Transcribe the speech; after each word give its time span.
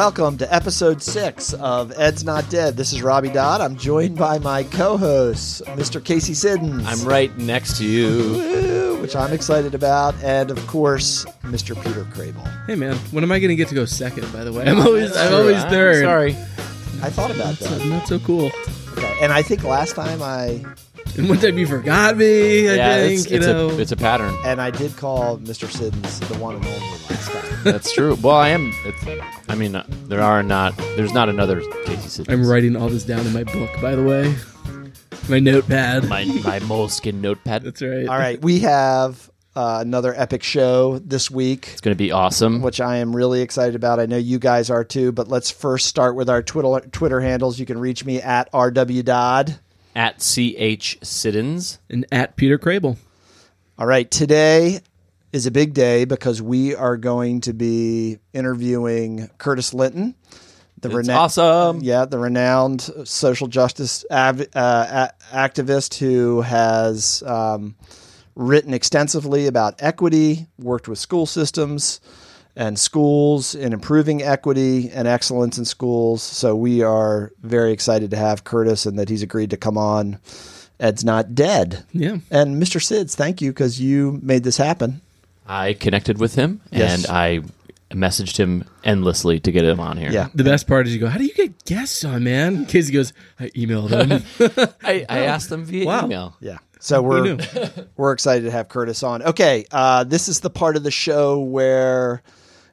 Welcome 0.00 0.38
to 0.38 0.50
episode 0.50 1.02
six 1.02 1.52
of 1.52 1.92
Ed's 1.94 2.24
Not 2.24 2.48
Dead. 2.48 2.74
This 2.74 2.94
is 2.94 3.02
Robbie 3.02 3.28
Dodd. 3.28 3.60
I'm 3.60 3.76
joined 3.76 4.16
by 4.16 4.38
my 4.38 4.62
co-host, 4.64 5.62
Mr. 5.66 6.02
Casey 6.02 6.32
Siddons. 6.32 6.86
I'm 6.86 7.06
right 7.06 7.36
next 7.36 7.76
to 7.76 7.84
you. 7.86 8.96
Which 9.02 9.14
I'm 9.14 9.30
excited 9.34 9.74
about, 9.74 10.14
and 10.24 10.50
of 10.50 10.66
course, 10.66 11.26
Mr. 11.42 11.76
Peter 11.84 12.04
Crable. 12.04 12.48
Hey 12.64 12.76
man, 12.76 12.96
when 13.10 13.22
am 13.24 13.30
I 13.30 13.40
going 13.40 13.50
to 13.50 13.56
get 13.56 13.68
to 13.68 13.74
go 13.74 13.84
second? 13.84 14.32
By 14.32 14.42
the 14.42 14.54
way, 14.54 14.64
I'm 14.66 14.80
always 14.80 15.14
I'm 15.14 15.34
always 15.34 15.62
I'm 15.64 15.68
third. 15.70 16.02
Sorry. 16.02 16.30
I 17.02 17.10
thought 17.10 17.30
about 17.30 17.56
So, 17.56 17.68
that. 17.68 17.86
not 17.86 18.08
so 18.08 18.18
cool. 18.20 18.50
Okay. 18.92 19.18
And 19.20 19.34
I 19.34 19.42
think 19.42 19.64
last 19.64 19.96
time 19.96 20.22
I 20.22 20.64
And 21.16 21.28
one 21.28 21.38
time 21.38 21.58
you 21.58 21.66
forgot 21.66 22.16
me. 22.16 22.68
I 22.68 22.74
yeah, 22.74 22.94
think 22.98 23.20
it's, 23.20 23.30
you 23.30 23.36
it's 23.38 23.46
know. 23.46 23.70
a 23.70 23.78
it's 23.78 23.92
a 23.92 23.96
pattern. 23.96 24.34
and 24.44 24.60
I 24.60 24.70
did 24.70 24.96
call 24.96 25.38
Mr. 25.38 25.70
Siddons 25.70 26.20
the 26.20 26.38
one 26.38 26.56
and 26.56 26.64
only 26.64 26.78
last 26.80 27.30
time. 27.30 27.60
That's 27.64 27.92
true. 27.92 28.16
Well, 28.22 28.36
I 28.36 28.48
am. 28.50 28.72
It's, 28.84 29.04
I 29.48 29.54
mean, 29.54 29.74
uh, 29.76 29.84
there 30.06 30.22
are 30.22 30.42
not. 30.42 30.76
There's 30.96 31.12
not 31.12 31.28
another 31.28 31.60
Casey 31.84 32.08
Siddons. 32.08 32.28
I'm 32.28 32.48
writing 32.48 32.76
all 32.76 32.88
this 32.88 33.04
down 33.04 33.26
in 33.26 33.32
my 33.32 33.44
book. 33.44 33.70
By 33.82 33.94
the 33.94 34.02
way, 34.02 34.34
my 35.28 35.40
notepad. 35.40 36.08
my 36.08 36.24
my 36.44 36.58
moleskin 36.60 37.20
notepad. 37.20 37.64
That's 37.64 37.82
right. 37.82 38.06
All 38.06 38.18
right, 38.18 38.40
we 38.40 38.60
have 38.60 39.30
uh, 39.56 39.78
another 39.80 40.14
epic 40.16 40.42
show 40.42 40.98
this 41.00 41.30
week. 41.30 41.68
It's 41.72 41.80
going 41.80 41.94
to 41.94 41.98
be 41.98 42.12
awesome. 42.12 42.62
which 42.62 42.80
I 42.80 42.96
am 42.98 43.14
really 43.14 43.42
excited 43.42 43.74
about. 43.74 43.98
I 44.00 44.06
know 44.06 44.16
you 44.16 44.38
guys 44.38 44.70
are 44.70 44.84
too, 44.84 45.12
but 45.12 45.28
let's 45.28 45.50
first 45.50 45.86
start 45.86 46.14
with 46.14 46.30
our 46.30 46.42
Twitter 46.42 46.88
Twitter 46.88 47.20
handles. 47.20 47.58
You 47.58 47.66
can 47.66 47.78
reach 47.78 48.04
me 48.04 48.22
at 48.22 48.50
RW 48.52 49.04
Dodd. 49.04 49.58
At 49.94 50.18
ch 50.20 50.98
Siddons. 51.02 51.78
And 51.88 52.06
at 52.12 52.36
Peter 52.36 52.58
Crable. 52.58 52.96
All 53.78 53.86
right, 53.86 54.10
today 54.10 54.80
is 55.32 55.46
a 55.46 55.50
big 55.50 55.74
day 55.74 56.04
because 56.04 56.40
we 56.42 56.74
are 56.74 56.96
going 56.96 57.40
to 57.42 57.52
be 57.52 58.18
interviewing 58.32 59.30
Curtis 59.38 59.72
Linton, 59.74 60.14
the 60.80 60.88
It's 60.88 60.96
rena- 61.08 61.12
awesome. 61.14 61.80
yeah, 61.80 62.04
the 62.04 62.18
renowned 62.18 62.82
social 63.04 63.46
justice 63.46 64.04
av- 64.10 64.40
uh, 64.54 65.08
a- 65.08 65.12
activist 65.34 65.98
who 65.98 66.40
has 66.42 67.22
um, 67.26 67.74
written 68.34 68.74
extensively 68.74 69.46
about 69.46 69.76
equity, 69.78 70.46
worked 70.58 70.88
with 70.88 70.98
school 70.98 71.26
systems 71.26 72.00
and 72.60 72.78
schools 72.78 73.54
in 73.54 73.72
improving 73.72 74.22
equity 74.22 74.90
and 74.90 75.08
excellence 75.08 75.56
in 75.56 75.64
schools. 75.64 76.22
So 76.22 76.54
we 76.54 76.82
are 76.82 77.32
very 77.42 77.72
excited 77.72 78.10
to 78.10 78.16
have 78.18 78.44
Curtis 78.44 78.84
and 78.84 78.98
that 78.98 79.08
he's 79.08 79.22
agreed 79.22 79.48
to 79.50 79.56
come 79.56 79.78
on. 79.78 80.18
Ed's 80.78 81.02
not 81.04 81.34
dead. 81.34 81.84
Yeah. 81.92 82.18
And 82.30 82.62
Mr. 82.62 82.78
Sids, 82.80 83.14
thank 83.14 83.40
you 83.40 83.50
because 83.50 83.80
you 83.80 84.18
made 84.22 84.44
this 84.44 84.58
happen. 84.58 85.00
I 85.46 85.72
connected 85.72 86.18
with 86.18 86.34
him 86.34 86.60
Yes. 86.70 87.04
and 87.04 87.06
I 87.14 87.40
messaged 87.90 88.36
him 88.36 88.64
endlessly 88.84 89.40
to 89.40 89.50
get 89.50 89.64
him 89.64 89.80
on 89.80 89.96
here. 89.96 90.10
Yeah. 90.12 90.28
The 90.34 90.44
best 90.44 90.66
part 90.68 90.86
is 90.86 90.92
you 90.94 91.00
go, 91.00 91.08
how 91.08 91.18
do 91.18 91.24
you 91.24 91.34
get 91.34 91.64
guests 91.64 92.04
on, 92.04 92.24
man? 92.24 92.66
Casey 92.66 92.92
goes, 92.92 93.12
I 93.40 93.48
emailed 93.50 93.90
him. 93.90 94.22
I, 94.84 95.06
I 95.08 95.18
asked 95.24 95.50
him 95.50 95.64
via 95.64 95.86
Wow. 95.86 96.04
email. 96.04 96.36
Yeah. 96.40 96.58
So 96.78 97.02
we're 97.02 97.36
we're 97.96 98.12
excited 98.12 98.44
to 98.44 98.50
have 98.50 98.68
Curtis 98.68 99.02
on. 99.02 99.22
Okay, 99.22 99.64
uh, 99.70 100.04
this 100.04 100.28
is 100.28 100.40
the 100.40 100.48
part 100.50 100.76
of 100.76 100.82
the 100.82 100.90
show 100.90 101.40
where 101.40 102.22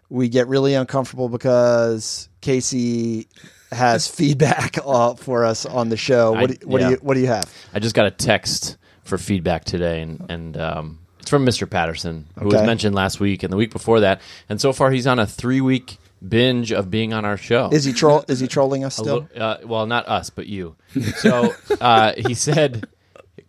we 0.09 0.29
get 0.29 0.47
really 0.47 0.73
uncomfortable 0.73 1.29
because 1.29 2.29
Casey 2.41 3.27
has 3.71 4.07
feedback 4.17 4.77
uh, 4.85 5.15
for 5.15 5.43
us 5.45 5.65
on 5.65 5.89
the 5.89 5.97
show. 5.97 6.31
What, 6.31 6.41
I- 6.41 6.45
do, 6.53 6.67
what 6.67 6.81
yeah. 6.81 6.87
do 6.87 6.93
you 6.93 6.99
what 7.01 7.13
do 7.15 7.19
you 7.19 7.27
have? 7.27 7.51
I 7.73 7.79
just 7.79 7.95
got 7.95 8.05
a 8.05 8.11
text 8.11 8.77
for 9.03 9.17
feedback 9.17 9.63
today, 9.65 10.01
and 10.01 10.25
and 10.29 10.57
um, 10.57 10.99
it's 11.19 11.29
from 11.29 11.45
Mr. 11.45 11.69
Patterson, 11.69 12.25
who 12.39 12.47
Okay. 12.47 12.57
was 12.57 12.65
mentioned 12.65 12.95
last 12.95 13.19
week 13.19 13.43
and 13.43 13.51
the 13.51 13.57
week 13.57 13.71
before 13.71 13.99
that, 14.01 14.21
and 14.49 14.59
so 14.61 14.71
far 14.73 14.91
he's 14.91 15.07
on 15.07 15.19
a 15.19 15.25
three 15.27 15.61
week 15.61 15.97
binge 16.27 16.71
of 16.71 16.89
being 16.89 17.13
on 17.13 17.25
our 17.25 17.37
show. 17.37 17.69
Is 17.71 17.83
he 17.83 17.93
troll? 17.93 18.25
is 18.27 18.39
he 18.39 18.47
trolling 18.47 18.83
us 18.83 18.95
still? 18.95 19.27
little- 19.29 19.41
uh, 19.43 19.57
well, 19.65 19.85
not 19.85 20.07
us, 20.07 20.29
but 20.29 20.47
you. 20.47 20.75
So 21.17 21.53
uh, 21.79 22.13
he 22.17 22.33
said, 22.33 22.87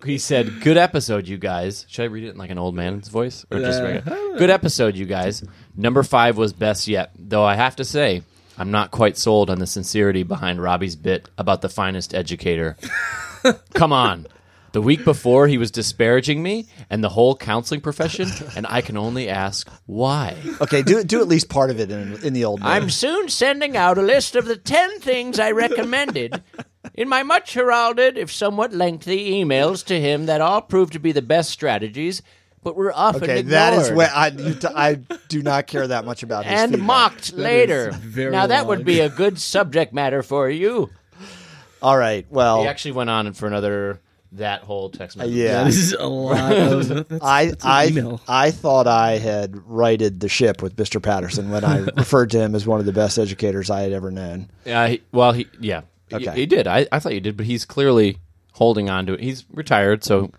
he 0.04 0.18
said, 0.18 0.60
"Good 0.60 0.76
episode, 0.76 1.26
you 1.28 1.38
guys." 1.38 1.86
Should 1.88 2.02
I 2.02 2.06
read 2.06 2.24
it 2.24 2.30
in 2.30 2.36
like 2.36 2.50
an 2.50 2.58
old 2.58 2.74
man's 2.74 3.08
voice 3.08 3.46
or 3.50 3.58
just 3.60 3.80
Uh, 3.80 3.84
regular? 3.84 4.38
Good 4.38 4.50
episode, 4.50 4.96
you 4.96 5.06
guys. 5.06 5.42
Number 5.78 6.02
five 6.02 6.36
was 6.36 6.52
best 6.52 6.88
yet, 6.88 7.12
though. 7.16 7.44
I 7.44 7.54
have 7.54 7.76
to 7.76 7.84
say, 7.84 8.22
I'm 8.58 8.72
not 8.72 8.90
quite 8.90 9.16
sold 9.16 9.48
on 9.48 9.60
the 9.60 9.66
sincerity 9.66 10.24
behind 10.24 10.60
Robbie's 10.60 10.96
bit 10.96 11.28
about 11.38 11.62
the 11.62 11.68
finest 11.68 12.14
educator. 12.14 12.76
Come 13.74 13.92
on. 13.92 14.26
The 14.72 14.82
week 14.82 15.04
before, 15.04 15.46
he 15.46 15.56
was 15.56 15.70
disparaging 15.70 16.42
me 16.42 16.66
and 16.90 17.02
the 17.02 17.08
whole 17.08 17.36
counseling 17.36 17.80
profession, 17.80 18.28
and 18.56 18.66
I 18.68 18.80
can 18.80 18.96
only 18.96 19.28
ask 19.28 19.70
why. 19.86 20.36
Okay, 20.60 20.82
do 20.82 21.02
do 21.04 21.20
at 21.20 21.28
least 21.28 21.48
part 21.48 21.70
of 21.70 21.78
it 21.80 21.90
in, 21.90 22.22
in 22.24 22.32
the 22.32 22.44
old. 22.44 22.60
man. 22.60 22.68
I'm 22.68 22.90
soon 22.90 23.28
sending 23.28 23.76
out 23.76 23.98
a 23.98 24.02
list 24.02 24.34
of 24.36 24.46
the 24.46 24.56
10 24.56 24.98
things 24.98 25.38
I 25.38 25.52
recommended 25.52 26.42
in 26.94 27.08
my 27.08 27.22
much 27.22 27.54
heralded, 27.54 28.18
if 28.18 28.32
somewhat 28.32 28.72
lengthy, 28.72 29.30
emails 29.32 29.84
to 29.86 30.00
him 30.00 30.26
that 30.26 30.40
all 30.40 30.60
proved 30.60 30.94
to 30.94 30.98
be 30.98 31.12
the 31.12 31.22
best 31.22 31.50
strategies, 31.50 32.22
but 32.68 32.76
were 32.76 32.92
often 32.94 33.24
okay. 33.24 33.38
ignored 33.40 33.52
That 33.52 33.72
is 33.74 33.90
where 33.90 34.10
I 34.14 34.28
you 34.28 35.06
do 35.28 35.42
not 35.42 35.66
care 35.66 35.86
that 35.86 36.04
much 36.04 36.22
about 36.22 36.44
his 36.44 36.52
and 36.60 36.70
feedback. 36.72 36.86
mocked 36.86 37.32
later. 37.32 37.90
very 37.92 38.30
Now, 38.30 38.46
that 38.46 38.60
long. 38.60 38.68
would 38.68 38.84
be 38.84 39.00
a 39.00 39.08
good 39.08 39.38
subject 39.38 39.92
matter 39.94 40.22
for 40.22 40.48
you. 40.50 40.90
All 41.80 41.96
right. 41.96 42.26
Well, 42.30 42.62
He 42.62 42.68
actually 42.68 42.92
went 42.92 43.08
on 43.10 43.32
for 43.32 43.46
another, 43.46 44.00
that 44.32 44.62
whole 44.62 44.90
text 44.90 45.16
message. 45.16 45.32
yeah. 45.34 45.64
this 45.64 45.76
is 45.76 45.92
a 45.94 46.06
lot 46.06 46.52
of. 46.52 46.88
That's, 47.08 47.24
I 47.24 47.46
that's 47.46 47.64
I 47.64 47.86
email. 47.86 48.20
I 48.28 48.50
thought 48.50 48.86
I 48.86 49.12
had 49.18 49.56
righted 49.66 50.20
the 50.20 50.28
ship 50.28 50.60
with 50.60 50.76
Mr. 50.76 51.02
Patterson 51.02 51.50
when 51.50 51.64
I 51.64 51.78
referred 51.96 52.30
to 52.32 52.38
him 52.40 52.54
as 52.54 52.66
one 52.66 52.80
of 52.80 52.86
the 52.86 52.92
best 52.92 53.18
educators 53.18 53.70
I 53.70 53.80
had 53.82 53.92
ever 53.92 54.10
known. 54.10 54.50
Uh, 54.66 54.88
he, 54.88 55.02
well, 55.12 55.32
he, 55.32 55.46
yeah. 55.60 55.80
He- 56.08 56.16
Okay. 56.16 56.34
He, 56.34 56.46
did. 56.46 56.66
I, 56.66 56.86
I 56.90 56.98
thought 57.00 57.12
you 57.14 57.20
did, 57.20 57.36
but 57.36 57.44
he's 57.46 57.64
clearly 57.66 58.16
holding 58.54 58.88
on 58.90 59.04
to 59.06 59.12
it. 59.14 59.20
He's 59.20 59.44
retired, 59.52 60.02
so 60.04 60.30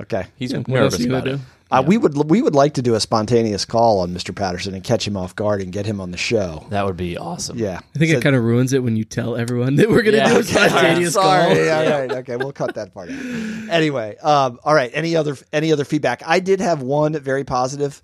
Okay. 0.00 0.24
he's 0.36 0.52
Yeah, 0.52 0.62
nervous 0.66 1.04
are 1.04 1.06
about 1.08 1.26
it. 1.28 1.36
do? 1.36 1.42
Uh, 1.70 1.82
we 1.86 1.98
would 1.98 2.16
we 2.30 2.40
would 2.40 2.54
like 2.54 2.74
to 2.74 2.82
do 2.82 2.94
a 2.94 3.00
spontaneous 3.00 3.64
call 3.64 4.00
on 4.00 4.14
Mr. 4.14 4.34
Patterson 4.34 4.74
and 4.74 4.82
catch 4.82 5.06
him 5.06 5.16
off 5.16 5.36
guard 5.36 5.60
and 5.60 5.70
get 5.72 5.84
him 5.84 6.00
on 6.00 6.10
the 6.10 6.16
show. 6.16 6.66
That 6.70 6.86
would 6.86 6.96
be 6.96 7.18
awesome. 7.18 7.58
Yeah. 7.58 7.80
I 7.94 7.98
think 7.98 8.10
So- 8.12 8.18
it 8.18 8.22
kind 8.22 8.34
of 8.34 8.42
ruins 8.42 8.72
it 8.72 8.82
when 8.82 8.96
you 8.96 9.04
tell 9.04 9.36
everyone 9.36 9.76
that 9.76 9.88
we're 9.88 10.02
going 10.02 10.12
to 10.12 10.18
Yeah. 10.18 10.28
do 10.28 10.36
a 10.36 10.38
Okay, 10.38 10.68
spontaneous 10.68 11.12
Sorry. 11.14 11.54
call. 11.54 11.68
All 11.70 11.90
right. 11.90 12.12
Okay. 12.12 12.36
We'll 12.36 12.52
cut 12.52 12.74
that 12.76 12.94
part 12.94 13.10
out. 13.10 13.16
Anyway. 13.70 14.16
Um, 14.18 14.58
all 14.64 14.74
right. 14.74 14.90
Any 14.94 15.14
other 15.14 15.36
any 15.52 15.72
other 15.72 15.84
feedback? 15.84 16.22
I 16.26 16.40
did 16.40 16.60
have 16.60 16.80
one 16.80 17.12
very 17.20 17.44
positive 17.44 18.00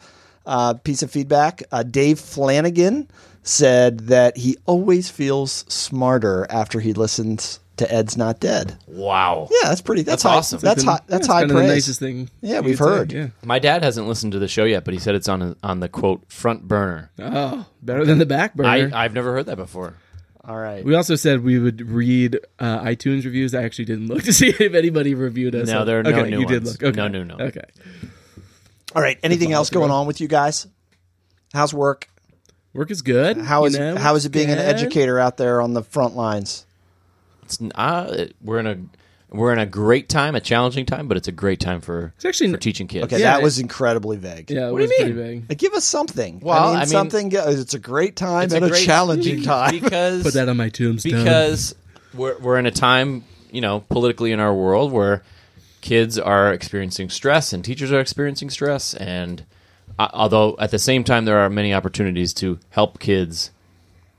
uh, 0.47 0.75
piece 0.75 1.03
of 1.03 1.11
feedback. 1.11 1.63
Uh, 1.73 1.83
Dave 1.83 2.21
Flanagan 2.21 3.09
said 3.43 4.01
that 4.09 4.37
he 4.37 4.57
always 4.67 5.09
feels 5.11 5.65
smarter 5.69 6.47
after 6.51 6.81
he 6.81 6.93
listens 6.93 7.61
to 7.77 7.93
Ed's 7.93 8.17
Not 8.17 8.41
Dead. 8.41 8.79
Wow. 8.87 9.49
Yeah, 9.51 9.69
that's 9.69 9.81
pretty. 9.81 10.03
That's, 10.03 10.23
That's 10.23 10.33
high, 10.33 10.39
awesome. 10.39 10.61
That's 10.61 10.85
high. 10.85 11.01
That's 11.07 11.27
high 11.27 11.41
kind 11.41 11.51
of 11.51 11.57
praise. 11.57 11.69
the 11.69 11.75
nicest 11.75 12.01
thing. 12.01 12.31
Yeah, 12.41 12.61
we've 12.61 12.79
could 12.79 12.85
say, 12.85 12.91
heard. 12.91 13.13
Yeah. 13.13 13.29
My 13.43 13.59
dad 13.59 13.83
hasn't 13.83 14.07
listened 14.07 14.33
to 14.33 14.39
the 14.39 14.49
show 14.49 14.65
yet, 14.65 14.85
but 14.85 14.95
he 14.95 15.01
said 15.01 15.15
it's 15.15 15.29
on 15.29 15.57
on 15.63 15.81
the 15.81 15.89
quote 15.89 16.31
front 16.31 16.69
burner. 16.69 17.11
Oh, 17.19 17.67
better 17.83 18.05
than 18.05 18.19
the 18.19 18.27
back 18.27 18.55
burner. 18.55 18.91
I 18.95 19.05
I've 19.05 19.15
never 19.15 19.33
heard 19.33 19.47
that 19.47 19.57
before. 19.57 19.95
All 20.47 20.59
right. 20.59 20.85
we 20.85 20.95
also 20.95 21.15
said 21.15 21.43
we 21.43 21.59
would 21.59 21.81
read 21.81 22.39
uh, 22.59 22.81
iTunes 22.81 23.25
reviews. 23.25 23.55
I 23.55 23.63
actually 23.63 23.87
didn't 23.87 24.09
look 24.09 24.23
to 24.25 24.33
see 24.33 24.49
if 24.49 24.75
anybody 24.75 25.15
reviewed 25.15 25.55
us. 25.55 25.69
No, 25.69 25.85
there 25.85 26.01
are 26.01 26.03
no 26.03 26.11
okay, 26.11 26.31
new 26.31 26.41
you 26.41 26.47
did 26.47 26.65
ones. 26.65 26.83
look. 26.83 26.91
Okay. 26.91 26.97
No, 26.97 27.09
no, 27.09 27.23
no. 27.23 27.43
Okay. 27.47 27.65
All 28.95 29.01
right. 29.01 29.19
Anything 29.23 29.53
else 29.53 29.71
going 29.71 29.91
on 29.91 30.07
with 30.07 30.21
you 30.21 30.29
guys? 30.29 30.67
How's 31.55 31.73
work? 31.73 32.09
Work 32.75 32.91
is 32.91 33.03
good. 33.03 33.39
How 33.39 33.61
you 33.61 33.67
is 33.67 33.79
know, 33.79 33.97
how 33.97 34.17
is 34.17 34.27
it 34.27 34.31
being 34.31 34.51
an 34.51 34.59
educator 34.59 35.19
out 35.19 35.37
there 35.37 35.63
on 35.63 35.73
the 35.73 35.83
front 35.83 36.15
lines? 36.17 36.67
It's 37.45 37.59
uh, 37.75 38.27
we're 38.43 38.59
in 38.59 38.67
a 38.67 38.79
we're 39.35 39.53
in 39.53 39.59
a 39.59 39.67
great 39.67 40.09
time, 40.09 40.35
a 40.37 40.41
challenging 40.41 40.87
time, 40.87 41.09
but 41.09 41.17
it's 41.17 41.27
a 41.29 41.33
great 41.33 41.59
time 41.61 41.81
for 41.81 42.13
It's 42.17 42.25
actually 42.25 42.53
for 42.53 42.57
teaching 42.59 42.87
kids. 42.87 43.05
Okay, 43.07 43.19
Yeah, 43.19 43.33
that 43.33 43.41
it- 43.41 43.43
was 43.43 43.59
incredibly 43.59 44.17
vague. 44.17 44.51
Yeah, 44.51 44.69
it 44.69 44.73
What 44.73 44.79
do 44.89 44.95
you 44.97 45.07
mean? 45.07 45.17
big. 45.17 45.45
Like, 45.49 45.59
give 45.59 45.73
us 45.75 45.85
something. 45.85 46.41
Well, 46.41 46.57
I 46.57 46.67
mean, 46.69 46.77
I 46.77 46.81
mean- 46.81 46.87
something. 46.89 47.33
It's 47.33 47.75
a 47.75 47.79
great 47.79 48.15
time 48.17 48.45
It's 48.45 48.55
and 48.55 48.65
a, 48.65 48.69
great- 48.69 48.85
challenging 48.85 49.43
time. 49.43 49.73
because 49.73 50.23
Put 50.23 50.35
that 50.35 50.49
on 50.49 50.57
my 50.57 50.69
tombstone. 50.69 51.13
because 51.25 51.75
we're 52.15 52.39
we're 52.39 52.59
in 52.59 52.67
a 52.67 52.71
time, 52.71 53.25
you 53.51 53.61
know, 53.61 53.81
politically 53.89 54.31
in 54.33 54.39
our 54.41 54.55
world 54.55 54.93
where 54.93 55.23
kids 55.81 56.19
are 56.19 56.53
experiencing 56.53 57.11
stress 57.11 57.53
and 57.53 57.65
teachers 57.65 57.93
are 57.93 58.01
experiencing 58.01 58.49
stress 58.51 58.95
and 58.95 59.45
uh, 59.99 60.09
although 60.15 60.57
at 60.59 60.71
the 60.71 60.79
same 60.79 61.05
time 61.05 61.25
there 61.27 61.39
are 61.41 61.51
many 61.51 61.75
opportunities 61.75 62.33
to 62.33 62.59
help 62.71 62.99
kids 62.99 63.51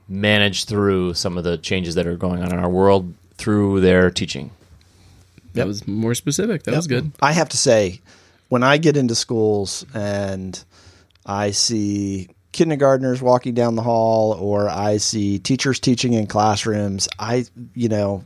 manage 0.08 0.64
through 0.66 1.14
some 1.14 1.36
of 1.38 1.44
the 1.44 1.58
changes 1.58 1.94
that 1.96 2.06
are 2.06 2.16
going 2.16 2.42
on 2.42 2.52
in 2.52 2.58
our 2.58 2.68
world 2.70 3.12
through 3.36 3.80
their 3.80 4.10
teaching. 4.10 4.50
that 5.54 5.66
was 5.66 5.86
more 5.86 6.14
specific. 6.14 6.62
That 6.64 6.74
was 6.76 6.86
good. 6.86 7.12
I 7.20 7.32
have 7.32 7.48
to 7.50 7.56
say, 7.56 8.00
when 8.48 8.62
I 8.62 8.76
get 8.78 8.96
into 8.96 9.14
schools 9.14 9.84
and 9.94 10.62
I 11.24 11.50
see 11.50 12.28
kindergartners 12.52 13.20
walking 13.20 13.54
down 13.54 13.74
the 13.74 13.82
hall 13.82 14.32
or 14.32 14.68
I 14.68 14.98
see 14.98 15.38
teachers 15.38 15.80
teaching 15.80 16.12
in 16.12 16.26
classrooms, 16.26 17.08
I, 17.18 17.44
you 17.74 17.88
know, 17.88 18.24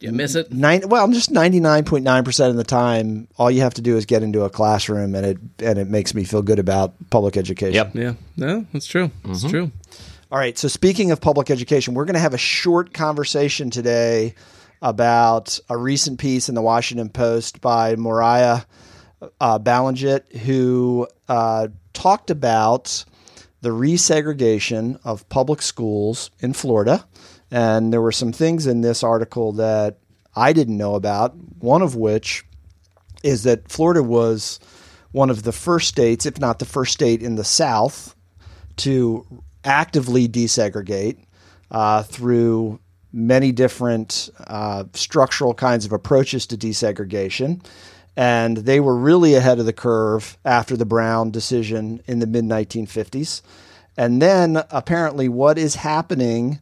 You 0.00 0.12
miss 0.12 0.34
it. 0.36 0.52
nine, 0.52 0.82
well, 0.88 1.04
I'm 1.04 1.12
just 1.12 1.32
99.9% 1.32 2.48
of 2.50 2.56
the 2.56 2.64
time, 2.64 3.28
all 3.36 3.50
you 3.50 3.60
have 3.62 3.74
to 3.74 3.82
do 3.82 3.96
is 3.96 4.06
get 4.06 4.22
into 4.22 4.44
a 4.44 4.50
classroom 4.50 5.14
and 5.14 5.26
it, 5.26 5.38
and 5.58 5.78
it 5.78 5.88
makes 5.88 6.14
me 6.14 6.24
feel 6.24 6.42
good 6.42 6.58
about 6.58 6.94
public 7.10 7.36
education. 7.36 7.74
Yep. 7.74 7.94
Yeah. 7.94 8.12
No, 8.36 8.66
that's 8.72 8.86
true. 8.86 9.10
It's 9.24 9.40
Mm-hmm. 9.40 9.50
true. 9.50 9.70
All 10.32 10.38
right. 10.38 10.56
So 10.56 10.66
speaking 10.66 11.10
of 11.10 11.20
public 11.20 11.50
education, 11.50 11.92
we're 11.92 12.06
going 12.06 12.14
to 12.14 12.20
have 12.20 12.32
a 12.32 12.38
short 12.38 12.94
conversation 12.94 13.68
today 13.68 14.34
about 14.80 15.60
a 15.68 15.76
recent 15.76 16.18
piece 16.18 16.48
in 16.48 16.54
the 16.54 16.62
Washington 16.62 17.10
Post 17.10 17.60
by 17.60 17.96
Moriah 17.96 18.64
uh, 19.38 20.22
who 20.42 21.06
uh, 21.28 21.68
talked 21.92 22.30
about 22.30 23.04
the 23.60 23.68
resegregation 23.68 24.98
of 25.04 25.28
public 25.28 25.60
schools 25.60 26.30
in 26.40 26.54
Florida. 26.54 27.06
And 27.50 27.92
there 27.92 28.00
were 28.00 28.10
some 28.10 28.32
things 28.32 28.66
in 28.66 28.80
this 28.80 29.02
article 29.02 29.52
that 29.52 29.98
I 30.34 30.54
didn't 30.54 30.78
know 30.78 30.94
about, 30.94 31.36
one 31.58 31.82
of 31.82 31.94
which 31.94 32.46
is 33.22 33.42
that 33.42 33.70
Florida 33.70 34.02
was 34.02 34.60
one 35.10 35.28
of 35.28 35.42
the 35.42 35.52
first 35.52 35.88
states, 35.88 36.24
if 36.24 36.40
not 36.40 36.58
the 36.58 36.64
first 36.64 36.94
state 36.94 37.22
in 37.22 37.34
the 37.34 37.44
South, 37.44 38.16
to 38.76 39.26
actively 39.64 40.28
desegregate 40.28 41.18
uh, 41.70 42.02
through 42.02 42.78
many 43.12 43.52
different 43.52 44.30
uh, 44.46 44.84
structural 44.94 45.54
kinds 45.54 45.84
of 45.84 45.92
approaches 45.92 46.46
to 46.46 46.56
desegregation. 46.56 47.64
And 48.16 48.58
they 48.58 48.80
were 48.80 48.96
really 48.96 49.34
ahead 49.34 49.58
of 49.58 49.66
the 49.66 49.72
curve 49.72 50.36
after 50.44 50.76
the 50.76 50.84
Brown 50.84 51.30
decision 51.30 52.02
in 52.06 52.18
the 52.18 52.26
mid 52.26 52.44
1950s. 52.44 53.42
And 53.96 54.20
then 54.20 54.62
apparently, 54.70 55.28
what 55.28 55.58
is 55.58 55.76
happening 55.76 56.60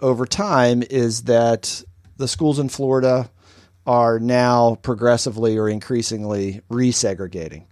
over 0.00 0.26
time 0.26 0.82
is 0.82 1.22
that 1.22 1.82
the 2.16 2.28
schools 2.28 2.58
in 2.58 2.68
Florida 2.68 3.30
are 3.86 4.18
now 4.18 4.76
progressively 4.76 5.56
or 5.58 5.68
increasingly 5.68 6.60
resegregating. 6.70 7.64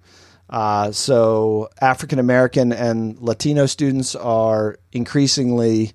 Uh, 0.49 0.91
so 0.93 1.69
African 1.81 2.19
American 2.19 2.73
and 2.73 3.21
Latino 3.21 3.67
students 3.67 4.15
are 4.15 4.79
increasingly 4.93 5.93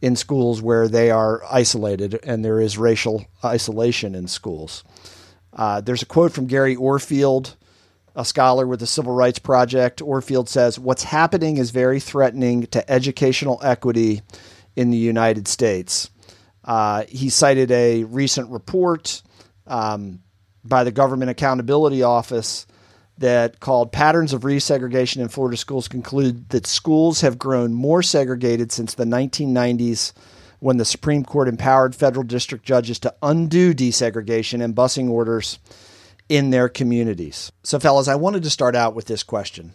in 0.00 0.16
schools 0.16 0.62
where 0.62 0.88
they 0.88 1.10
are 1.10 1.42
isolated 1.50 2.18
and 2.22 2.44
there 2.44 2.60
is 2.60 2.78
racial 2.78 3.26
isolation 3.44 4.14
in 4.14 4.26
schools. 4.26 4.82
Uh, 5.52 5.80
there's 5.80 6.02
a 6.02 6.06
quote 6.06 6.32
from 6.32 6.46
Gary 6.46 6.76
Orfield, 6.76 7.56
a 8.16 8.24
scholar 8.24 8.66
with 8.66 8.80
the 8.80 8.86
Civil 8.86 9.12
Rights 9.12 9.38
Project. 9.38 10.00
Orfield 10.00 10.48
says, 10.48 10.78
What's 10.78 11.04
happening 11.04 11.58
is 11.58 11.70
very 11.70 12.00
threatening 12.00 12.66
to 12.68 12.90
educational 12.90 13.60
equity 13.62 14.22
in 14.76 14.90
the 14.90 14.96
United 14.96 15.46
States. 15.48 16.10
Uh, 16.64 17.04
he 17.08 17.28
cited 17.28 17.70
a 17.70 18.04
recent 18.04 18.48
report 18.50 19.22
um, 19.66 20.20
by 20.64 20.84
the 20.84 20.92
Government 20.92 21.30
Accountability 21.30 22.02
Office 22.02 22.66
that 23.20 23.60
called 23.60 23.92
Patterns 23.92 24.32
of 24.32 24.42
Resegregation 24.42 25.18
in 25.18 25.28
Florida 25.28 25.56
Schools 25.56 25.88
conclude 25.88 26.48
that 26.48 26.66
schools 26.66 27.20
have 27.20 27.38
grown 27.38 27.72
more 27.74 28.02
segregated 28.02 28.72
since 28.72 28.94
the 28.94 29.04
1990s 29.04 30.12
when 30.58 30.78
the 30.78 30.86
Supreme 30.86 31.22
Court 31.22 31.46
empowered 31.46 31.94
federal 31.94 32.24
district 32.24 32.64
judges 32.64 32.98
to 33.00 33.14
undo 33.22 33.74
desegregation 33.74 34.64
and 34.64 34.74
busing 34.74 35.10
orders 35.10 35.58
in 36.30 36.50
their 36.50 36.68
communities. 36.68 37.52
So, 37.62 37.78
fellas, 37.78 38.08
I 38.08 38.14
wanted 38.14 38.42
to 38.44 38.50
start 38.50 38.74
out 38.74 38.94
with 38.94 39.06
this 39.06 39.22
question 39.22 39.74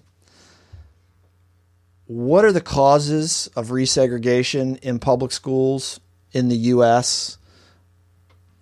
What 2.07 2.45
are 2.45 2.51
the 2.51 2.61
causes 2.61 3.47
of 3.55 3.67
resegregation 3.67 4.79
in 4.79 4.97
public 4.97 5.31
schools 5.31 5.99
in 6.31 6.49
the 6.49 6.57
U.S.? 6.57 7.37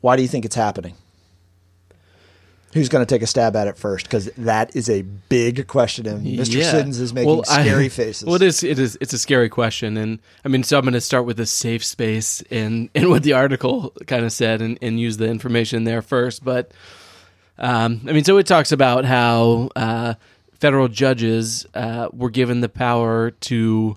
Why 0.01 0.17
do 0.17 0.21
you 0.21 0.27
think 0.27 0.43
it's 0.43 0.55
happening? 0.55 0.95
Who's 2.73 2.89
going 2.89 3.05
to 3.05 3.15
take 3.15 3.21
a 3.21 3.27
stab 3.27 3.55
at 3.55 3.67
it 3.67 3.77
first? 3.77 4.05
Because 4.05 4.25
that 4.37 4.75
is 4.75 4.89
a 4.89 5.03
big 5.03 5.67
question, 5.67 6.07
and 6.07 6.25
Mr. 6.25 6.55
Yeah. 6.55 6.71
Siddons 6.71 6.99
is 6.99 7.13
making 7.13 7.29
Well, 7.29 7.43
I- 7.49 7.61
scary 7.63 7.89
faces. 7.89 8.25
Well, 8.25 8.35
it 8.35 8.41
is. 8.41 8.63
It 8.63 8.79
is. 8.79 8.97
It's 8.99 9.13
a 9.13 9.17
scary 9.19 9.49
question, 9.49 9.95
and 9.97 10.19
I 10.43 10.47
mean, 10.47 10.63
so 10.63 10.77
I'm 10.77 10.83
going 10.83 10.93
to 10.93 11.01
start 11.01 11.25
with 11.25 11.37
the 11.37 11.45
safe 11.45 11.85
space 11.85 12.41
and 12.49 12.89
and 12.95 13.09
what 13.09 13.23
the 13.23 13.33
article 13.33 13.91
kind 14.07 14.25
of 14.25 14.31
said, 14.31 14.61
and, 14.61 14.77
and 14.81 14.99
use 14.99 15.17
the 15.17 15.27
information 15.27 15.83
there 15.83 16.01
first. 16.01 16.43
But 16.43 16.71
um, 17.57 18.01
I 18.07 18.11
mean, 18.13 18.23
so 18.23 18.37
it 18.37 18.47
talks 18.47 18.71
about 18.71 19.05
how 19.05 19.69
uh, 19.75 20.15
federal 20.59 20.87
judges 20.87 21.67
uh, 21.75 22.09
were 22.11 22.31
given 22.31 22.61
the 22.61 22.69
power 22.69 23.31
to 23.31 23.95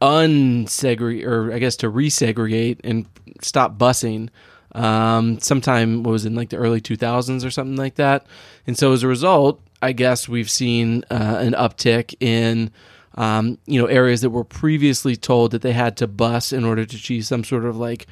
unsegregate, 0.00 1.24
or 1.26 1.52
I 1.52 1.58
guess 1.58 1.76
to 1.76 1.90
resegregate 1.90 2.80
and 2.84 3.06
stop 3.40 3.78
busing. 3.78 4.28
Um, 4.76 5.38
sometime 5.40 6.02
what 6.02 6.10
was 6.10 6.24
it, 6.24 6.28
in 6.28 6.34
like 6.34 6.50
the 6.50 6.56
early 6.58 6.80
2000s 6.80 7.44
or 7.44 7.50
something 7.50 7.76
like 7.76 7.94
that. 7.94 8.26
And 8.66 8.76
so 8.76 8.92
as 8.92 9.02
a 9.02 9.08
result, 9.08 9.60
I 9.80 9.92
guess 9.92 10.28
we've 10.28 10.50
seen 10.50 11.02
uh, 11.10 11.38
an 11.40 11.52
uptick 11.52 12.14
in 12.20 12.70
um, 13.14 13.56
you 13.66 13.80
know 13.80 13.86
areas 13.86 14.20
that 14.20 14.30
were 14.30 14.44
previously 14.44 15.16
told 15.16 15.52
that 15.52 15.62
they 15.62 15.72
had 15.72 15.96
to 15.98 16.06
bus 16.06 16.52
in 16.52 16.64
order 16.64 16.84
to 16.84 16.96
achieve 16.96 17.24
some 17.24 17.42
sort 17.44 17.64
of 17.64 17.78
like 17.78 18.06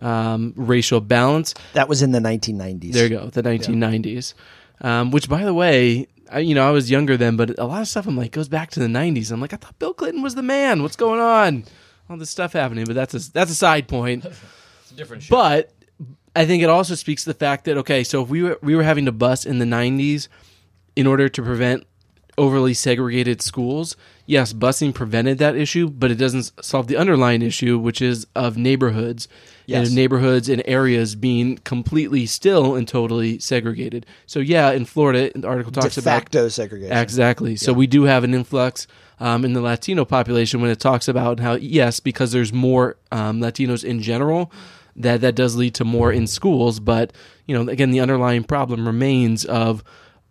um, 0.00 0.52
racial 0.56 1.00
balance. 1.00 1.54
that 1.72 1.88
was 1.88 2.02
in 2.02 2.12
the 2.12 2.18
1990s. 2.20 2.92
There 2.92 3.04
you 3.04 3.10
go, 3.10 3.26
the 3.30 3.42
1990s. 3.42 4.34
Um, 4.82 5.10
which, 5.10 5.28
by 5.28 5.44
the 5.44 5.52
way, 5.52 6.06
I, 6.30 6.38
you 6.40 6.54
know, 6.54 6.66
I 6.66 6.70
was 6.70 6.90
younger 6.90 7.16
then, 7.16 7.36
but 7.36 7.58
a 7.58 7.64
lot 7.64 7.82
of 7.82 7.88
stuff 7.88 8.06
I'm 8.06 8.16
like 8.16 8.32
goes 8.32 8.48
back 8.48 8.70
to 8.72 8.80
the 8.80 8.86
90s. 8.86 9.30
I'm 9.30 9.40
like, 9.40 9.52
I 9.52 9.56
thought 9.56 9.78
Bill 9.78 9.92
Clinton 9.94 10.22
was 10.22 10.34
the 10.34 10.42
man. 10.42 10.82
What's 10.82 10.96
going 10.96 11.20
on? 11.20 11.64
All 12.08 12.16
this 12.16 12.30
stuff 12.30 12.52
happening, 12.54 12.84
but 12.86 12.94
that's 12.94 13.14
a 13.14 13.32
that's 13.32 13.50
a 13.50 13.54
side 13.54 13.88
point. 13.88 14.26
It's 14.82 14.92
a 14.92 14.94
different 14.96 15.22
show. 15.22 15.36
But 15.36 15.70
I 16.36 16.46
think 16.46 16.62
it 16.62 16.68
also 16.68 16.94
speaks 16.94 17.24
to 17.24 17.30
the 17.30 17.38
fact 17.38 17.64
that 17.64 17.76
okay, 17.78 18.04
so 18.04 18.22
if 18.22 18.28
we 18.28 18.42
were 18.42 18.58
we 18.62 18.74
were 18.76 18.82
having 18.82 19.04
to 19.06 19.12
bus 19.12 19.44
in 19.44 19.58
the 19.58 19.64
'90s 19.64 20.28
in 20.96 21.06
order 21.06 21.28
to 21.28 21.42
prevent 21.42 21.86
overly 22.38 22.72
segregated 22.72 23.42
schools, 23.42 23.96
yes, 24.26 24.52
busing 24.52 24.94
prevented 24.94 25.38
that 25.38 25.56
issue, 25.56 25.88
but 25.90 26.10
it 26.10 26.14
doesn't 26.14 26.52
solve 26.64 26.86
the 26.86 26.96
underlying 26.96 27.42
issue, 27.42 27.78
which 27.78 28.00
is 28.00 28.26
of 28.34 28.56
neighborhoods 28.56 29.28
Yes. 29.70 29.86
and 29.86 29.94
neighborhoods 29.96 30.48
and 30.48 30.62
areas 30.66 31.14
being 31.14 31.58
completely 31.58 32.26
still 32.26 32.74
and 32.74 32.88
totally 32.88 33.38
segregated. 33.38 34.04
So 34.26 34.40
yeah, 34.40 34.72
in 34.72 34.84
Florida, 34.84 35.30
the 35.32 35.46
article 35.46 35.70
de 35.70 35.80
talks 35.80 35.96
about 35.96 36.10
facto 36.10 36.48
segregation. 36.48 36.96
Exactly. 36.96 37.54
So 37.54 37.72
we 37.72 37.86
do 37.86 38.02
have 38.04 38.24
an 38.24 38.34
influx 38.34 38.88
um, 39.20 39.44
in 39.44 39.52
the 39.52 39.60
Latino 39.60 40.04
population 40.04 40.60
when 40.60 40.70
it 40.72 40.80
talks 40.80 41.06
about 41.06 41.38
how 41.38 41.54
yes, 41.54 42.00
because 42.00 42.32
there's 42.32 42.52
more 42.52 42.96
um, 43.12 43.40
Latinos 43.40 43.84
in 43.84 44.02
general, 44.02 44.50
that 44.96 45.20
that 45.20 45.34
does 45.34 45.56
lead 45.56 45.74
to 45.76 45.84
more 45.84 46.12
in 46.12 46.26
schools. 46.26 46.80
But 46.80 47.12
you 47.46 47.56
know, 47.56 47.70
again, 47.70 47.90
the 47.90 48.00
underlying 48.00 48.44
problem 48.44 48.86
remains 48.86 49.44
of 49.44 49.84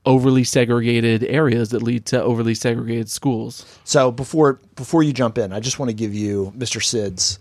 overly 0.05 0.43
segregated 0.43 1.23
areas 1.25 1.69
that 1.69 1.83
lead 1.83 2.05
to 2.07 2.21
overly 2.21 2.55
segregated 2.55 3.09
schools. 3.09 3.65
So 3.83 4.11
before 4.11 4.59
before 4.75 5.03
you 5.03 5.13
jump 5.13 5.37
in, 5.37 5.53
I 5.53 5.59
just 5.59 5.79
want 5.79 5.89
to 5.89 5.95
give 5.95 6.13
you, 6.13 6.53
Mr. 6.57 6.81
Sids, 6.81 7.39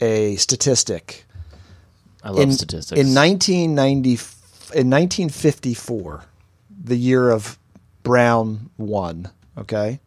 a 0.00 0.36
statistic. 0.36 1.24
I 2.22 2.30
love 2.30 2.40
in, 2.40 2.52
statistics. 2.52 3.00
In 3.00 3.14
1990, 3.14 4.10
in 4.78 4.90
1954, 4.90 6.24
the 6.84 6.96
year 6.96 7.30
of 7.30 7.58
Brown 8.02 8.70
won. 8.76 9.30
Okay, 9.58 10.00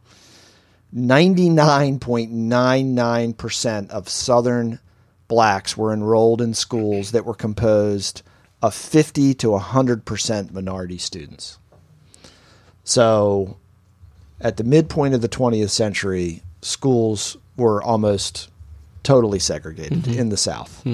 99.99 0.96 3.38
percent 3.38 3.90
of 3.92 4.10
Southern 4.10 4.80
blacks 5.30 5.78
were 5.78 5.94
enrolled 5.94 6.42
in 6.42 6.54
schools 6.54 7.12
that 7.12 7.24
were 7.24 7.34
composed 7.34 8.22
of 8.62 8.76
50 8.76 9.34
to 9.36 9.52
100 9.52 10.04
percent 10.04 10.54
minority 10.54 10.98
students. 10.98 11.58
So, 12.84 13.58
at 14.42 14.58
the 14.58 14.66
midpoint 14.66 15.14
of 15.14 15.22
the 15.22 15.30
20th 15.30 15.70
century, 15.70 16.44
schools 16.62 17.38
were 17.56 17.82
almost 17.82 18.50
totally 19.04 19.40
segregated 19.40 20.08
in 20.08 20.28
the 20.30 20.38
South. 20.38 20.86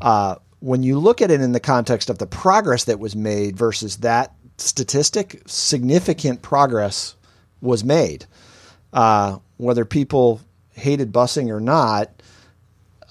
Uh, 0.00 0.36
when 0.60 0.82
you 0.82 0.98
look 0.98 1.20
at 1.22 1.30
it 1.30 1.40
in 1.40 1.52
the 1.52 1.60
context 1.60 2.10
of 2.10 2.18
the 2.18 2.26
progress 2.26 2.84
that 2.84 2.98
was 2.98 3.14
made 3.14 3.56
versus 3.56 3.98
that 3.98 4.34
statistic, 4.58 5.42
significant 5.46 6.42
progress 6.42 7.14
was 7.60 7.84
made. 7.84 8.26
Uh, 8.92 9.38
whether 9.58 9.84
people 9.84 10.40
hated 10.72 11.12
busing 11.12 11.50
or 11.50 11.60
not, 11.60 12.10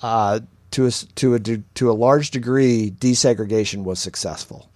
uh, 0.01 0.39
to 0.75 0.84
a, 0.84 0.88
s- 0.88 1.08
to 1.15 1.36
a 1.36 1.39
to 1.39 1.89
a 1.89 1.94
large 1.94 2.32
degree, 2.32 2.91
desegregation 3.00 3.84
was 3.84 4.00
successful. 4.00 4.70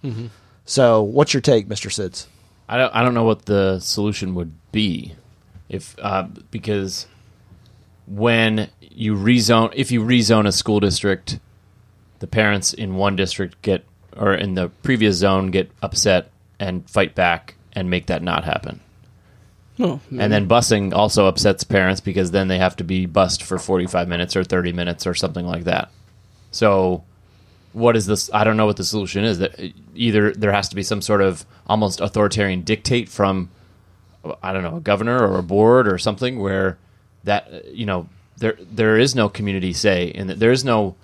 So, 0.64 1.02
what's 1.02 1.32
your 1.34 1.40
take, 1.40 1.68
Mr. 1.68 1.88
Sids? 1.90 2.26
I 2.68 2.76
don't, 2.78 2.94
I 2.94 3.02
don't 3.02 3.14
know 3.14 3.24
what 3.24 3.46
the 3.46 3.80
solution 3.80 4.34
would 4.36 4.52
be 4.72 5.14
if 5.68 5.96
uh, 6.00 6.28
because 6.50 7.06
when 8.06 8.68
you 8.80 9.14
rezone 9.14 9.72
if 9.74 9.90
you 9.90 10.02
rezone 10.02 10.46
a 10.46 10.52
school 10.52 10.80
district 10.80 11.38
the 12.18 12.26
parents 12.26 12.72
in 12.72 12.96
one 12.96 13.16
district 13.16 13.60
get 13.62 13.84
or 14.16 14.34
in 14.34 14.54
the 14.54 14.68
previous 14.82 15.16
zone 15.16 15.50
get 15.50 15.70
upset 15.82 16.30
and 16.58 16.88
fight 16.90 17.14
back 17.14 17.54
and 17.72 17.88
make 17.88 18.06
that 18.06 18.22
not 18.22 18.44
happen 18.44 18.80
Oh, 19.80 20.00
and 20.10 20.32
then 20.32 20.48
busing 20.48 20.92
also 20.92 21.26
upsets 21.26 21.64
parents 21.64 22.00
because 22.00 22.30
then 22.30 22.48
they 22.48 22.58
have 22.58 22.76
to 22.76 22.84
be 22.84 23.06
bused 23.06 23.42
for 23.42 23.58
45 23.58 24.08
minutes 24.08 24.36
or 24.36 24.44
30 24.44 24.72
minutes 24.72 25.06
or 25.06 25.14
something 25.14 25.46
like 25.46 25.64
that. 25.64 25.90
So 26.50 27.04
what 27.72 27.94
is 27.94 28.04
this 28.06 28.28
i 28.34 28.42
don't 28.42 28.56
know 28.56 28.66
what 28.66 28.76
the 28.76 28.84
solution 28.84 29.22
is. 29.22 29.38
That 29.38 29.58
uh, 29.60 29.68
either 29.94 30.32
there 30.32 30.50
has 30.50 30.68
to 30.70 30.76
be 30.76 30.82
some 30.82 31.00
sort 31.00 31.22
of 31.22 31.46
almost 31.68 32.00
authoritarian 32.00 32.62
dictate 32.62 33.08
from 33.08 33.48
uh, 34.24 34.34
i 34.42 34.52
don't 34.52 34.64
know 34.64 34.78
a 34.78 34.80
governor 34.80 35.24
or 35.24 35.38
a 35.38 35.42
board 35.42 35.86
or 35.86 35.96
something 35.96 36.40
where 36.40 36.78
that 37.22 37.46
uh, 37.52 37.60
you 37.70 37.86
know 37.86 38.08
there 38.40 38.56
there 38.58 38.96
is 38.96 39.14
no 39.14 39.28
community 39.28 39.72
say, 39.72 40.10
and 40.12 40.28
there 40.28 40.50
is 40.50 40.64
no 40.64 40.96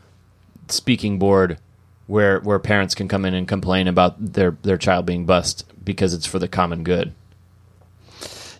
speaking 0.68 1.18
board 1.18 1.58
where 2.06 2.40
where 2.40 2.58
parents 2.58 2.94
can 2.94 3.06
come 3.08 3.24
in 3.24 3.34
and 3.34 3.46
complain 3.46 3.86
about 3.86 4.32
their 4.32 4.56
their 4.62 4.78
child 4.78 5.06
being 5.06 5.24
bused 5.24 5.64
because 5.84 6.12
it's 6.12 6.26
for 6.26 6.40
the 6.40 6.48
common 6.48 6.82
good. 6.82 7.12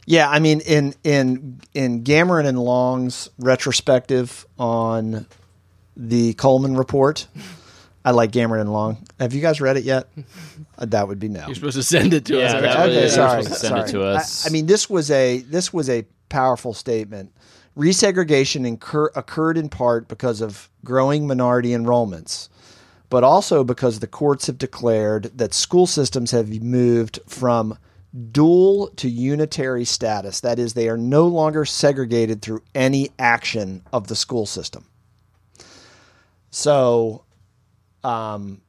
Yeah, 0.07 0.31
I 0.31 0.39
mean, 0.39 0.61
in 0.61 0.95
in 1.05 1.61
in 1.75 2.05
Gamoran 2.05 2.47
and 2.47 2.59
Long's 2.59 3.29
retrospective 3.39 4.47
on 4.59 5.27
the 5.97 6.35
Coleman 6.35 6.77
report, 6.77 7.27
I 8.05 8.13
like 8.13 8.31
Gamoran 8.31 8.61
and 8.61 8.73
Long. 8.73 8.99
Have 9.19 9.35
you 9.35 9.41
guys 9.43 9.61
read 9.61 9.77
it 9.77 9.85
yet? 9.85 10.09
Uh, 10.79 10.85
that 10.85 11.09
would 11.09 11.19
be 11.19 11.27
no. 11.29 11.47
You're 11.47 11.55
supposed 11.55 11.77
to 11.79 11.83
send 11.83 12.13
it 12.13 12.27
to 12.27 12.37
Yeah, 12.37 12.45
us. 12.45 12.53
that 12.53 12.61
Richard. 12.63 12.79
would- 12.81 12.89
okay, 12.91 13.01
you're 13.01 13.09
sorry. 13.09 13.43
supposed 13.45 13.61
to 13.63 13.67
send 13.67 13.79
it 13.79 13.89
sorry. 13.89 13.91
to 13.93 14.03
us. 14.05 14.45
I, 14.45 14.51
I 14.51 14.53
mean, 14.53 14.67
this 14.67 14.91
was 14.91 15.11
a 15.11 15.39
this 15.41 15.73
was 15.73 15.89
a 15.89 16.05
powerful 16.29 16.75
statement. 16.75 17.33
Resegregation 17.79 18.67
incur, 18.67 19.11
occurred 19.17 19.57
in 19.57 19.71
part 19.71 20.07
because 20.07 20.43
of 20.43 20.69
growing 20.85 21.27
minority 21.27 21.71
enrollments, 21.71 22.51
but 23.09 23.25
also 23.25 23.65
because 23.65 24.01
the 24.01 24.07
courts 24.07 24.49
have 24.49 24.59
declared 24.59 25.31
that 25.39 25.55
school 25.55 25.87
systems 25.87 26.31
have 26.33 26.51
moved 26.63 27.21
from 27.27 27.79
dual 28.33 28.89
to 28.97 29.09
unitary 29.11 29.85
status. 29.85 30.41
That 30.41 30.59
is, 30.59 30.75
they 30.75 30.89
are 30.89 30.97
no 30.97 31.27
longer 31.27 31.65
segregated 31.65 32.43
through 32.43 32.63
any 32.75 33.11
action 33.19 33.83
of 33.93 34.09
the 34.09 34.17
school 34.17 34.47
system. 34.47 34.87
So, 36.51 37.25
um, 38.05 38.63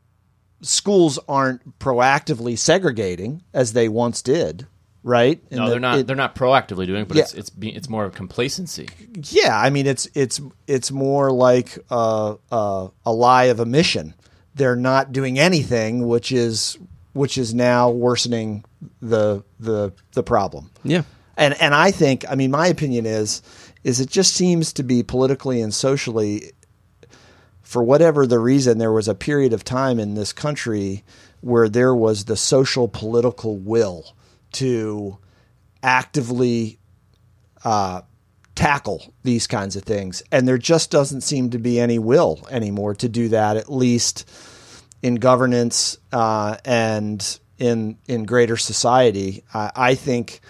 schools 0.61 1.19
aren't 1.27 1.79
proactively 1.79 2.57
segregating 2.57 3.43
as 3.53 3.73
they 3.73 3.87
once 3.87 4.21
did, 4.21 4.67
right? 5.03 5.41
And 5.51 5.59
No, 5.59 5.65
the- 5.65 5.71
they're 5.71 5.79
not. 5.79 5.97
it- 5.99 6.07
they're 6.07 6.15
not 6.15 6.35
proactively 6.35 6.85
doing 6.85 7.03
it, 7.03 7.07
but 7.07 7.17
Yeah. 7.17 7.23
it's 7.23 7.33
it's 7.33 7.49
be, 7.49 7.69
it's 7.75 7.87
more 7.89 8.03
of 8.05 8.13
complacency. 8.13 8.89
yeah, 9.29 9.57
I 9.57 9.69
mean, 9.69 9.85
it's 9.87 10.07
it's 10.13 10.41
it's 10.65 10.91
more 10.91 11.31
like 11.31 11.77
a, 11.89 12.35
a 12.51 13.11
lie 13.13 13.45
of 13.45 13.59
omission. 13.61 14.15
They're 14.55 14.75
not 14.75 15.11
doing 15.13 15.37
anything, 15.37 16.07
which 16.07 16.31
is 16.31 16.77
which 17.17 17.37
is 17.37 17.53
now 17.53 17.89
worsening 17.89 18.63
the 19.01 19.43
the 19.59 19.91
the 20.13 20.23
problem. 20.23 20.69
Yeah. 20.83 21.03
And 21.35 21.59
and 21.61 21.73
I 21.73 21.91
think, 21.91 22.25
I 22.29 22.35
mean, 22.35 22.51
my 22.51 22.67
opinion 22.67 23.05
is 23.05 23.41
is 23.83 23.99
it 23.99 24.09
just 24.09 24.33
seems 24.33 24.73
to 24.73 24.83
be 24.83 25.03
politically 25.03 25.61
and 25.61 25.73
socially, 25.73 26.51
for 27.61 27.83
whatever 27.83 28.25
the 28.25 28.39
reason, 28.39 28.77
there 28.77 28.91
was 28.91 29.07
a 29.07 29.15
period 29.15 29.53
of 29.53 29.63
time 29.63 29.99
in 29.99 30.13
this 30.13 30.33
country 30.33 31.03
where 31.41 31.69
there 31.69 31.95
was 31.95 32.25
the 32.25 32.37
social 32.37 32.87
political 32.87 33.57
will 33.57 34.15
to 34.53 35.17
actively 35.83 36.79
uh, 37.63 38.01
tackle 38.55 39.13
these 39.23 39.47
kinds 39.47 39.75
of 39.75 39.83
things, 39.83 40.23
and 40.31 40.47
there 40.47 40.57
just 40.57 40.89
doesn't 40.89 41.21
seem 41.21 41.49
to 41.49 41.59
be 41.59 41.79
any 41.79 41.99
will 41.99 42.47
anymore 42.49 42.95
to 42.95 43.09
do 43.09 43.29
that. 43.29 43.57
At 43.57 43.71
least 43.71 44.25
in 45.01 45.15
governance 45.15 45.97
uh, 46.11 46.57
and 46.65 47.39
in 47.57 47.97
in 48.07 48.25
greater 48.25 48.57
society, 48.57 49.43
I, 49.53 49.71
I 49.75 49.95
think. 49.95 50.41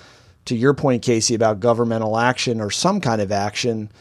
To 0.45 0.55
your 0.55 0.73
point, 0.73 1.01
Casey, 1.01 1.35
about 1.35 1.59
governmental 1.59 2.17
action 2.17 2.61
or 2.61 2.71
some 2.71 3.01
kind 3.01 3.19
of 3.19 3.33
action, 3.33 3.91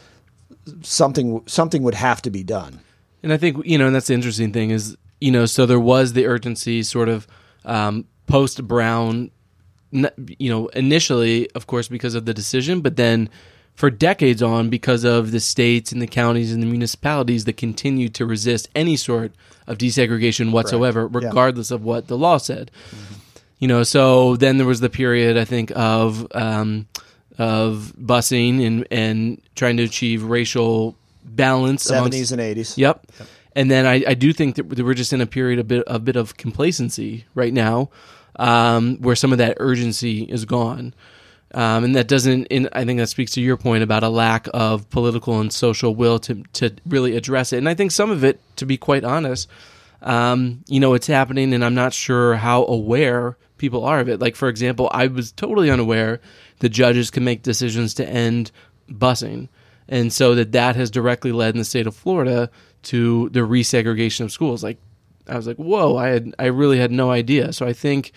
something 0.81 1.43
something 1.45 1.83
would 1.83 1.93
have 1.93 2.21
to 2.21 2.29
be 2.29 2.41
done. 2.41 2.79
And 3.21 3.33
I 3.33 3.37
think 3.37 3.65
you 3.65 3.77
know, 3.77 3.87
and 3.87 3.93
that's 3.93 4.07
the 4.07 4.13
interesting 4.13 4.53
thing 4.53 4.69
is 4.69 4.95
you 5.19 5.31
know, 5.31 5.45
so 5.45 5.65
there 5.65 5.79
was 5.79 6.13
the 6.13 6.25
urgency 6.25 6.83
sort 6.83 7.09
of 7.09 7.27
um, 7.65 8.05
post 8.27 8.65
Brown, 8.65 9.31
you 9.91 10.49
know, 10.49 10.67
initially, 10.67 11.49
of 11.51 11.67
course, 11.67 11.87
because 11.87 12.15
of 12.15 12.25
the 12.25 12.33
decision, 12.33 12.81
but 12.81 12.95
then 12.95 13.29
for 13.77 13.89
decades 13.91 14.41
on, 14.41 14.69
because 14.69 15.03
of 15.05 15.29
the 15.31 15.39
states 15.39 15.91
and 15.93 16.01
the 16.01 16.07
counties 16.07 16.51
and 16.51 16.61
the 16.63 16.67
municipalities 16.67 17.45
that 17.45 17.57
continued 17.57 18.15
to 18.15 18.25
resist 18.25 18.67
any 18.75 18.95
sort 18.97 19.31
of 19.67 19.77
desegregation 19.77 20.51
whatsoever, 20.51 21.01
Yeah. 21.03 21.27
regardless 21.27 21.69
of 21.71 21.83
what 21.83 22.07
the 22.07 22.17
law 22.17 22.37
said. 22.37 22.71
You 23.59 23.67
know, 23.67 23.83
so 23.83 24.35
then 24.35 24.57
there 24.57 24.67
was 24.67 24.79
the 24.81 24.89
period 24.89 25.37
I 25.37 25.45
think 25.45 25.71
of 25.75 26.25
um, 26.35 26.87
of 27.37 27.93
busing 27.99 28.65
and 28.65 28.87
and 28.89 29.41
trying 29.55 29.77
to 29.77 29.83
achieve 29.83 30.23
racial 30.23 30.95
balance 31.23 31.83
Seventies 31.83 32.31
and 32.31 32.41
eighties. 32.41 32.77
Yep. 32.77 33.05
And 33.55 33.69
then 33.69 33.85
I, 33.85 34.03
I 34.07 34.13
do 34.15 34.33
think 34.33 34.55
that 34.55 34.65
we're 34.67 34.93
just 34.95 35.13
in 35.13 35.21
a 35.21 35.25
period 35.27 35.59
a 35.59 35.63
bit 35.63 35.83
a 35.87 35.99
bit 35.99 36.15
of 36.15 36.35
complacency 36.37 37.25
right 37.35 37.53
now, 37.53 37.89
um, 38.37 38.97
where 39.01 39.15
some 39.15 39.31
of 39.31 39.37
that 39.39 39.57
urgency 39.59 40.23
is 40.23 40.45
gone, 40.45 40.93
um, 41.53 41.83
and 41.83 41.95
that 41.95 42.07
doesn't. 42.07 42.45
In, 42.45 42.69
I 42.73 42.85
think 42.85 42.99
that 42.99 43.07
speaks 43.07 43.31
to 43.33 43.41
your 43.41 43.57
point 43.57 43.83
about 43.83 44.03
a 44.03 44.09
lack 44.09 44.47
of 44.53 44.89
political 44.89 45.39
and 45.39 45.51
social 45.51 45.95
will 45.95 46.19
to 46.19 46.43
to 46.53 46.75
really 46.85 47.15
address 47.15 47.53
it. 47.53 47.57
And 47.57 47.69
I 47.69 47.73
think 47.73 47.91
some 47.91 48.11
of 48.11 48.23
it, 48.23 48.39
to 48.57 48.65
be 48.65 48.77
quite 48.77 49.03
honest, 49.03 49.49
um, 50.01 50.63
you 50.67 50.79
know, 50.79 50.93
it's 50.93 51.07
happening, 51.07 51.53
and 51.53 51.63
I'm 51.63 51.75
not 51.75 51.93
sure 51.93 52.35
how 52.35 52.65
aware 52.65 53.37
people 53.57 53.85
are 53.85 53.99
of 53.99 54.09
it. 54.09 54.19
Like 54.19 54.35
for 54.35 54.49
example, 54.49 54.89
I 54.93 55.07
was 55.07 55.31
totally 55.31 55.69
unaware 55.69 56.19
that 56.59 56.69
judges 56.69 57.09
can 57.11 57.23
make 57.23 57.43
decisions 57.43 57.93
to 57.95 58.07
end 58.07 58.51
busing 58.89 59.49
and 59.89 60.11
so 60.11 60.35
that 60.35 60.51
that 60.51 60.75
has 60.75 60.91
directly 60.91 61.31
led 61.31 61.55
in 61.55 61.59
the 61.59 61.65
state 61.65 61.87
of 61.87 61.95
Florida 61.95 62.49
to 62.83 63.29
the 63.29 63.41
resegregation 63.41 64.21
of 64.21 64.31
schools. 64.31 64.63
Like 64.63 64.79
I 65.27 65.35
was 65.35 65.47
like, 65.47 65.57
whoa, 65.57 65.97
I 65.97 66.09
had 66.09 66.35
I 66.37 66.45
really 66.45 66.77
had 66.77 66.91
no 66.91 67.11
idea. 67.11 67.53
So 67.53 67.65
I 67.65 67.73
think, 67.73 68.11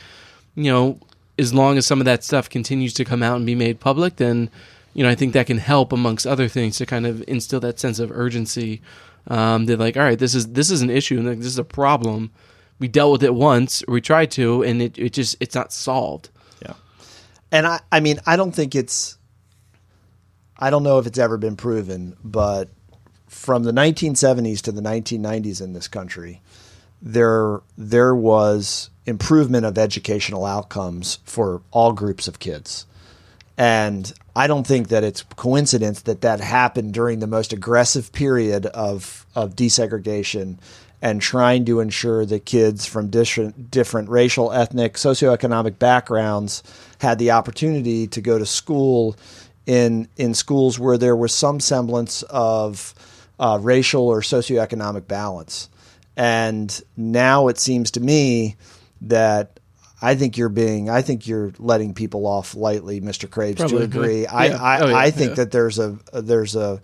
you 0.54 0.70
know, 0.70 1.00
as 1.40 1.54
long 1.54 1.78
as 1.78 1.86
some 1.86 2.00
of 2.00 2.04
that 2.04 2.22
stuff 2.22 2.48
continues 2.48 2.92
to 2.94 3.04
come 3.04 3.22
out 3.22 3.36
and 3.36 3.46
be 3.46 3.54
made 3.54 3.80
public, 3.80 4.16
then 4.16 4.50
you 4.94 5.02
know 5.02 5.10
I 5.10 5.14
think 5.14 5.32
that 5.32 5.46
can 5.46 5.58
help 5.58 5.92
amongst 5.92 6.26
other 6.26 6.48
things 6.48 6.76
to 6.78 6.86
kind 6.86 7.06
of 7.06 7.24
instill 7.26 7.60
that 7.60 7.80
sense 7.80 7.98
of 7.98 8.12
urgency. 8.12 8.82
Um, 9.26 9.66
that 9.66 9.78
like, 9.78 9.96
all 9.96 10.02
right, 10.02 10.18
this 10.18 10.34
is 10.34 10.52
this 10.52 10.70
is 10.70 10.82
an 10.82 10.90
issue 10.90 11.18
and 11.18 11.26
like, 11.26 11.38
this 11.38 11.46
is 11.46 11.58
a 11.58 11.64
problem. 11.64 12.30
We 12.78 12.88
dealt 12.88 13.12
with 13.12 13.22
it 13.22 13.34
once, 13.34 13.82
or 13.86 13.94
we 13.94 14.00
tried 14.00 14.30
to, 14.32 14.62
and 14.62 14.80
it, 14.80 14.98
it 14.98 15.12
just 15.12 15.36
it's 15.40 15.54
not 15.54 15.72
solved. 15.72 16.30
Yeah. 16.62 16.74
And 17.52 17.66
I, 17.66 17.80
I 17.92 18.00
mean, 18.00 18.20
I 18.26 18.36
don't 18.36 18.52
think 18.52 18.74
it's, 18.74 19.18
I 20.58 20.70
don't 20.70 20.82
know 20.82 20.98
if 20.98 21.06
it's 21.06 21.18
ever 21.18 21.36
been 21.36 21.56
proven, 21.56 22.16
but 22.24 22.70
from 23.28 23.64
the 23.64 23.72
1970s 23.72 24.62
to 24.62 24.72
the 24.72 24.80
1990s 24.80 25.60
in 25.62 25.74
this 25.74 25.88
country, 25.88 26.40
there 27.02 27.60
there 27.78 28.14
was 28.14 28.90
improvement 29.10 29.66
of 29.66 29.76
educational 29.76 30.46
outcomes 30.46 31.18
for 31.24 31.60
all 31.70 31.92
groups 31.92 32.26
of 32.28 32.38
kids. 32.38 32.86
And 33.58 34.10
I 34.34 34.46
don't 34.46 34.66
think 34.66 34.88
that 34.88 35.04
it's 35.04 35.22
coincidence 35.36 36.02
that 36.02 36.22
that 36.22 36.40
happened 36.40 36.94
during 36.94 37.18
the 37.18 37.26
most 37.26 37.52
aggressive 37.52 38.10
period 38.12 38.64
of, 38.64 39.26
of 39.34 39.54
desegregation 39.54 40.58
and 41.02 41.20
trying 41.20 41.64
to 41.66 41.80
ensure 41.80 42.24
that 42.24 42.44
kids 42.46 42.86
from 42.86 43.08
different, 43.08 43.70
different 43.70 44.08
racial, 44.08 44.52
ethnic, 44.52 44.94
socioeconomic 44.94 45.78
backgrounds 45.78 46.62
had 46.98 47.18
the 47.18 47.32
opportunity 47.32 48.06
to 48.06 48.20
go 48.20 48.38
to 48.38 48.46
school 48.46 49.16
in, 49.66 50.08
in 50.16 50.32
schools 50.34 50.78
where 50.78 50.98
there 50.98 51.16
was 51.16 51.34
some 51.34 51.60
semblance 51.60 52.22
of 52.24 52.94
uh, 53.38 53.58
racial 53.60 54.08
or 54.08 54.20
socioeconomic 54.20 55.06
balance. 55.06 55.68
And 56.16 56.82
now 56.96 57.48
it 57.48 57.58
seems 57.58 57.90
to 57.92 58.00
me 58.00 58.56
that 59.02 59.60
I 60.02 60.14
think 60.14 60.36
you're 60.38 60.48
being, 60.48 60.88
I 60.88 61.02
think 61.02 61.26
you're 61.26 61.52
letting 61.58 61.94
people 61.94 62.26
off 62.26 62.54
lightly, 62.54 63.00
Mr. 63.00 63.28
Craves, 63.30 63.56
to 63.58 63.68
Probably. 63.68 63.84
agree. 63.84 64.26
I, 64.26 64.46
Yeah. 64.46 64.62
I, 64.62 64.80
Oh, 64.80 64.86
yeah. 64.88 64.96
I 64.96 65.10
think 65.10 65.30
Yeah. 65.30 65.34
that 65.36 65.50
there's 65.50 65.78
a, 65.78 65.98
there's 66.12 66.56
a, 66.56 66.80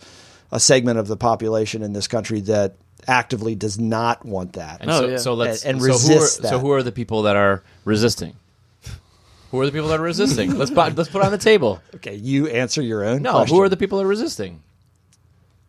a 0.52 0.60
segment 0.60 0.98
of 0.98 1.08
the 1.08 1.16
population 1.16 1.82
in 1.82 1.92
this 1.92 2.08
country 2.08 2.40
that 2.42 2.76
actively 3.08 3.54
does 3.54 3.78
not 3.78 4.24
want 4.24 4.54
that. 4.54 4.80
And 4.80 4.90
Oh, 4.90 5.00
so, 5.00 5.06
yeah. 5.08 5.16
so 5.18 5.34
let's 5.34 5.64
And- 5.64 5.76
and 5.76 5.80
so 5.80 5.86
who 5.86 5.92
resist 5.92 6.38
are, 6.38 6.42
that. 6.42 6.48
So 6.48 6.58
who 6.58 6.72
are 6.72 6.82
the 6.82 6.92
people 6.92 7.22
that 7.22 7.36
are 7.36 7.62
resisting? 7.84 8.34
Who 9.52 9.60
are 9.60 9.66
the 9.66 9.72
people 9.72 9.88
that 9.88 10.00
are 10.00 10.02
resisting? 10.02 10.58
let's 10.58 10.70
put, 10.70 10.96
let's 10.96 11.08
put 11.08 11.20
it 11.22 11.24
on 11.24 11.30
the 11.32 11.38
table. 11.38 11.80
Okay, 11.96 12.16
you 12.16 12.48
answer 12.48 12.82
your 12.82 13.04
own. 13.04 13.22
No, 13.22 13.32
question. 13.32 13.56
who 13.56 13.62
are 13.62 13.68
the 13.68 13.76
people 13.76 13.98
that 13.98 14.04
are 14.04 14.08
resisting? 14.08 14.60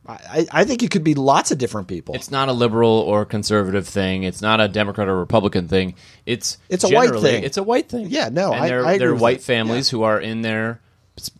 I, 0.07 0.47
I 0.51 0.63
think 0.63 0.83
it 0.83 0.91
could 0.91 1.03
be 1.03 1.15
lots 1.15 1.51
of 1.51 1.57
different 1.57 1.87
people. 1.87 2.15
It's 2.15 2.31
not 2.31 2.47
a 2.49 2.53
liberal 2.53 2.91
or 2.91 3.25
conservative 3.25 3.87
thing. 3.87 4.23
It's 4.23 4.41
not 4.41 4.61
a 4.61 4.67
Democrat 4.67 5.07
or 5.09 5.17
Republican 5.17 5.67
thing. 5.67 5.95
It's 6.25 6.57
It's 6.69 6.83
a 6.83 6.89
white 6.89 7.13
thing. 7.19 7.43
It's 7.43 7.57
a 7.57 7.63
white 7.63 7.89
thing. 7.89 8.07
Yeah, 8.09 8.29
no, 8.29 8.53
and 8.53 8.63
I- 8.63 8.67
they're, 8.67 8.85
I 8.85 8.91
agree 8.93 8.97
they're 9.07 9.15
white 9.15 9.41
families 9.41 9.89
who 9.89 10.03
are 10.03 10.19
in 10.19 10.41
their 10.41 10.79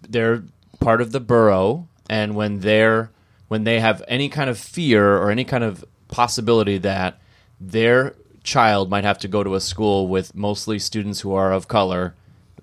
they're 0.09 0.43
part 0.79 1.01
of 1.01 1.11
the 1.11 1.19
borough, 1.19 1.87
and 2.09 2.35
when 2.35 2.59
they're 2.59 3.11
when 3.47 3.63
they 3.63 3.79
have 3.79 4.03
any 4.07 4.27
kind 4.27 4.49
of 4.49 4.57
fear 4.57 5.15
or 5.17 5.31
any 5.31 5.43
kind 5.45 5.63
of 5.63 5.85
possibility 6.09 6.77
that 6.79 7.19
their 7.61 8.15
child 8.43 8.89
might 8.89 9.03
have 9.03 9.19
to 9.19 9.27
go 9.27 9.43
to 9.43 9.55
a 9.55 9.59
school 9.61 10.07
with 10.07 10.35
mostly 10.35 10.79
students 10.79 11.21
who 11.21 11.33
are 11.33 11.51
of 11.53 11.67
color. 11.67 12.15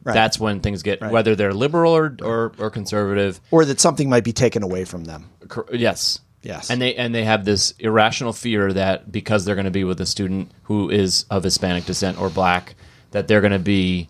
Right. 0.04 0.12
That's 0.12 0.38
when 0.38 0.60
things 0.60 0.82
get 0.82 1.00
whether 1.00 1.34
they're 1.34 1.54
liberal 1.54 1.96
or, 1.96 2.14
or, 2.22 2.52
or 2.58 2.70
conservative. 2.70 3.40
or 3.50 3.64
that 3.64 3.80
something 3.80 4.10
might 4.10 4.24
be 4.24 4.34
taken 4.34 4.62
away 4.62 4.84
from 4.84 5.04
them. 5.04 5.30
Yes. 5.72 6.20
Yes. 6.42 6.70
And 6.70 6.80
they 6.80 6.94
and 6.94 7.14
they 7.14 7.24
have 7.24 7.46
this 7.46 7.72
irrational 7.78 8.34
fear 8.34 8.72
that 8.72 9.10
because 9.10 9.44
they're 9.44 9.54
going 9.54 9.64
to 9.64 9.70
be 9.70 9.84
with 9.84 10.00
a 10.00 10.06
student 10.06 10.52
who 10.64 10.90
is 10.90 11.24
of 11.30 11.42
Hispanic 11.42 11.86
descent 11.86 12.20
or 12.20 12.28
black, 12.28 12.74
that 13.12 13.28
they're 13.28 13.40
going 13.40 13.54
to 13.54 13.58
be 13.58 14.08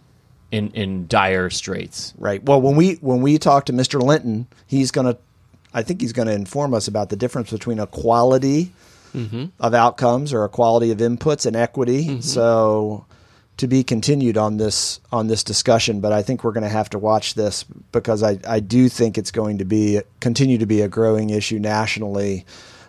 in 0.51 0.71
in 0.71 1.07
dire 1.07 1.49
straits. 1.49 2.13
Right. 2.19 2.43
Well, 2.43 2.61
when 2.61 2.75
we 2.75 2.95
when 2.95 3.21
we 3.23 3.39
talk 3.39 3.67
to 3.67 3.73
Mr. 3.73 4.03
Linton, 4.03 4.49
he's 4.67 4.91
going 4.91 5.07
to 5.07 5.17
I 5.73 5.83
think 5.83 6.01
he's 6.01 6.13
going 6.13 6.29
to 6.29 6.35
inform 6.35 6.75
us 6.75 6.89
about 6.89 7.09
the 7.09 7.17
difference 7.17 7.51
between 7.51 7.79
equality 7.79 8.73
mm-hmm. 9.15 9.47
of 9.61 9.75
outcomes 9.75 10.33
or 10.33 10.45
equality 10.45 10.91
of 10.91 10.99
inputs 10.99 11.47
and 11.47 11.57
equity. 11.57 12.07
Mm-hmm. 12.07 12.21
So 12.21 13.07
to 13.57 13.69
be 13.69 13.85
continued 13.85 14.37
on 14.37 14.57
this 14.57 15.01
on 15.13 15.29
this 15.29 15.45
discussion, 15.45 16.01
but 16.01 16.13
I 16.13 16.23
think 16.23 16.43
we're 16.43 16.53
going 16.53 16.65
to 16.65 16.69
have 16.69 16.91
to 16.91 16.99
watch 16.99 17.35
this 17.35 17.65
because 17.93 18.23
I, 18.23 18.39
I 18.47 18.61
do 18.61 18.89
think 18.89 19.17
it's 19.17 19.31
going 19.31 19.59
to 19.59 19.65
be 19.65 20.01
continue 20.21 20.59
to 20.59 20.67
be 20.67 20.81
a 20.81 20.89
growing 20.89 21.31
issue 21.31 21.59
nationally 21.59 22.45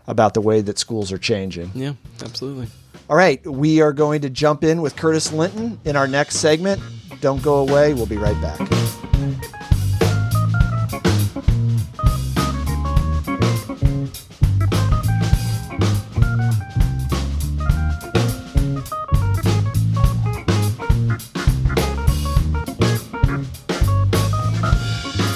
about 0.07 0.33
the 0.33 0.41
way 0.41 0.61
that 0.61 0.77
schools 0.77 1.11
are 1.11 1.17
changing. 1.17 1.71
Yeah, 1.73 1.93
absolutely. 2.23 2.67
All 3.09 3.15
right, 3.15 3.45
we 3.45 3.81
are 3.81 3.93
going 3.93 4.21
to 4.21 4.29
jump 4.29 4.63
in 4.63 4.81
with 4.81 4.95
Curtis 4.95 5.31
Linton 5.31 5.79
in 5.85 5.95
our 5.95 6.07
next 6.07 6.37
segment. 6.37 6.81
Don't 7.21 7.43
go 7.43 7.57
away. 7.57 7.93
We'll 7.93 8.07
be 8.07 8.17
right 8.17 8.39
back. 8.41 9.74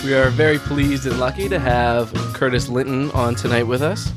We 0.10 0.16
are 0.16 0.32
very 0.32 0.58
pleased 0.58 1.06
and 1.06 1.20
lucky 1.20 1.48
to 1.50 1.60
have 1.60 2.12
Curtis 2.34 2.68
Linton 2.68 3.12
on 3.12 3.36
tonight 3.36 3.68
with 3.68 3.84
us. 3.84 4.12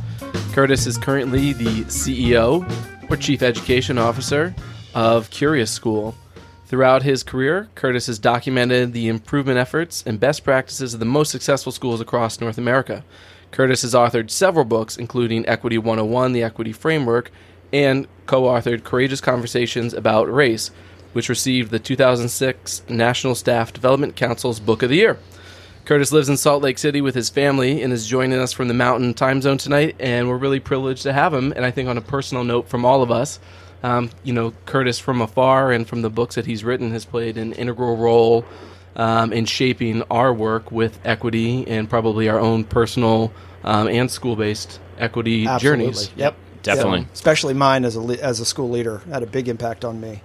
Curtis 0.54 0.86
is 0.86 0.96
currently 0.96 1.52
the 1.52 1.82
CEO 1.84 2.64
or 3.10 3.16
Chief 3.18 3.42
Education 3.42 3.98
Officer 3.98 4.54
of 4.94 5.28
Curious 5.28 5.70
School. 5.70 6.14
Throughout 6.64 7.02
his 7.02 7.22
career, 7.22 7.68
Curtis 7.74 8.06
has 8.06 8.18
documented 8.18 8.94
the 8.94 9.08
improvement 9.08 9.58
efforts 9.58 10.02
and 10.06 10.18
best 10.18 10.44
practices 10.44 10.94
of 10.94 11.00
the 11.00 11.04
most 11.04 11.30
successful 11.30 11.72
schools 11.72 12.00
across 12.00 12.40
North 12.40 12.56
America. 12.56 13.04
Curtis 13.50 13.82
has 13.82 13.92
authored 13.92 14.30
several 14.30 14.64
books, 14.64 14.96
including 14.96 15.46
Equity 15.46 15.76
101, 15.76 16.32
The 16.32 16.42
Equity 16.42 16.72
Framework, 16.72 17.30
and 17.70 18.08
co 18.24 18.44
authored 18.44 18.82
Courageous 18.82 19.20
Conversations 19.20 19.92
About 19.92 20.32
Race, 20.32 20.70
which 21.12 21.28
received 21.28 21.70
the 21.70 21.78
2006 21.78 22.84
National 22.88 23.34
Staff 23.34 23.74
Development 23.74 24.16
Council's 24.16 24.58
Book 24.58 24.82
of 24.82 24.88
the 24.88 24.96
Year. 24.96 25.18
Curtis 25.84 26.12
lives 26.12 26.28
in 26.28 26.36
Salt 26.36 26.62
Lake 26.62 26.78
City 26.78 27.00
with 27.00 27.14
his 27.14 27.28
family 27.28 27.82
and 27.82 27.92
is 27.92 28.06
joining 28.06 28.38
us 28.38 28.52
from 28.52 28.68
the 28.68 28.74
Mountain 28.74 29.14
Time 29.14 29.42
Zone 29.42 29.58
tonight, 29.58 29.96
and 29.98 30.28
we're 30.28 30.36
really 30.36 30.60
privileged 30.60 31.02
to 31.02 31.12
have 31.12 31.34
him. 31.34 31.52
And 31.52 31.64
I 31.64 31.72
think, 31.72 31.88
on 31.88 31.98
a 31.98 32.00
personal 32.02 32.44
note, 32.44 32.68
from 32.68 32.84
all 32.84 33.02
of 33.02 33.10
us, 33.10 33.40
um, 33.82 34.10
you 34.22 34.32
know, 34.32 34.52
Curtis 34.64 35.00
from 35.00 35.20
afar 35.20 35.72
and 35.72 35.86
from 35.86 36.02
the 36.02 36.10
books 36.10 36.36
that 36.36 36.46
he's 36.46 36.62
written 36.62 36.92
has 36.92 37.04
played 37.04 37.36
an 37.36 37.52
integral 37.54 37.96
role 37.96 38.44
um, 38.94 39.32
in 39.32 39.44
shaping 39.44 40.02
our 40.04 40.32
work 40.32 40.70
with 40.70 41.00
equity 41.04 41.66
and 41.66 41.90
probably 41.90 42.28
our 42.28 42.38
own 42.38 42.62
personal 42.62 43.32
um, 43.64 43.88
and 43.88 44.08
school-based 44.08 44.78
equity 44.98 45.48
Absolutely. 45.48 45.84
journeys. 45.86 46.10
Yep. 46.16 46.36
Definitely. 46.62 47.00
So, 47.00 47.12
especially 47.14 47.54
mine 47.54 47.84
as 47.84 47.96
a 47.96 48.00
le- 48.00 48.18
as 48.18 48.38
a 48.38 48.44
school 48.44 48.70
leader 48.70 48.98
had 49.10 49.24
a 49.24 49.26
big 49.26 49.48
impact 49.48 49.84
on 49.84 50.00
me. 50.00 50.22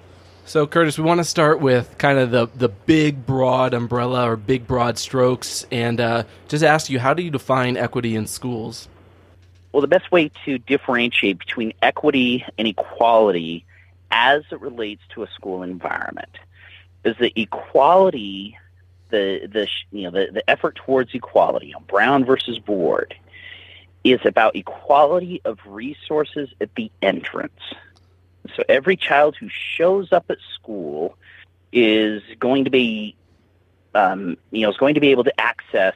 So, 0.47 0.65
Curtis, 0.65 0.97
we 0.97 1.03
want 1.03 1.17
to 1.17 1.25
start 1.25 1.59
with 1.59 1.97
kind 1.97 2.17
of 2.17 2.31
the, 2.31 2.47
the 2.55 2.69
big, 2.69 3.25
broad 3.25 3.73
umbrella 3.73 4.31
or 4.31 4.37
big, 4.37 4.65
broad 4.65 4.97
strokes, 4.97 5.65
and 5.73 5.99
uh, 5.99 6.23
just 6.47 6.63
ask 6.63 6.89
you, 6.89 6.99
how 6.99 7.13
do 7.13 7.21
you 7.21 7.29
define 7.29 7.75
equity 7.75 8.15
in 8.15 8.27
schools? 8.27 8.87
Well, 9.73 9.81
the 9.81 9.89
best 9.89 10.09
way 10.09 10.31
to 10.45 10.57
differentiate 10.57 11.37
between 11.37 11.73
equity 11.81 12.45
and 12.57 12.65
equality 12.65 13.65
as 14.09 14.43
it 14.49 14.61
relates 14.61 15.01
to 15.15 15.23
a 15.23 15.27
school 15.31 15.63
environment 15.63 16.37
is 17.03 17.17
that 17.17 17.37
equality, 17.37 18.57
the, 19.09 19.49
the, 19.51 19.67
you 19.91 20.03
know, 20.03 20.11
the, 20.11 20.31
the 20.31 20.49
effort 20.49 20.75
towards 20.75 21.13
equality, 21.13 21.73
on 21.73 21.83
Brown 21.83 22.23
versus 22.23 22.57
Board, 22.57 23.13
is 24.05 24.21
about 24.23 24.55
equality 24.55 25.41
of 25.43 25.59
resources 25.65 26.47
at 26.61 26.73
the 26.75 26.89
entrance. 27.01 27.59
So 28.55 28.63
every 28.69 28.95
child 28.95 29.35
who 29.37 29.49
shows 29.49 30.11
up 30.11 30.25
at 30.29 30.37
school 30.53 31.17
is 31.71 32.21
going 32.39 32.65
to 32.65 32.69
be, 32.69 33.15
um, 33.93 34.37
you 34.51 34.61
know, 34.61 34.69
is 34.69 34.77
going 34.77 34.95
to 34.95 35.01
be 35.01 35.09
able 35.09 35.23
to 35.25 35.39
access 35.39 35.95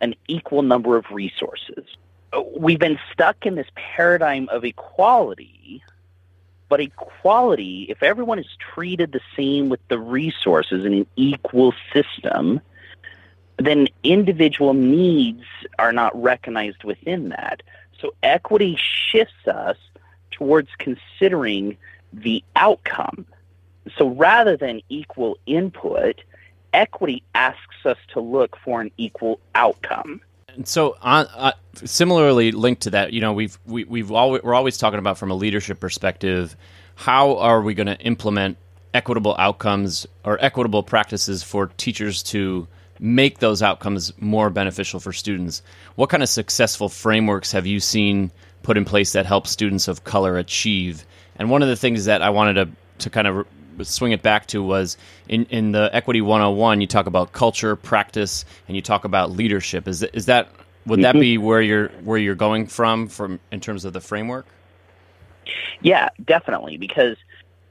an 0.00 0.14
equal 0.28 0.62
number 0.62 0.96
of 0.96 1.04
resources. 1.10 1.84
We've 2.56 2.78
been 2.78 2.98
stuck 3.12 3.46
in 3.46 3.54
this 3.54 3.68
paradigm 3.74 4.48
of 4.50 4.64
equality, 4.64 5.82
but 6.68 6.80
equality, 6.80 7.86
if 7.88 8.02
everyone 8.02 8.38
is 8.38 8.48
treated 8.58 9.12
the 9.12 9.20
same 9.36 9.68
with 9.68 9.80
the 9.88 9.98
resources 9.98 10.84
in 10.84 10.92
an 10.92 11.06
equal 11.16 11.72
system, 11.92 12.60
then 13.58 13.88
individual 14.02 14.74
needs 14.74 15.44
are 15.78 15.92
not 15.92 16.20
recognized 16.20 16.84
within 16.84 17.30
that. 17.30 17.62
So 18.00 18.12
equity 18.22 18.76
shifts 18.78 19.48
us 19.48 19.78
towards 20.36 20.68
considering 20.78 21.76
the 22.12 22.42
outcome. 22.54 23.26
So 23.96 24.08
rather 24.08 24.56
than 24.56 24.80
equal 24.88 25.38
input, 25.46 26.20
equity 26.72 27.22
asks 27.34 27.84
us 27.84 27.98
to 28.12 28.20
look 28.20 28.56
for 28.64 28.80
an 28.80 28.90
equal 28.96 29.40
outcome. 29.54 30.20
And 30.48 30.66
so, 30.66 30.96
uh, 31.02 31.52
similarly 31.84 32.50
linked 32.50 32.82
to 32.82 32.90
that, 32.90 33.12
you 33.12 33.20
know, 33.20 33.32
we've 33.32 33.58
we, 33.66 33.84
we've 33.84 34.10
always, 34.10 34.42
we're 34.42 34.54
always 34.54 34.78
talking 34.78 34.98
about 34.98 35.18
from 35.18 35.30
a 35.30 35.34
leadership 35.34 35.80
perspective, 35.80 36.56
how 36.94 37.36
are 37.36 37.60
we 37.60 37.74
going 37.74 37.86
to 37.86 37.98
implement 38.00 38.56
equitable 38.94 39.36
outcomes 39.38 40.06
or 40.24 40.42
equitable 40.42 40.82
practices 40.82 41.42
for 41.42 41.66
teachers 41.76 42.22
to 42.22 42.66
make 42.98 43.38
those 43.38 43.62
outcomes 43.62 44.12
more 44.18 44.48
beneficial 44.48 44.98
for 44.98 45.12
students? 45.12 45.62
What 45.94 46.08
kind 46.08 46.22
of 46.22 46.28
successful 46.30 46.88
frameworks 46.88 47.52
have 47.52 47.66
you 47.66 47.78
seen 47.78 48.32
put 48.66 48.76
in 48.76 48.84
place 48.84 49.12
that 49.12 49.26
help 49.26 49.46
students 49.46 49.88
of 49.88 50.04
color 50.04 50.36
achieve? 50.36 51.06
And 51.38 51.50
one 51.50 51.62
of 51.62 51.68
the 51.68 51.76
things 51.76 52.06
that 52.06 52.20
I 52.20 52.30
wanted 52.30 52.54
to 52.54 52.68
to 53.04 53.10
kind 53.10 53.26
of 53.26 53.46
swing 53.82 54.12
it 54.12 54.22
back 54.22 54.46
to 54.46 54.62
was 54.62 54.96
in, 55.28 55.44
in 55.46 55.72
the 55.72 55.90
equity 55.92 56.22
101 56.22 56.80
you 56.80 56.86
talk 56.86 57.06
about 57.06 57.32
culture 57.32 57.76
practice 57.76 58.46
and 58.66 58.74
you 58.74 58.80
talk 58.80 59.04
about 59.04 59.30
leadership 59.30 59.86
is 59.86 60.00
that, 60.00 60.14
is 60.14 60.26
that 60.26 60.48
would 60.86 61.02
that 61.02 61.12
be 61.12 61.36
where 61.36 61.60
you're 61.60 61.88
where 62.02 62.16
you're 62.16 62.34
going 62.34 62.66
from 62.66 63.06
from 63.06 63.38
in 63.52 63.60
terms 63.60 63.84
of 63.84 63.92
the 63.92 64.00
framework 64.00 64.46
Yeah, 65.82 66.08
definitely. 66.24 66.76
Because 66.76 67.16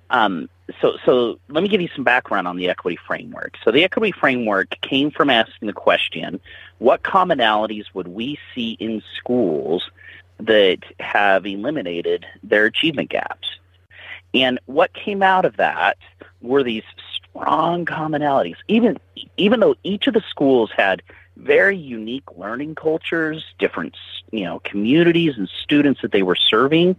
um, 0.09 0.49
so 0.81 0.97
so 1.05 1.39
let 1.49 1.63
me 1.63 1.69
give 1.69 1.81
you 1.81 1.89
some 1.95 2.03
background 2.03 2.47
on 2.47 2.57
the 2.57 2.69
equity 2.69 2.97
framework. 3.07 3.55
So 3.63 3.71
the 3.71 3.83
equity 3.83 4.11
framework 4.11 4.79
came 4.81 5.11
from 5.11 5.29
asking 5.29 5.67
the 5.67 5.73
question: 5.73 6.39
What 6.77 7.03
commonalities 7.03 7.85
would 7.93 8.07
we 8.07 8.37
see 8.53 8.77
in 8.79 9.01
schools 9.17 9.89
that 10.39 10.79
have 10.99 11.45
eliminated 11.45 12.25
their 12.43 12.65
achievement 12.65 13.09
gaps? 13.09 13.47
And 14.33 14.59
what 14.65 14.93
came 14.93 15.23
out 15.23 15.45
of 15.45 15.57
that 15.57 15.97
were 16.41 16.63
these 16.63 16.83
strong 17.35 17.85
commonalities. 17.85 18.57
Even 18.67 18.97
even 19.37 19.59
though 19.59 19.75
each 19.83 20.07
of 20.07 20.13
the 20.13 20.23
schools 20.29 20.71
had 20.75 21.01
very 21.37 21.77
unique 21.77 22.37
learning 22.37 22.75
cultures, 22.75 23.43
different 23.59 23.95
you 24.31 24.43
know 24.43 24.59
communities 24.59 25.33
and 25.37 25.49
students 25.63 26.01
that 26.01 26.11
they 26.11 26.23
were 26.23 26.35
serving, 26.35 26.95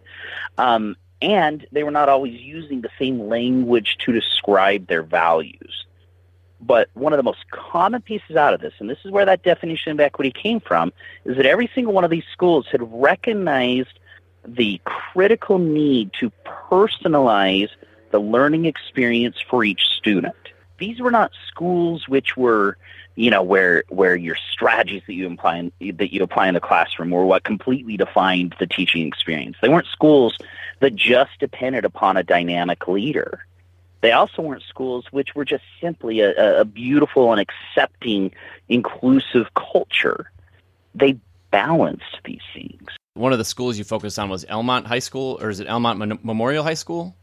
um, 0.58 0.96
and 1.22 1.66
they 1.72 1.82
were 1.82 1.90
not 1.90 2.08
always 2.08 2.40
using 2.40 2.80
the 2.80 2.90
same 2.98 3.28
language 3.28 3.96
to 4.00 4.12
describe 4.12 4.86
their 4.86 5.02
values. 5.02 5.85
But 6.60 6.88
one 6.94 7.12
of 7.12 7.18
the 7.18 7.22
most 7.22 7.50
common 7.50 8.02
pieces 8.02 8.36
out 8.36 8.54
of 8.54 8.60
this, 8.60 8.72
and 8.78 8.88
this 8.88 8.98
is 9.04 9.10
where 9.10 9.26
that 9.26 9.42
definition 9.42 9.92
of 9.92 10.00
equity 10.00 10.30
came 10.30 10.60
from, 10.60 10.92
is 11.24 11.36
that 11.36 11.46
every 11.46 11.70
single 11.74 11.92
one 11.92 12.04
of 12.04 12.10
these 12.10 12.24
schools 12.32 12.66
had 12.70 12.80
recognized 12.92 13.98
the 14.44 14.80
critical 14.84 15.58
need 15.58 16.12
to 16.20 16.32
personalize 16.44 17.68
the 18.10 18.18
learning 18.18 18.64
experience 18.64 19.36
for 19.48 19.64
each 19.64 19.82
student. 19.96 20.34
These 20.78 21.00
were 21.00 21.10
not 21.10 21.32
schools 21.48 22.08
which 22.08 22.36
were, 22.36 22.76
you 23.14 23.30
know, 23.30 23.42
where 23.42 23.84
where 23.88 24.14
your 24.14 24.36
strategies 24.52 25.02
that 25.06 25.14
you 25.14 25.30
apply 25.30 25.56
in, 25.56 25.96
that 25.96 26.12
you 26.12 26.22
apply 26.22 26.48
in 26.48 26.54
the 26.54 26.60
classroom 26.60 27.10
were 27.10 27.24
what 27.24 27.44
completely 27.44 27.96
defined 27.96 28.54
the 28.58 28.66
teaching 28.66 29.06
experience. 29.06 29.56
They 29.60 29.68
weren't 29.68 29.86
schools 29.86 30.36
that 30.80 30.94
just 30.94 31.38
depended 31.40 31.84
upon 31.84 32.16
a 32.16 32.22
dynamic 32.22 32.86
leader. 32.86 33.44
They 34.02 34.12
also 34.12 34.42
weren't 34.42 34.62
schools 34.68 35.06
which 35.10 35.34
were 35.34 35.44
just 35.44 35.64
simply 35.80 36.20
a, 36.20 36.60
a 36.60 36.64
beautiful 36.64 37.32
and 37.32 37.40
accepting, 37.40 38.32
inclusive 38.68 39.46
culture. 39.54 40.30
They 40.94 41.18
balanced 41.50 42.18
these 42.24 42.40
things. 42.52 42.88
one 43.14 43.32
of 43.32 43.38
the 43.38 43.44
schools 43.44 43.78
you 43.78 43.84
focused 43.84 44.18
on 44.18 44.28
was 44.28 44.44
elmont 44.46 44.84
high 44.84 44.98
school 44.98 45.38
or 45.40 45.48
is 45.48 45.60
it 45.60 45.66
elmont 45.68 45.96
Mon- 45.98 46.18
memorial 46.22 46.62
high 46.62 46.74
school 46.74 47.16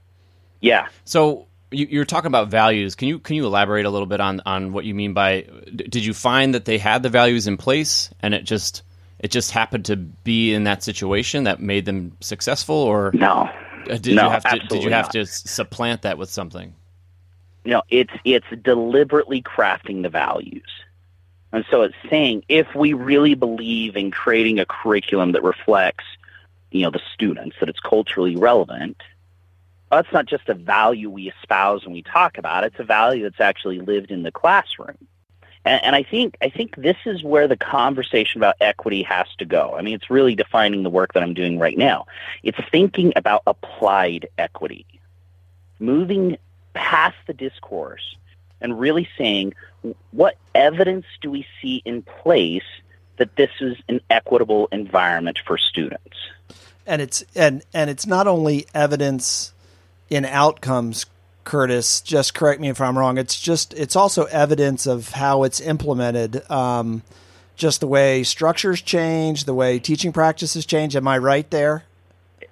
Yeah, 0.62 0.88
So 1.06 1.48
you, 1.72 1.88
you're 1.90 2.06
talking 2.06 2.28
about 2.28 2.50
values. 2.50 2.96
Can 2.96 3.08
you 3.08 3.20
can 3.20 3.36
you 3.36 3.46
elaborate 3.46 3.86
a 3.86 3.90
little 3.90 4.06
bit 4.06 4.22
on 4.22 4.42
on 4.46 4.74
what 4.74 4.86
you 4.86 4.94
mean 4.96 5.14
by? 5.14 5.46
Did 5.76 6.06
you 6.06 6.14
find 6.14 6.54
that 6.54 6.66
they 6.66 6.78
had 6.78 7.02
the 7.04 7.10
values 7.10 7.48
in 7.48 7.58
place, 7.58 8.12
and 8.22 8.34
it 8.34 8.44
just 8.44 8.84
it 9.20 9.32
just 9.32 9.52
happened 9.52 9.86
to 9.86 9.96
be 9.96 10.54
in 10.54 10.66
that 10.66 10.84
situation 10.84 11.46
that 11.46 11.60
made 11.60 11.86
them 11.86 12.16
successful, 12.22 12.76
or 12.76 13.12
no, 13.14 13.50
uh, 13.90 13.98
did 13.98 14.16
no, 14.16 14.26
you 14.26 14.30
have 14.30 14.44
to 14.44 14.60
did 14.60 14.84
you 14.84 14.90
have 14.92 15.06
not. 15.06 15.12
to 15.14 15.26
supplant 15.26 16.04
that 16.04 16.18
with 16.18 16.30
something? 16.30 16.76
you 17.64 17.72
know, 17.72 17.84
it's 17.90 18.14
it's 18.26 18.46
deliberately 18.62 19.42
crafting 19.42 20.04
the 20.04 20.10
values. 20.10 20.70
And 21.52 21.66
so 21.70 21.84
it's 21.84 21.96
saying 22.10 22.44
if 22.50 22.74
we 22.76 22.94
really 22.94 23.36
believe 23.36 23.96
in 23.96 24.12
creating 24.12 24.60
a 24.60 24.66
curriculum 24.66 25.34
that 25.34 25.44
reflects, 25.44 26.04
you 26.72 26.82
know, 26.82 26.90
the 26.90 27.02
students, 27.14 27.56
that 27.60 27.70
it's 27.70 27.80
culturally 27.80 28.36
relevant, 28.36 28.98
that's 29.92 30.12
not 30.12 30.26
just 30.26 30.50
a 30.50 30.56
value 30.56 31.10
we 31.10 31.32
espouse 31.32 31.86
when 31.86 31.94
we 31.94 32.02
talk 32.02 32.38
about 32.38 32.64
it. 32.64 32.74
It's 32.74 32.80
a 32.80 32.84
value 32.84 33.24
that's 33.24 33.40
actually 33.40 33.80
lived 33.80 34.10
in 34.10 34.24
the 34.24 34.32
classroom. 34.32 34.98
And, 35.66 35.84
and 35.84 35.96
I 35.96 36.04
think 36.04 36.38
I 36.42 36.50
think 36.50 36.76
this 36.76 36.98
is 37.06 37.24
where 37.24 37.48
the 37.48 37.58
conversation 37.58 38.40
about 38.40 38.56
equity 38.60 39.04
has 39.04 39.28
to 39.40 39.46
go. 39.46 39.76
I 39.78 39.82
mean, 39.82 39.96
it's 39.96 40.10
really 40.10 40.36
defining 40.36 40.84
the 40.84 40.90
work 40.90 41.14
that 41.14 41.24
I'm 41.24 41.34
doing 41.34 41.60
right 41.60 41.78
now. 41.78 42.06
It's 42.44 42.58
thinking 42.72 43.14
about 43.16 43.44
applied 43.48 44.28
equity, 44.38 44.86
moving 45.80 46.38
past 46.74 47.18
the 47.28 47.34
discourse 47.34 48.16
and 48.62 48.80
really 48.80 49.08
saying 49.18 49.54
what 50.12 50.38
evidence 50.56 51.06
do 51.22 51.30
we 51.30 51.46
see 51.62 51.82
in 51.86 52.02
place 52.02 52.64
that 53.18 53.36
this 53.36 53.52
is 53.60 53.78
an 53.90 54.02
equitable 54.10 54.68
environment 54.72 55.40
for 55.46 55.58
students. 55.58 56.18
And 56.86 57.02
it's 57.02 57.24
and 57.36 57.64
and 57.74 57.90
it's 57.90 58.08
not 58.08 58.28
only 58.28 58.66
evidence 58.74 59.54
in 60.10 60.26
outcomes 60.26 61.06
Curtis, 61.44 62.02
just 62.02 62.34
correct 62.34 62.62
me 62.62 62.70
if 62.70 62.80
I'm 62.80 62.98
wrong. 62.98 63.18
It's 63.18 63.40
just 63.40 63.74
it's 63.74 63.96
also 63.96 64.26
evidence 64.26 64.86
of 64.86 65.10
how 65.10 65.44
it's 65.44 65.60
implemented. 65.60 66.50
Um, 66.50 67.04
just 67.56 67.82
the 67.82 67.88
way 67.88 68.24
structures 68.24 68.82
change, 68.82 69.46
the 69.46 69.54
way 69.54 69.80
teaching 69.80 70.12
practices 70.12 70.66
change. 70.66 70.96
Am 70.96 71.08
I 71.08 71.18
right 71.18 71.50
there? 71.52 71.84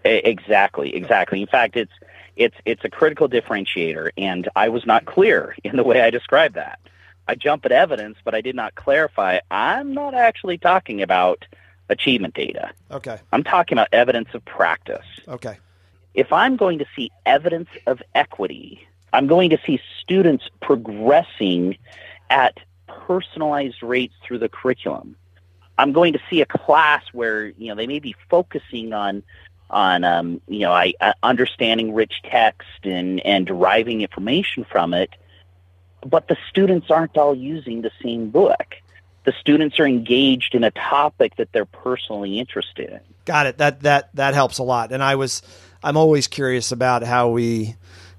Exactly, 0.03 0.95
exactly. 0.95 1.41
In 1.41 1.47
fact, 1.47 1.75
it's 1.75 1.91
it's 2.35 2.55
it's 2.65 2.83
a 2.83 2.89
critical 2.89 3.27
differentiator, 3.29 4.11
and 4.17 4.49
I 4.55 4.69
was 4.69 4.85
not 4.85 5.05
clear 5.05 5.55
in 5.63 5.75
the 5.75 5.83
way 5.83 6.01
I 6.01 6.09
described 6.09 6.55
that. 6.55 6.79
I 7.27 7.35
jump 7.35 7.65
at 7.65 7.71
evidence, 7.71 8.17
but 8.23 8.35
I 8.35 8.41
did 8.41 8.55
not 8.55 8.75
clarify. 8.75 9.39
I'm 9.49 9.93
not 9.93 10.13
actually 10.13 10.57
talking 10.57 11.01
about 11.01 11.45
achievement 11.87 12.33
data. 12.33 12.71
Okay. 12.89 13.19
I'm 13.31 13.43
talking 13.43 13.77
about 13.77 13.89
evidence 13.91 14.29
of 14.33 14.43
practice. 14.43 15.05
Okay. 15.27 15.57
If 16.13 16.33
I'm 16.33 16.57
going 16.57 16.79
to 16.79 16.85
see 16.95 17.11
evidence 17.25 17.69
of 17.87 18.01
equity, 18.13 18.85
I'm 19.13 19.27
going 19.27 19.49
to 19.51 19.59
see 19.65 19.79
students 20.01 20.49
progressing 20.61 21.77
at 22.29 22.57
personalized 22.87 23.81
rates 23.83 24.13
through 24.23 24.39
the 24.39 24.49
curriculum. 24.49 25.15
I'm 25.77 25.93
going 25.93 26.13
to 26.13 26.19
see 26.29 26.41
a 26.41 26.45
class 26.45 27.03
where 27.11 27.47
you 27.47 27.69
know 27.69 27.75
they 27.75 27.87
may 27.87 27.99
be 27.99 28.15
focusing 28.29 28.93
on 28.93 29.23
on 29.69 30.03
um, 30.03 30.41
you 30.47 30.59
know 30.59 30.71
I, 30.71 30.93
uh, 31.01 31.13
understanding 31.23 31.93
rich 31.93 32.21
text 32.23 32.67
and 32.83 33.19
and 33.21 33.47
deriving 33.47 34.01
information 34.01 34.65
from 34.69 34.93
it, 34.93 35.09
but 36.05 36.27
the 36.27 36.37
students 36.49 36.91
aren't 36.91 37.17
all 37.17 37.33
using 37.33 37.81
the 37.81 37.91
same 38.03 38.29
book. 38.29 38.75
The 39.23 39.33
students 39.39 39.79
are 39.79 39.87
engaged 39.87 40.55
in 40.55 40.63
a 40.63 40.71
topic 40.71 41.35
that 41.37 41.51
they're 41.51 41.65
personally 41.65 42.39
interested 42.39 42.89
in. 42.89 42.99
Got 43.25 43.47
it. 43.47 43.57
That 43.57 43.81
that 43.81 44.15
that 44.15 44.33
helps 44.33 44.57
a 44.57 44.63
lot. 44.63 44.91
And 44.91 45.01
I 45.01 45.15
was 45.15 45.41
I'm 45.83 45.97
always 45.97 46.27
curious 46.27 46.71
about 46.71 47.03
how 47.03 47.29
we 47.29 47.75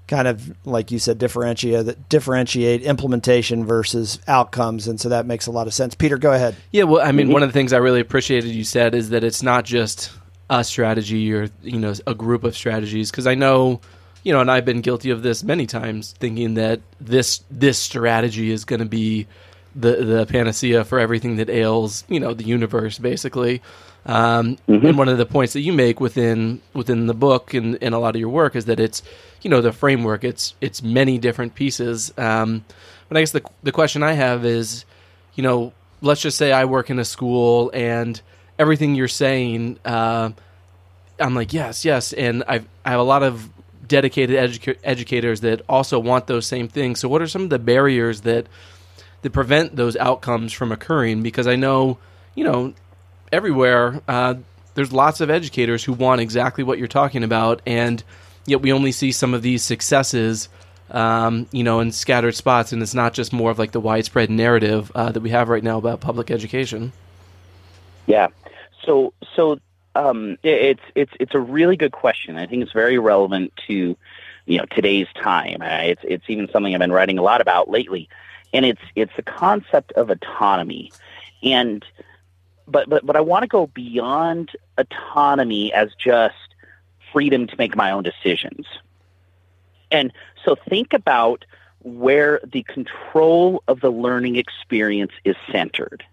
kind 0.07 0.27
of 0.27 0.53
like 0.65 0.91
you 0.91 0.99
said 0.99 1.17
differentiate 1.17 2.09
differentiate 2.09 2.81
implementation 2.81 3.65
versus 3.65 4.19
outcomes 4.27 4.85
and 4.85 4.99
so 4.99 5.07
that 5.09 5.25
makes 5.25 5.47
a 5.47 5.51
lot 5.51 5.65
of 5.67 5.73
sense. 5.73 5.95
Peter 5.95 6.17
go 6.17 6.33
ahead. 6.33 6.55
Yeah 6.71 6.83
well 6.83 7.01
i 7.01 7.11
mean 7.11 7.27
mm-hmm. 7.27 7.33
one 7.33 7.43
of 7.43 7.49
the 7.49 7.53
things 7.53 7.71
i 7.71 7.77
really 7.77 8.01
appreciated 8.01 8.49
you 8.49 8.65
said 8.65 8.95
is 8.95 9.09
that 9.11 9.23
it's 9.23 9.41
not 9.41 9.63
just 9.63 10.11
a 10.49 10.63
strategy 10.63 11.33
or 11.33 11.49
you 11.61 11.79
know 11.79 11.93
a 12.05 12.13
group 12.13 12.43
of 12.43 12.55
strategies 12.55 13.09
because 13.09 13.27
I 13.27 13.35
know 13.35 13.81
you 14.23 14.33
know 14.33 14.41
and 14.41 14.51
I've 14.51 14.65
been 14.65 14.81
guilty 14.81 15.09
of 15.09 15.23
this 15.23 15.43
many 15.43 15.65
times 15.65 16.13
thinking 16.19 16.55
that 16.55 16.81
this 16.99 17.43
this 17.49 17.79
strategy 17.79 18.51
is 18.51 18.65
going 18.65 18.79
to 18.79 18.85
be 18.85 19.27
the 19.75 19.95
the 20.03 20.25
panacea 20.25 20.83
for 20.83 20.99
everything 20.99 21.37
that 21.37 21.49
ails 21.49 22.03
you 22.07 22.19
know 22.19 22.33
the 22.33 22.43
universe 22.43 22.99
basically 22.99 23.61
um, 24.05 24.57
mm-hmm. 24.67 24.85
and 24.85 24.97
one 24.97 25.07
of 25.07 25.17
the 25.17 25.25
points 25.25 25.53
that 25.53 25.61
you 25.61 25.73
make 25.73 25.99
within 25.99 26.61
within 26.73 27.07
the 27.07 27.13
book 27.13 27.53
and, 27.53 27.77
and 27.81 27.95
a 27.95 27.99
lot 27.99 28.15
of 28.15 28.19
your 28.19 28.29
work 28.29 28.55
is 28.55 28.65
that 28.65 28.79
it's 28.79 29.01
you 29.41 29.49
know 29.49 29.61
the 29.61 29.71
framework 29.71 30.23
it's 30.23 30.55
it's 30.61 30.81
many 30.81 31.17
different 31.17 31.55
pieces 31.55 32.13
um, 32.17 32.65
but 33.07 33.17
I 33.17 33.21
guess 33.21 33.31
the 33.31 33.43
the 33.63 33.71
question 33.71 34.03
I 34.03 34.13
have 34.13 34.45
is 34.45 34.85
you 35.35 35.43
know 35.43 35.73
let's 36.03 36.21
just 36.21 36.37
say 36.37 36.51
I 36.51 36.65
work 36.65 36.89
in 36.89 36.99
a 36.99 37.05
school 37.05 37.71
and 37.73 38.21
everything 38.59 38.93
you're 38.93 39.07
saying, 39.07 39.79
uh, 39.85 40.31
I'm 41.19 41.33
like, 41.33 41.53
yes, 41.53 41.85
yes. 41.85 42.13
And 42.13 42.43
I've, 42.47 42.67
I 42.85 42.91
have 42.91 42.99
a 42.99 43.03
lot 43.03 43.23
of 43.23 43.49
dedicated 43.87 44.37
educa- 44.37 44.77
educators 44.83 45.41
that 45.41 45.61
also 45.67 45.97
want 45.99 46.27
those 46.27 46.45
same 46.45 46.67
things. 46.67 46.99
So, 46.99 47.07
what 47.07 47.21
are 47.21 47.27
some 47.27 47.43
of 47.43 47.49
the 47.49 47.59
barriers 47.59 48.21
that 48.21 48.47
that 49.21 49.31
prevent 49.31 49.75
those 49.75 49.95
outcomes 49.95 50.51
from 50.53 50.71
occurring? 50.71 51.23
Because 51.23 51.47
I 51.47 51.55
know, 51.55 51.97
you 52.35 52.43
know, 52.43 52.73
everywhere 53.33 53.99
uh, 54.07 54.35
there's 54.75 54.93
lots 54.93 55.21
of 55.21 55.29
educators 55.29 55.83
who 55.83 55.93
want 55.93 56.21
exactly 56.21 56.63
what 56.63 56.77
you're 56.77 56.87
talking 56.87 57.23
about, 57.23 57.61
and 57.65 58.03
yet 58.45 58.61
we 58.61 58.71
only 58.71 58.91
see 58.91 59.11
some 59.11 59.33
of 59.33 59.41
these 59.41 59.63
successes. 59.63 60.49
Um, 60.91 61.47
you 61.51 61.63
know, 61.63 61.79
in 61.79 61.91
scattered 61.91 62.35
spots, 62.35 62.71
and 62.71 62.81
it's 62.83 62.93
not 62.93 63.13
just 63.13 63.33
more 63.33 63.49
of 63.49 63.57
like 63.57 63.71
the 63.71 63.79
widespread 63.79 64.29
narrative 64.29 64.91
uh, 64.93 65.11
that 65.11 65.21
we 65.21 65.31
have 65.31 65.49
right 65.49 65.63
now 65.63 65.79
about 65.79 66.01
public 66.01 66.29
education. 66.29 66.91
Yeah, 68.05 68.27
so, 68.85 69.13
so 69.35 69.59
um, 69.95 70.37
it's 70.43 70.83
it's 70.93 71.11
it's 71.19 71.33
a 71.33 71.39
really 71.39 71.77
good 71.77 71.93
question. 71.93 72.35
I 72.37 72.45
think 72.45 72.61
it's 72.61 72.73
very 72.73 72.99
relevant 72.99 73.53
to 73.67 73.97
you 74.45 74.57
know 74.57 74.65
today's 74.65 75.07
time. 75.15 75.61
It's 75.63 76.01
it's 76.03 76.25
even 76.27 76.49
something 76.51 76.75
I've 76.75 76.79
been 76.79 76.91
writing 76.91 77.17
a 77.17 77.23
lot 77.23 77.41
about 77.41 77.69
lately, 77.69 78.07
and 78.53 78.63
it's 78.65 78.81
it's 78.95 79.15
the 79.15 79.23
concept 79.23 79.93
of 79.93 80.11
autonomy, 80.11 80.91
and 81.41 81.83
but 82.67 82.89
but 82.89 83.05
but 83.05 83.15
I 83.15 83.21
want 83.21 83.43
to 83.43 83.47
go 83.47 83.67
beyond 83.67 84.51
autonomy 84.77 85.73
as 85.73 85.89
just 85.95 86.35
freedom 87.11 87.47
to 87.47 87.55
make 87.57 87.75
my 87.75 87.91
own 87.91 88.03
decisions. 88.03 88.65
And 89.91 90.11
so 90.43 90.55
think 90.55 90.93
about 90.93 91.45
where 91.83 92.39
the 92.43 92.63
control 92.63 93.63
of 93.67 93.81
the 93.81 93.91
learning 93.91 94.37
experience 94.37 95.11
is 95.23 95.35
centered. 95.51 96.03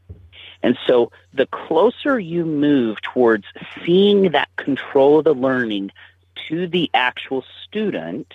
And 0.63 0.77
so 0.87 1.11
the 1.33 1.47
closer 1.47 2.19
you 2.19 2.45
move 2.45 3.01
towards 3.01 3.45
seeing 3.85 4.33
that 4.33 4.49
control 4.57 5.19
of 5.19 5.25
the 5.25 5.35
learning 5.35 5.91
to 6.49 6.67
the 6.67 6.91
actual 6.93 7.45
student, 7.65 8.33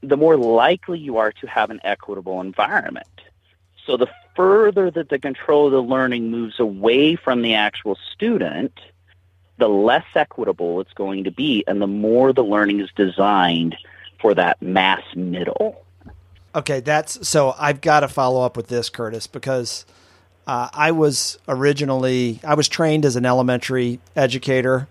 the 0.00 0.16
more 0.16 0.36
likely 0.36 0.98
you 0.98 1.18
are 1.18 1.32
to 1.32 1.46
have 1.46 1.70
an 1.70 1.80
equitable 1.84 2.40
environment. 2.40 3.06
So 3.84 3.96
the 3.96 4.08
further 4.38 4.88
that 4.88 5.08
the 5.08 5.18
control 5.18 5.66
of 5.66 5.72
the 5.72 5.82
learning 5.82 6.30
moves 6.30 6.60
away 6.60 7.16
from 7.16 7.42
the 7.42 7.54
actual 7.54 7.98
student, 8.12 8.72
the 9.56 9.68
less 9.68 10.04
equitable 10.14 10.80
it's 10.80 10.92
going 10.92 11.24
to 11.24 11.32
be 11.32 11.64
and 11.66 11.82
the 11.82 11.88
more 11.88 12.32
the 12.32 12.44
learning 12.44 12.78
is 12.78 12.88
designed 12.94 13.76
for 14.20 14.34
that 14.34 14.62
mass 14.62 15.02
middle. 15.16 15.84
Okay, 16.54 16.78
that's 16.78 17.26
so 17.28 17.52
I've 17.58 17.80
got 17.80 18.00
to 18.00 18.08
follow 18.08 18.42
up 18.42 18.56
with 18.56 18.68
this 18.68 18.88
Curtis 18.88 19.26
because 19.26 19.84
uh, 20.46 20.68
I 20.72 20.92
was 20.92 21.36
originally 21.48 22.38
I 22.44 22.54
was 22.54 22.68
trained 22.68 23.04
as 23.04 23.16
an 23.16 23.26
elementary 23.26 23.98
educator, 24.14 24.86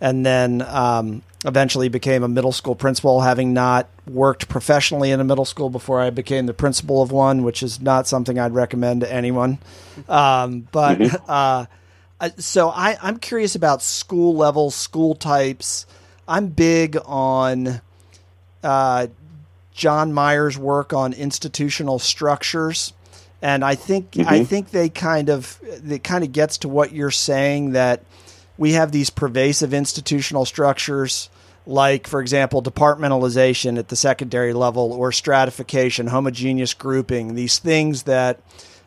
and 0.00 0.24
then 0.24 0.62
um, 0.62 1.22
eventually 1.44 1.88
became 1.88 2.22
a 2.22 2.28
middle 2.28 2.52
school 2.52 2.74
principal, 2.74 3.20
having 3.20 3.52
not 3.52 3.88
worked 4.06 4.48
professionally 4.48 5.10
in 5.10 5.20
a 5.20 5.24
middle 5.24 5.44
school 5.44 5.70
before 5.70 6.00
I 6.00 6.10
became 6.10 6.46
the 6.46 6.54
principal 6.54 7.02
of 7.02 7.10
one, 7.10 7.42
which 7.42 7.62
is 7.62 7.80
not 7.80 8.06
something 8.06 8.38
I'd 8.38 8.54
recommend 8.54 9.00
to 9.00 9.12
anyone. 9.12 9.58
Um, 10.08 10.68
but 10.72 10.98
mm-hmm. 10.98 11.24
uh, 11.28 11.66
so 12.38 12.68
I, 12.68 12.96
I'm 13.02 13.18
curious 13.18 13.54
about 13.54 13.82
school 13.82 14.36
levels, 14.36 14.74
school 14.74 15.14
types. 15.14 15.86
I'm 16.28 16.48
big 16.48 16.96
on 17.04 17.80
uh, 18.62 19.08
John 19.72 20.12
Meyer's 20.12 20.56
work 20.56 20.92
on 20.92 21.12
institutional 21.12 21.98
structures 21.98 22.92
and 23.42 23.64
I 23.64 23.74
think 23.74 24.12
mm-hmm. 24.12 24.28
I 24.28 24.44
think 24.44 24.70
they 24.70 24.88
kind 24.88 25.28
of 25.28 25.58
it 25.62 26.04
kind 26.04 26.22
of 26.24 26.32
gets 26.32 26.58
to 26.58 26.68
what 26.68 26.92
you're 26.92 27.10
saying 27.10 27.72
that 27.72 28.04
we 28.58 28.72
have 28.72 28.92
these 28.92 29.10
pervasive 29.10 29.72
institutional 29.74 30.44
structures 30.44 31.30
like 31.66 32.06
for 32.06 32.20
example 32.20 32.62
departmentalization 32.62 33.78
at 33.78 33.88
the 33.88 33.96
secondary 33.96 34.52
level 34.52 34.92
or 34.92 35.12
stratification 35.12 36.08
homogeneous 36.08 36.74
grouping 36.74 37.34
these 37.34 37.58
things 37.58 38.04
that 38.04 38.40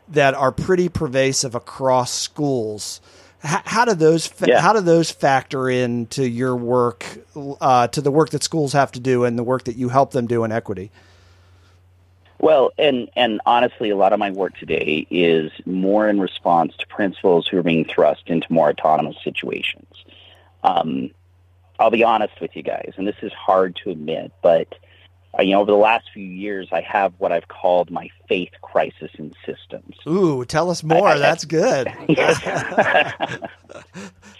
that 0.09 0.33
are 0.33 0.51
pretty 0.51 0.89
pervasive 0.89 1.55
across 1.55 2.11
schools 2.11 2.99
how, 3.39 3.61
how 3.65 3.85
do 3.85 3.93
those 3.93 4.27
fa- 4.27 4.47
yeah. 4.47 4.59
how 4.59 4.73
do 4.73 4.81
those 4.81 5.09
factor 5.09 5.69
into 5.69 6.27
your 6.27 6.55
work 6.55 7.05
uh, 7.61 7.87
to 7.87 8.01
the 8.01 8.11
work 8.11 8.31
that 8.31 8.43
schools 8.43 8.73
have 8.73 8.91
to 8.91 8.99
do 8.99 9.23
and 9.23 9.39
the 9.39 9.43
work 9.43 9.63
that 9.63 9.77
you 9.77 9.89
help 9.89 10.11
them 10.11 10.27
do 10.27 10.43
in 10.43 10.51
equity 10.51 10.91
well, 12.45 12.71
and 12.77 13.09
and 13.15 13.41
honestly, 13.45 13.89
a 13.89 13.95
lot 13.95 14.13
of 14.13 14.19
my 14.19 14.29
work 14.31 14.55
today 14.57 15.07
is 15.09 15.51
more 15.65 16.07
in 16.07 16.19
response 16.19 16.75
to 16.77 16.85
principals 16.87 17.47
who 17.47 17.57
are 17.57 17.63
being 17.63 17.85
thrust 17.85 18.23
into 18.27 18.45
more 18.53 18.69
autonomous 18.69 19.17
situations. 19.23 19.91
Um, 20.63 21.09
I'll 21.79 21.89
be 21.91 22.03
honest 22.03 22.39
with 22.39 22.55
you 22.55 22.61
guys, 22.63 22.93
and 22.97 23.07
this 23.07 23.15
is 23.21 23.33
hard 23.33 23.75
to 23.83 23.89
admit, 23.89 24.31
but 24.43 24.67
uh, 25.37 25.41
you 25.41 25.51
know, 25.53 25.61
over 25.61 25.71
the 25.71 25.77
last 25.77 26.05
few 26.13 26.23
years, 26.23 26.69
I 26.71 26.81
have 26.81 27.13
what 27.17 27.31
I've 27.31 27.47
called 27.47 27.89
my 27.91 28.09
faith 28.29 28.51
crisis 28.61 29.11
in 29.17 29.33
systems. 29.45 29.95
Ooh, 30.07 30.45
tell 30.45 30.69
us 30.69 30.83
more. 30.83 31.07
I- 31.07 31.15
I- 31.15 31.19
That's 31.19 31.45
good. 31.45 31.91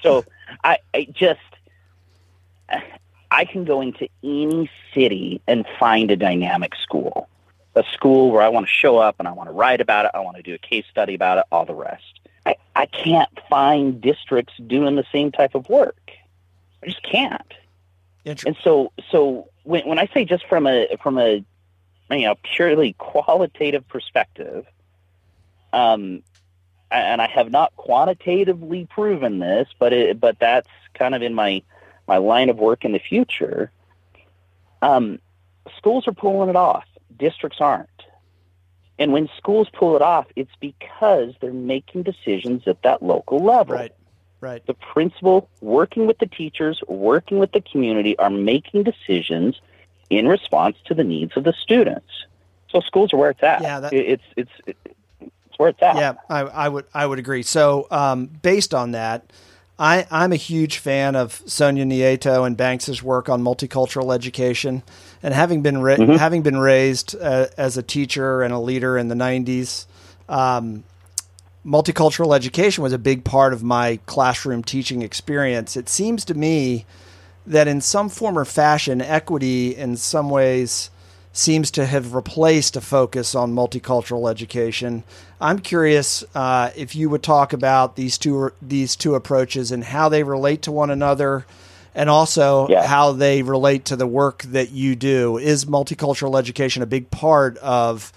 so 0.04 0.24
I, 0.64 0.78
I 0.94 1.08
just 1.12 1.40
I 3.32 3.46
can 3.46 3.66
go 3.66 3.82
into 3.82 4.08
any 4.24 4.70
city 4.94 5.42
and 5.48 5.66
find 5.80 6.12
a 6.12 6.16
dynamic 6.16 6.74
school, 6.76 7.28
a 7.76 7.84
school 7.94 8.32
where 8.32 8.42
I 8.42 8.50
want 8.50 8.66
to 8.66 8.72
show 8.72 8.98
up 8.98 9.18
and 9.20 9.28
I 9.28 9.32
want 9.32 9.50
to 9.50 9.54
write 9.54 9.82
about 9.82 10.06
it, 10.06 10.12
I 10.14 10.20
want 10.22 10.38
to 10.38 10.44
do 10.44 10.54
a 10.54 10.58
case 10.58 10.86
study 10.90 11.14
about 11.14 11.38
it, 11.40 11.46
all 11.52 11.66
the 11.66 11.76
rest. 11.76 12.20
I, 12.46 12.56
I 12.76 12.86
can't 12.86 13.30
find 13.50 14.00
districts 14.00 14.54
doing 14.66 14.96
the 14.96 15.06
same 15.12 15.32
type 15.32 15.56
of 15.56 15.68
work. 15.68 16.12
I 16.84 16.88
just 16.88 17.04
can't. 17.04 17.54
And 18.46 18.58
so, 18.64 18.92
so 19.12 19.50
when 19.64 19.88
when 19.88 20.00
I 20.00 20.08
say 20.14 20.26
just 20.26 20.48
from 20.48 20.68
a 20.68 20.98
from 21.02 21.18
a 21.18 21.44
you 22.12 22.22
know 22.22 22.36
purely 22.44 22.94
qualitative 22.94 23.88
perspective, 23.88 24.66
um, 25.74 26.24
and 26.92 27.22
I 27.22 27.28
have 27.28 27.52
not 27.52 27.76
quantitatively 27.76 28.88
proven 28.90 29.40
this, 29.40 29.68
but 29.78 29.94
it, 29.94 30.20
but 30.20 30.40
that's 30.40 30.70
kind 30.94 31.14
of 31.14 31.22
in 31.22 31.34
my 31.34 31.62
my 32.08 32.18
line 32.18 32.50
of 32.50 32.58
work 32.58 32.86
in 32.86 32.94
the 32.94 33.00
future. 33.00 33.72
Um, 34.82 35.20
schools 35.78 36.08
are 36.08 36.14
pulling 36.14 36.50
it 36.50 36.56
off. 36.56 36.86
Districts 37.18 37.60
aren't. 37.60 37.90
And 38.98 39.12
when 39.12 39.30
schools 39.38 39.68
pull 39.74 39.96
it 39.96 40.02
off, 40.02 40.28
it's 40.36 40.56
because 40.60 41.34
they're 41.42 41.52
making 41.52 42.04
decisions 42.04 42.64
at 42.68 42.82
that 42.84 43.04
local 43.04 43.40
level 43.44 43.76
right. 43.76 43.92
Right. 44.42 44.66
the 44.66 44.74
principal 44.74 45.50
working 45.62 46.08
with 46.08 46.20
the 46.20 46.28
teachers, 46.28 46.82
working 46.88 47.40
with 47.40 47.52
the 47.52 47.62
community 47.62 48.18
are 48.20 48.30
making 48.30 48.84
decisions 48.84 49.60
in 50.10 50.28
response 50.28 50.78
to 50.86 50.94
the 50.94 51.04
needs 51.04 51.36
of 51.36 51.44
the 51.44 51.54
students. 51.54 52.08
So 52.70 52.80
schools 52.82 53.14
are 53.14 53.18
where 53.18 53.32
it's 53.32 53.44
at. 53.44 53.62
Yeah, 53.62 53.80
that- 53.82 53.94
it's 53.94 54.24
it's 54.38 54.52
it's 54.68 55.58
where 55.58 55.70
it's 55.70 55.82
at. 55.82 55.96
Yeah, 55.96 56.14
I, 56.30 56.42
I 56.42 56.70
would 56.70 56.86
I 56.94 57.06
would 57.06 57.20
agree. 57.20 57.44
So, 57.44 57.88
um, 57.92 58.28
based 58.28 58.74
on 58.74 58.92
that, 58.92 59.32
I, 59.78 60.06
I'm 60.10 60.32
a 60.32 60.38
huge 60.38 60.78
fan 60.78 61.16
of 61.16 61.42
Sonia 61.46 61.86
Nieto 61.86 62.46
and 62.46 62.56
Banks's 62.56 63.04
work 63.04 63.28
on 63.30 63.42
multicultural 63.42 64.14
education, 64.14 64.84
and 65.26 65.34
having 65.34 65.64
been 65.64 65.80
ra- 65.80 65.98
having 65.98 66.44
been 66.44 66.60
raised 66.60 67.16
uh, 67.20 67.48
as 67.58 67.78
a 67.78 67.84
teacher 67.84 68.44
and 68.44 68.54
a 68.54 68.60
leader 68.60 68.96
in 68.96 69.08
the 69.08 69.16
'90s. 69.16 69.88
Um, 70.30 70.84
multicultural 71.66 72.36
education 72.36 72.84
was 72.84 72.94
a 72.94 73.00
big 73.00 73.24
part 73.24 73.52
of 73.52 73.64
my 73.64 73.98
classroom 74.06 74.64
teaching 74.64 75.02
experience. 75.02 75.76
It 75.76 75.90
seems 75.90 76.26
to 76.26 76.36
me 76.36 76.86
that 77.48 77.68
in 77.68 77.82
some 77.82 78.08
form 78.08 78.38
or 78.38 78.46
fashion, 78.46 79.02
equity 79.02 79.76
in 79.76 79.98
some 79.98 80.30
ways 80.30 80.92
seems 81.34 81.72
to 81.72 81.88
have 81.88 82.14
replaced 82.14 82.76
a 82.76 82.82
focus 82.82 83.34
on 83.34 83.52
multicultural 83.52 84.30
education. 84.30 85.04
I'm 85.42 85.58
curious 85.58 86.24
uh, 86.36 86.70
if 86.76 86.96
you 86.96 87.10
would 87.10 87.24
talk 87.24 87.52
about 87.52 87.96
these 87.96 88.20
two 88.20 88.52
these 88.62 88.96
two 88.96 89.16
approaches 89.16 89.72
and 89.72 89.86
how 89.86 90.08
they 90.08 90.22
relate 90.22 90.62
to 90.62 90.72
one 90.72 90.92
another, 90.92 91.48
and 91.96 92.10
also 92.10 92.68
Yeah. 92.68 92.86
how 92.86 93.14
they 93.14 93.42
relate 93.42 93.86
to 93.86 93.96
the 93.96 94.06
work 94.06 94.44
that 94.44 94.72
you 94.72 94.96
do. 94.96 95.38
Is 95.38 95.66
multicultural 95.66 96.38
education 96.38 96.84
a 96.84 96.86
big 96.86 97.10
part 97.10 97.58
of 97.60 98.12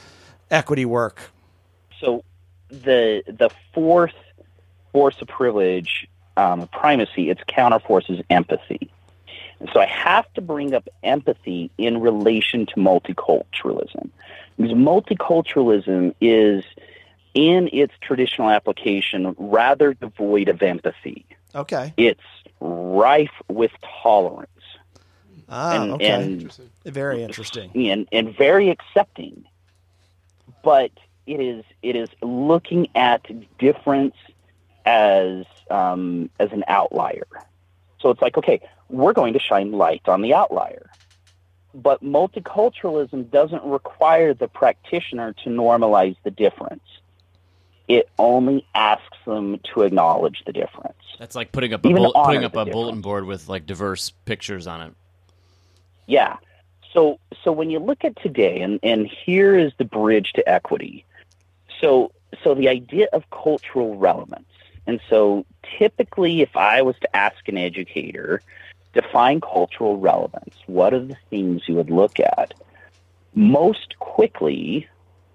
equity 0.51 0.85
work? 0.85 1.31
So 2.01 2.23
the 2.69 3.23
the 3.27 3.51
fourth 3.73 4.15
force 4.93 5.17
of 5.23 5.29
privilege, 5.29 6.09
um, 6.37 6.69
primacy, 6.69 7.31
its 7.31 7.41
counterforce 7.49 8.11
is 8.11 8.25
empathy. 8.31 8.91
And 9.61 9.69
so 9.73 9.81
I 9.81 9.87
have 9.87 10.33
to 10.35 10.41
bring 10.41 10.75
up 10.75 10.89
empathy 11.03 11.71
in 11.79 12.01
relation 12.01 12.67
to 12.67 12.75
multiculturalism. 12.77 14.09
Because 14.57 14.73
multiculturalism 14.73 16.15
is, 16.21 16.65
in 17.35 17.69
its 17.73 17.93
traditional 18.01 18.51
application, 18.51 19.35
rather 19.39 19.95
devoid 19.95 20.49
of 20.49 20.63
empathy. 20.63 21.25
Okay. 21.55 21.93
It's 21.97 22.21
rife 22.61 23.31
with 23.49 23.71
tolerance 24.03 24.51
Ah, 25.51 25.83
And- 25.83 25.93
okay. 25.93 26.07
and- 26.11 26.53
Very 26.85 27.23
interesting. 27.23 27.71
and, 27.91 28.07
and 28.13 28.37
very 28.37 28.69
accepting. 28.69 29.45
But 30.63 30.91
it 31.27 31.41
is 31.41 31.65
it 31.83 31.97
is 31.97 32.09
looking 32.23 32.89
at 32.95 33.23
difference 33.59 34.15
as 34.85 35.45
um, 35.71 36.29
as 36.39 36.53
an 36.53 36.65
outlier. 36.69 37.27
So 38.01 38.11
it's 38.11 38.21
like, 38.21 38.37
okay, 38.37 38.61
we're 38.91 39.13
going 39.15 39.33
to 39.35 39.39
shine 39.39 39.73
light 39.73 40.03
on 40.07 40.21
the 40.23 40.35
outlier. 40.35 40.91
But 41.75 42.03
multiculturalism 42.03 43.31
doesn't 43.31 43.63
require 43.65 44.35
the 44.35 44.49
practitioner 44.49 45.33
to 45.45 45.51
normalize 45.51 46.17
the 46.25 46.31
difference. 46.31 46.83
It 47.89 48.09
only 48.19 48.67
asks 48.75 49.17
them 49.27 49.59
to 49.73 49.83
acknowledge 49.83 50.43
the 50.45 50.53
difference. 50.53 50.99
That's 51.19 51.35
like 51.35 51.53
putting 51.53 51.73
up 51.73 51.85
a 51.85 51.89
bull- 51.91 52.13
putting 52.13 52.45
up 52.45 52.55
a 52.55 52.67
bulletin 52.67 53.01
board 53.01 53.25
with 53.25 53.49
like 53.49 53.67
diverse 53.67 54.11
pictures 54.25 54.67
on 54.67 54.83
it. 54.83 54.93
Yeah. 56.07 56.37
So 56.93 57.19
so 57.43 57.51
when 57.51 57.71
you 57.71 57.79
look 57.79 58.05
at 58.05 58.17
today, 58.17 58.61
and, 58.61 58.79
and 58.83 59.07
here 59.07 59.57
is 59.57 59.73
the 59.79 59.85
bridge 59.85 60.33
to 60.35 60.49
equity. 60.49 61.05
So 61.81 62.13
so 62.45 62.55
the 62.55 62.69
idea 62.69 63.09
of 63.13 63.29
cultural 63.31 63.97
relevance. 63.97 64.45
And 64.87 65.01
so 65.09 65.45
typically 65.79 66.43
if 66.43 66.57
I 66.57 66.83
was 66.83 66.97
to 67.01 67.17
ask 67.17 67.49
an 67.49 67.59
educator, 67.59 68.43
define 68.93 69.41
cultural 69.41 69.99
relevance, 69.99 70.55
what 70.67 70.93
are 70.93 71.01
the 71.01 71.17
things 71.31 71.63
you 71.67 71.75
would 71.77 71.91
look 71.91 72.21
at? 72.21 72.55
Most 73.35 73.99
quickly, 73.99 74.89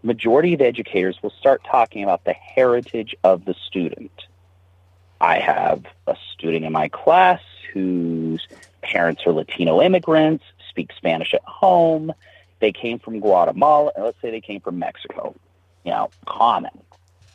majority 0.03 0.53
of 0.53 0.61
educators 0.61 1.17
will 1.23 1.31
start 1.31 1.63
talking 1.63 2.03
about 2.03 2.25
the 2.25 2.33
heritage 2.33 3.15
of 3.23 3.45
the 3.45 3.55
student. 3.67 4.11
I 5.19 5.39
have 5.39 5.85
a 6.05 6.15
student 6.33 6.65
in 6.65 6.73
my 6.73 6.89
class 6.89 7.41
whose 7.71 8.45
parents 8.81 9.23
are 9.25 9.31
Latino 9.31 9.81
immigrants, 9.81 10.43
speak 10.69 10.91
Spanish 10.97 11.33
at 11.33 11.43
home. 11.45 12.11
They 12.59 12.71
came 12.71 12.99
from 12.99 13.19
Guatemala, 13.19 13.91
and 13.95 14.05
let's 14.05 14.21
say 14.21 14.31
they 14.31 14.41
came 14.41 14.61
from 14.61 14.79
Mexico. 14.79 15.35
You 15.85 15.91
know, 15.91 16.09
common, 16.27 16.77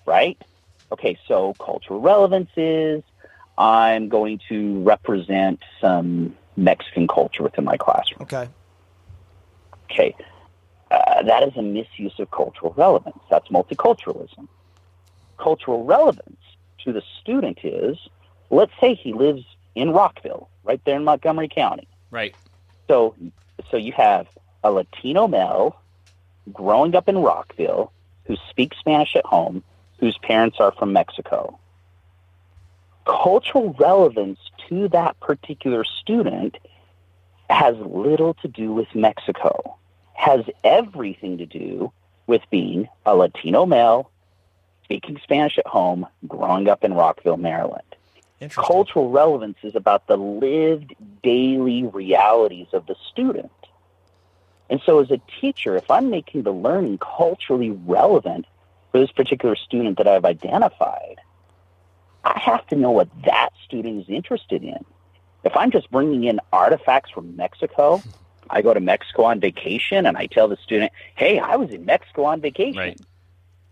right? 0.06 0.40
Okay, 0.92 1.18
so 1.26 1.54
cultural 1.54 2.00
relevance 2.00 2.50
is 2.56 3.02
I'm 3.56 4.08
going 4.08 4.40
to 4.48 4.80
represent 4.82 5.62
some 5.80 6.36
Mexican 6.56 7.08
culture 7.08 7.42
within 7.42 7.64
my 7.64 7.76
classroom. 7.76 8.22
Okay. 8.22 8.48
Okay, 9.90 10.14
uh, 10.90 11.22
that 11.22 11.42
is 11.42 11.56
a 11.56 11.62
misuse 11.62 12.18
of 12.18 12.30
cultural 12.30 12.72
relevance. 12.76 13.18
That's 13.30 13.48
multiculturalism. 13.48 14.48
Cultural 15.38 15.84
relevance 15.84 16.40
to 16.84 16.92
the 16.92 17.02
student 17.20 17.58
is, 17.62 17.96
let's 18.50 18.72
say 18.80 18.94
he 18.94 19.12
lives 19.12 19.44
in 19.74 19.90
Rockville, 19.90 20.48
right 20.64 20.80
there 20.84 20.96
in 20.96 21.04
Montgomery 21.04 21.48
County. 21.48 21.86
Right. 22.10 22.34
So, 22.88 23.14
so 23.70 23.76
you 23.76 23.92
have 23.92 24.26
a 24.64 24.70
Latino 24.70 25.28
male 25.28 25.76
growing 26.52 26.94
up 26.94 27.08
in 27.08 27.18
Rockville 27.18 27.92
who 28.24 28.36
speaks 28.50 28.76
Spanish 28.78 29.16
at 29.16 29.24
home, 29.24 29.62
whose 29.98 30.16
parents 30.18 30.58
are 30.60 30.72
from 30.72 30.92
Mexico. 30.92 31.58
Cultural 33.04 33.74
relevance 33.78 34.38
to 34.68 34.88
that 34.88 35.18
particular 35.20 35.84
student 35.84 36.58
has 37.48 37.76
little 37.78 38.34
to 38.34 38.48
do 38.48 38.72
with 38.72 38.94
Mexico, 38.94 39.76
has 40.18 40.44
everything 40.64 41.38
to 41.38 41.46
do 41.46 41.92
with 42.26 42.42
being 42.50 42.88
a 43.06 43.16
Latino 43.16 43.64
male 43.64 44.10
speaking 44.84 45.18
Spanish 45.22 45.58
at 45.58 45.66
home, 45.66 46.06
growing 46.26 46.68
up 46.68 46.82
in 46.82 46.94
Rockville, 46.94 47.36
Maryland 47.36 47.82
cultural 48.46 49.10
relevance 49.10 49.58
is 49.62 49.74
about 49.74 50.06
the 50.06 50.16
lived 50.16 50.94
daily 51.22 51.84
realities 51.84 52.68
of 52.72 52.86
the 52.86 52.94
student. 53.10 53.50
And 54.70 54.80
so, 54.84 55.00
as 55.00 55.10
a 55.10 55.20
teacher, 55.40 55.76
if 55.76 55.90
I'm 55.90 56.10
making 56.10 56.42
the 56.42 56.52
learning 56.52 56.98
culturally 56.98 57.70
relevant 57.70 58.46
for 58.92 59.00
this 59.00 59.10
particular 59.10 59.56
student 59.56 59.98
that 59.98 60.06
I've 60.06 60.24
identified, 60.24 61.16
I 62.22 62.38
have 62.38 62.66
to 62.68 62.76
know 62.76 62.90
what 62.90 63.08
that 63.24 63.50
student 63.64 64.02
is 64.02 64.08
interested 64.08 64.62
in. 64.62 64.84
If 65.44 65.56
I'm 65.56 65.70
just 65.70 65.90
bringing 65.90 66.24
in 66.24 66.40
artifacts 66.52 67.10
from 67.10 67.34
Mexico, 67.34 68.02
I 68.50 68.62
go 68.62 68.74
to 68.74 68.80
Mexico 68.80 69.24
on 69.24 69.40
vacation 69.40 70.06
and 70.06 70.16
I 70.16 70.26
tell 70.26 70.48
the 70.48 70.56
student, 70.56 70.92
hey, 71.14 71.38
I 71.38 71.56
was 71.56 71.70
in 71.70 71.84
Mexico 71.84 72.24
on 72.24 72.40
vacation. 72.40 72.78
Right. 72.78 73.00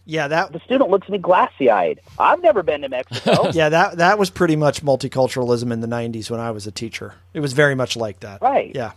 Yeah, 0.08 0.28
that 0.28 0.52
The 0.52 0.60
student 0.60 0.88
looks 0.88 1.06
at 1.06 1.10
me 1.10 1.18
glassy 1.18 1.68
eyed. 1.68 2.00
I've 2.18 2.40
never 2.40 2.62
been 2.62 2.82
to 2.82 2.88
Mexico. 2.88 3.50
yeah 3.52 3.68
that 3.70 3.96
that 3.98 4.18
was 4.18 4.30
pretty 4.30 4.54
much 4.54 4.84
multiculturalism 4.84 5.72
in 5.72 5.80
the 5.80 5.88
'90s 5.88 6.30
when 6.30 6.38
I 6.38 6.52
was 6.52 6.66
a 6.68 6.70
teacher. 6.70 7.14
It 7.34 7.40
was 7.40 7.52
very 7.52 7.74
much 7.74 7.96
like 7.96 8.20
that. 8.20 8.40
right. 8.40 8.72
Yeah. 8.74 8.92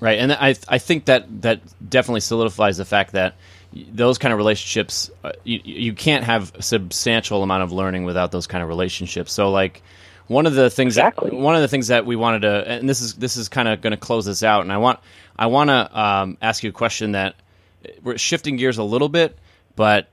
Right, 0.00 0.18
and 0.18 0.32
I 0.32 0.56
I 0.66 0.78
think 0.78 1.04
that 1.04 1.42
that 1.42 1.60
definitely 1.88 2.22
solidifies 2.22 2.76
the 2.76 2.84
fact 2.84 3.12
that 3.12 3.36
those 3.72 4.18
kind 4.18 4.32
of 4.32 4.38
relationships 4.38 5.10
uh, 5.22 5.30
you 5.44 5.60
you 5.64 5.92
can't 5.94 6.24
have 6.24 6.52
a 6.56 6.62
substantial 6.62 7.44
amount 7.44 7.62
of 7.62 7.70
learning 7.70 8.04
without 8.04 8.32
those 8.32 8.48
kind 8.48 8.62
of 8.62 8.68
relationships. 8.68 9.32
So 9.32 9.50
like 9.52 9.80
one 10.28 10.46
of 10.46 10.54
the 10.54 10.70
things 10.70 10.96
Exactly. 10.96 11.30
that, 11.30 11.36
one 11.36 11.54
of 11.54 11.62
the 11.62 11.68
things 11.68 11.88
that 11.88 12.06
we 12.06 12.16
wanted 12.16 12.42
to 12.42 12.68
and 12.68 12.88
this 12.88 13.00
is 13.00 13.14
this 13.14 13.36
is 13.36 13.48
kind 13.48 13.68
of 13.68 13.80
going 13.80 13.92
to 13.92 13.96
close 13.96 14.24
this 14.24 14.42
out 14.42 14.62
and 14.62 14.72
I 14.72 14.78
want 14.78 15.00
I 15.36 15.46
want 15.46 15.68
to 15.70 16.00
um, 16.00 16.38
ask 16.40 16.62
you 16.62 16.70
a 16.70 16.72
question 16.72 17.12
that 17.12 17.34
we're 18.02 18.18
shifting 18.18 18.56
gears 18.56 18.78
a 18.78 18.84
little 18.84 19.08
bit 19.08 19.38
but 19.76 20.08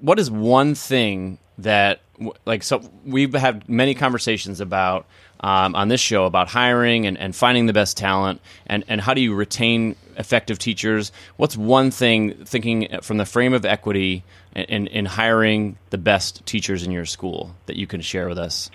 what 0.00 0.18
is 0.18 0.30
one 0.30 0.74
thing 0.74 1.38
that 1.58 2.00
like 2.46 2.62
so 2.62 2.80
we've 3.04 3.32
had 3.34 3.68
many 3.68 3.94
conversations 3.94 4.60
about 4.60 5.06
um, 5.40 5.74
on 5.76 5.88
this 5.88 6.00
show 6.00 6.24
about 6.24 6.48
hiring 6.48 7.06
and, 7.06 7.16
and 7.16 7.34
finding 7.34 7.66
the 7.66 7.72
best 7.72 7.96
talent 7.96 8.40
and, 8.66 8.84
and 8.88 9.00
how 9.00 9.14
do 9.14 9.20
you 9.20 9.34
retain 9.34 9.94
effective 10.16 10.58
teachers 10.58 11.12
what's 11.36 11.56
one 11.56 11.90
thing 11.90 12.34
thinking 12.44 12.88
from 13.02 13.18
the 13.18 13.24
frame 13.24 13.52
of 13.54 13.64
equity 13.64 14.24
in, 14.54 14.64
in, 14.64 14.86
in 14.88 15.04
hiring 15.06 15.78
the 15.90 15.98
best 15.98 16.44
teachers 16.46 16.82
in 16.82 16.90
your 16.90 17.04
school 17.04 17.54
that 17.66 17.76
you 17.76 17.86
can 17.86 18.00
share 18.00 18.28
with 18.28 18.38
us 18.38 18.70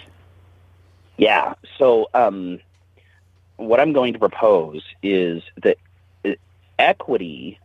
Yeah. 1.17 1.53
So, 1.77 2.09
um, 2.13 2.59
what 3.57 3.79
I'm 3.79 3.93
going 3.93 4.13
to 4.13 4.19
propose 4.19 4.83
is 5.01 5.43
that 5.61 5.77
uh, 6.25 6.31
equity, 6.79 7.59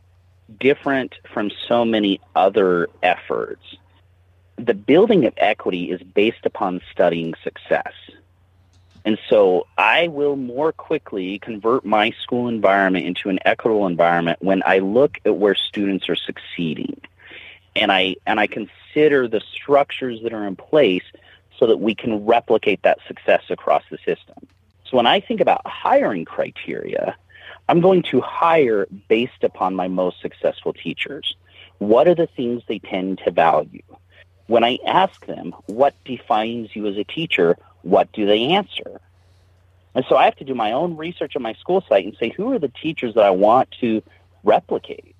different 0.60 1.14
from 1.32 1.50
so 1.66 1.84
many 1.84 2.20
other 2.36 2.88
efforts, 3.02 3.62
the 4.56 4.74
building 4.74 5.24
of 5.24 5.34
equity 5.36 5.90
is 5.90 6.02
based 6.02 6.44
upon 6.44 6.80
studying 6.92 7.34
success. 7.42 7.92
And 9.04 9.18
so 9.30 9.66
I 9.78 10.08
will 10.08 10.36
more 10.36 10.72
quickly 10.72 11.38
convert 11.38 11.84
my 11.84 12.12
school 12.22 12.48
environment 12.48 13.06
into 13.06 13.30
an 13.30 13.38
equitable 13.44 13.86
environment 13.86 14.38
when 14.42 14.62
I 14.66 14.80
look 14.80 15.18
at 15.24 15.36
where 15.36 15.54
students 15.54 16.08
are 16.08 16.16
succeeding. 16.16 17.00
And 17.76 17.92
I 17.92 18.16
and 18.26 18.40
I 18.40 18.48
consider 18.48 19.28
the 19.28 19.40
structures 19.52 20.20
that 20.24 20.32
are 20.32 20.46
in 20.46 20.56
place 20.56 21.04
so 21.58 21.66
that 21.66 21.78
we 21.78 21.94
can 21.94 22.24
replicate 22.24 22.82
that 22.82 22.98
success 23.06 23.42
across 23.50 23.82
the 23.90 23.98
system. 23.98 24.36
So 24.84 24.96
when 24.96 25.06
I 25.06 25.20
think 25.20 25.40
about 25.40 25.66
hiring 25.66 26.24
criteria, 26.24 27.16
I'm 27.68 27.80
going 27.80 28.02
to 28.04 28.20
hire 28.20 28.86
based 29.08 29.42
upon 29.42 29.74
my 29.74 29.88
most 29.88 30.20
successful 30.22 30.72
teachers. 30.72 31.36
What 31.78 32.08
are 32.08 32.14
the 32.14 32.26
things 32.26 32.62
they 32.66 32.78
tend 32.78 33.18
to 33.24 33.30
value? 33.30 33.82
When 34.46 34.64
I 34.64 34.78
ask 34.86 35.26
them, 35.26 35.54
what 35.66 35.94
defines 36.04 36.74
you 36.74 36.86
as 36.86 36.96
a 36.96 37.04
teacher, 37.04 37.58
what 37.82 38.10
do 38.12 38.24
they 38.24 38.54
answer? 38.54 39.00
And 39.94 40.04
so 40.08 40.16
I 40.16 40.24
have 40.24 40.36
to 40.36 40.44
do 40.44 40.54
my 40.54 40.72
own 40.72 40.96
research 40.96 41.36
on 41.36 41.42
my 41.42 41.54
school 41.54 41.84
site 41.86 42.06
and 42.06 42.16
say, 42.18 42.30
who 42.30 42.52
are 42.52 42.58
the 42.58 42.68
teachers 42.68 43.14
that 43.14 43.24
I 43.24 43.30
want 43.30 43.70
to 43.80 44.02
replicate? 44.44 45.17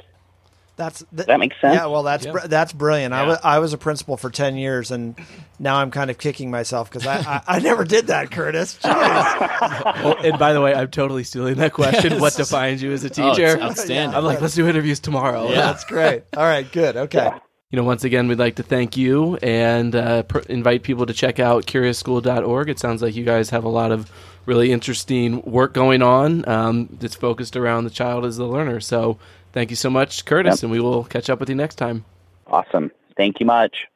That's 0.79 1.05
th- 1.15 1.27
that 1.27 1.39
makes 1.41 1.61
sense? 1.61 1.75
Yeah, 1.75 1.87
well, 1.87 2.03
that's 2.05 2.25
Yeah. 2.25 2.33
br- 2.33 2.47
that's 2.47 2.73
brilliant. 2.73 3.13
I 3.13 3.23
Yeah. 3.23 3.29
was 3.29 3.39
I 3.45 3.59
was 3.59 3.73
a 3.75 3.79
principal 3.79 4.17
for 4.17 4.31
ten 4.31 4.57
years, 4.57 4.91
and 4.91 5.15
now 5.59 5.77
I'm 5.77 5.91
kind 5.91 6.09
of 6.11 6.17
kicking 6.17 6.51
myself 6.51 6.89
because 6.89 7.07
I, 7.07 7.17
I 7.19 7.57
I 7.57 7.59
never 7.59 7.85
did 7.85 8.07
that, 8.07 8.31
Curtis. 8.31 8.79
Jeez. 8.83 9.93
Oh, 10.05 10.15
and 10.25 10.39
by 10.39 10.53
the 10.53 10.61
way, 10.61 10.73
I'm 10.75 10.89
totally 10.89 11.25
stealing 11.25 11.57
that 11.57 11.73
question. 11.73 12.21
What 12.21 12.35
defines 12.37 12.83
you 12.83 12.93
as 12.93 13.03
a 13.05 13.09
Oh, 13.09 13.09
it's 13.09 13.17
teacher? 13.37 13.61
outstanding. 13.61 14.17
I'm 14.17 14.25
like, 14.25 14.41
let's 14.41 14.55
do 14.55 14.67
interviews 14.69 15.01
tomorrow. 15.01 15.49
Yeah. 15.51 15.57
That's 15.63 15.85
great. 15.85 16.23
All 16.37 16.45
right, 16.45 16.71
good. 16.71 16.97
Okay. 16.97 17.29
You 17.71 17.77
know, 17.77 17.85
once 17.85 18.03
again, 18.05 18.29
we'd 18.29 18.39
like 18.39 18.55
to 18.57 18.63
thank 18.63 18.97
you 18.97 19.37
and 19.43 19.95
uh, 19.95 20.23
pr- 20.23 20.39
invite 20.49 20.85
people 20.85 21.05
to 21.05 21.13
check 21.13 21.39
out 21.39 21.67
CuriousSchool.org. 21.67 22.71
It 22.71 22.79
sounds 22.79 23.03
like 23.03 23.15
you 23.15 23.25
guys 23.27 23.51
have 23.51 23.65
a 23.65 23.69
lot 23.69 23.93
of 23.93 24.11
really 24.47 24.73
interesting 24.73 25.43
work 25.43 25.75
going 25.75 26.01
on 26.01 26.49
um, 26.49 26.89
that's 26.99 27.15
focused 27.15 27.57
around 27.57 27.85
the 27.85 27.91
child 27.91 28.25
as 28.25 28.39
the 28.39 28.47
learner. 28.47 28.81
So 28.81 29.19
thank 29.53 29.71
you 29.71 29.77
so 29.77 29.91
much, 29.91 30.25
Curtis, 30.25 30.57
Yep. 30.59 30.63
and 30.65 30.73
we 30.73 30.81
will 30.81 31.05
catch 31.05 31.29
up 31.31 31.41
with 31.41 31.49
you 31.49 31.55
next 31.55 31.77
time. 31.77 32.05
Awesome. 32.47 32.91
Thank 33.17 33.41
you 33.41 33.47
much. 33.47 33.87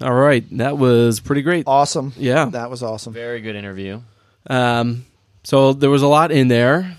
All 0.00 0.12
right, 0.14 0.44
that 0.58 0.78
was 0.78 1.20
pretty 1.20 1.42
great. 1.42 1.64
Awesome. 1.68 2.12
Yeah. 2.16 2.46
That 2.46 2.70
was 2.70 2.82
awesome. 2.82 3.12
very 3.12 3.40
good 3.40 3.54
interview 3.54 4.00
Um, 4.48 5.04
so 5.44 5.72
there 5.72 5.90
was 5.90 6.02
a 6.02 6.08
lot 6.08 6.32
in 6.32 6.48
there. 6.48 6.96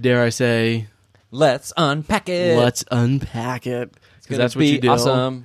Dare 0.00 0.22
I 0.22 0.28
say, 0.28 0.86
let's 1.32 1.72
unpack 1.76 2.28
it 2.28 2.56
let's 2.58 2.84
unpack 2.90 3.66
it 3.66 3.90
because 3.92 4.26
Gonna 4.28 4.38
that's 4.38 4.54
what 4.56 4.66
you 4.66 4.80
do. 4.80 4.88
awesome 4.90 5.44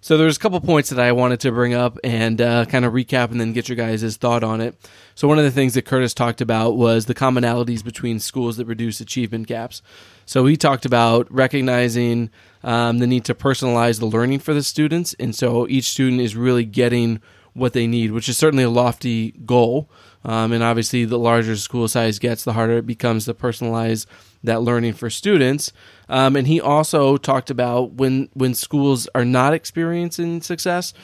So 0.00 0.16
there's 0.18 0.36
a 0.36 0.40
couple 0.40 0.60
points 0.60 0.90
that 0.90 0.98
I 1.00 1.12
wanted 1.12 1.40
to 1.40 1.50
bring 1.52 1.72
up 1.74 1.98
and 2.04 2.40
uh, 2.40 2.64
kind 2.66 2.84
of 2.86 2.92
recap 2.94 3.30
and 3.30 3.40
then 3.40 3.52
get 3.54 3.68
your 3.68 3.76
guys' 3.76 4.16
thought 4.18 4.42
on 4.44 4.60
it. 4.60 4.74
So 5.14 5.26
one 5.28 5.38
of 5.38 5.44
the 5.44 5.50
things 5.50 5.74
that 5.74 5.82
Curtis 5.86 6.12
talked 6.14 6.40
about 6.42 6.76
was 6.76 7.06
the 7.06 7.14
commonalities 7.14 7.82
between 7.84 8.18
schools 8.20 8.56
that 8.58 8.66
reduce 8.66 9.00
achievement 9.00 9.46
gaps. 9.46 9.80
So 10.26 10.46
he 10.46 10.56
talked 10.56 10.84
about 10.84 11.30
recognizing 11.32 12.30
um, 12.62 12.98
the 12.98 13.06
need 13.06 13.24
to 13.26 13.34
personalize 13.34 13.98
the 13.98 14.06
learning 14.06 14.40
for 14.40 14.54
the 14.54 14.62
students, 14.62 15.14
and 15.18 15.34
so 15.34 15.68
each 15.68 15.84
student 15.84 16.20
is 16.20 16.34
really 16.34 16.64
getting 16.64 17.20
what 17.52 17.72
they 17.72 17.86
need, 17.86 18.10
which 18.10 18.28
is 18.28 18.36
certainly 18.36 18.64
a 18.64 18.70
lofty 18.70 19.32
goal. 19.46 19.88
Um, 20.24 20.52
and 20.52 20.62
obviously, 20.62 21.04
the 21.04 21.18
larger 21.18 21.56
school 21.56 21.86
size 21.86 22.18
gets, 22.18 22.44
the 22.44 22.54
harder 22.54 22.78
it 22.78 22.86
becomes 22.86 23.26
to 23.26 23.34
personalize 23.34 24.06
that 24.42 24.62
learning 24.62 24.94
for 24.94 25.10
students. 25.10 25.72
Um, 26.08 26.36
and 26.36 26.46
he 26.46 26.60
also 26.60 27.16
talked 27.16 27.50
about 27.50 27.92
when 27.92 28.28
when 28.34 28.54
schools 28.54 29.08
are 29.14 29.24
not 29.24 29.54
experiencing 29.54 30.40
success, 30.40 30.94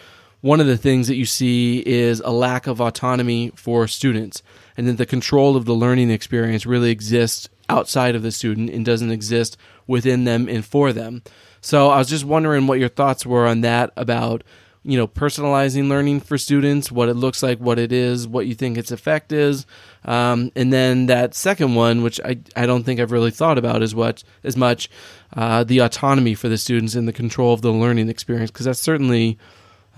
one 0.40 0.60
of 0.60 0.66
the 0.66 0.78
things 0.78 1.06
that 1.08 1.16
you 1.16 1.26
see 1.26 1.80
is 1.86 2.20
a 2.20 2.30
lack 2.30 2.66
of 2.66 2.80
autonomy 2.80 3.52
for 3.54 3.86
students, 3.86 4.42
and 4.76 4.88
that 4.88 4.96
the 4.96 5.06
control 5.06 5.56
of 5.56 5.66
the 5.66 5.74
learning 5.74 6.10
experience 6.10 6.64
really 6.64 6.90
exists 6.90 7.48
outside 7.70 8.14
of 8.14 8.22
the 8.22 8.32
student 8.32 8.68
and 8.70 8.84
doesn't 8.84 9.12
exist 9.12 9.56
within 9.86 10.24
them 10.24 10.48
and 10.48 10.64
for 10.64 10.92
them. 10.92 11.22
So 11.60 11.88
I 11.88 11.98
was 11.98 12.08
just 12.08 12.24
wondering 12.24 12.66
what 12.66 12.80
your 12.80 12.88
thoughts 12.88 13.24
were 13.24 13.46
on 13.46 13.60
that 13.62 13.92
about 13.96 14.42
you 14.82 14.96
know 14.96 15.06
personalizing 15.06 15.88
learning 15.88 16.20
for 16.20 16.38
students, 16.38 16.90
what 16.90 17.08
it 17.08 17.14
looks 17.14 17.42
like, 17.42 17.58
what 17.58 17.78
it 17.78 17.92
is, 17.92 18.26
what 18.26 18.46
you 18.46 18.54
think 18.54 18.78
its 18.78 18.90
effect 18.90 19.30
is, 19.30 19.66
um, 20.04 20.50
and 20.56 20.72
then 20.72 21.06
that 21.06 21.34
second 21.34 21.74
one, 21.74 22.02
which 22.02 22.18
I 22.24 22.40
I 22.56 22.66
don't 22.66 22.84
think 22.84 22.98
I've 22.98 23.12
really 23.12 23.30
thought 23.30 23.58
about 23.58 23.82
as 23.82 23.94
what 23.94 24.24
as 24.42 24.56
much, 24.56 24.88
uh, 25.36 25.64
the 25.64 25.80
autonomy 25.80 26.34
for 26.34 26.48
the 26.48 26.58
students 26.58 26.94
and 26.94 27.06
the 27.06 27.12
control 27.12 27.52
of 27.52 27.60
the 27.60 27.72
learning 27.72 28.08
experience 28.08 28.50
because 28.50 28.66
that's 28.66 28.80
certainly, 28.80 29.38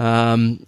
um, 0.01 0.67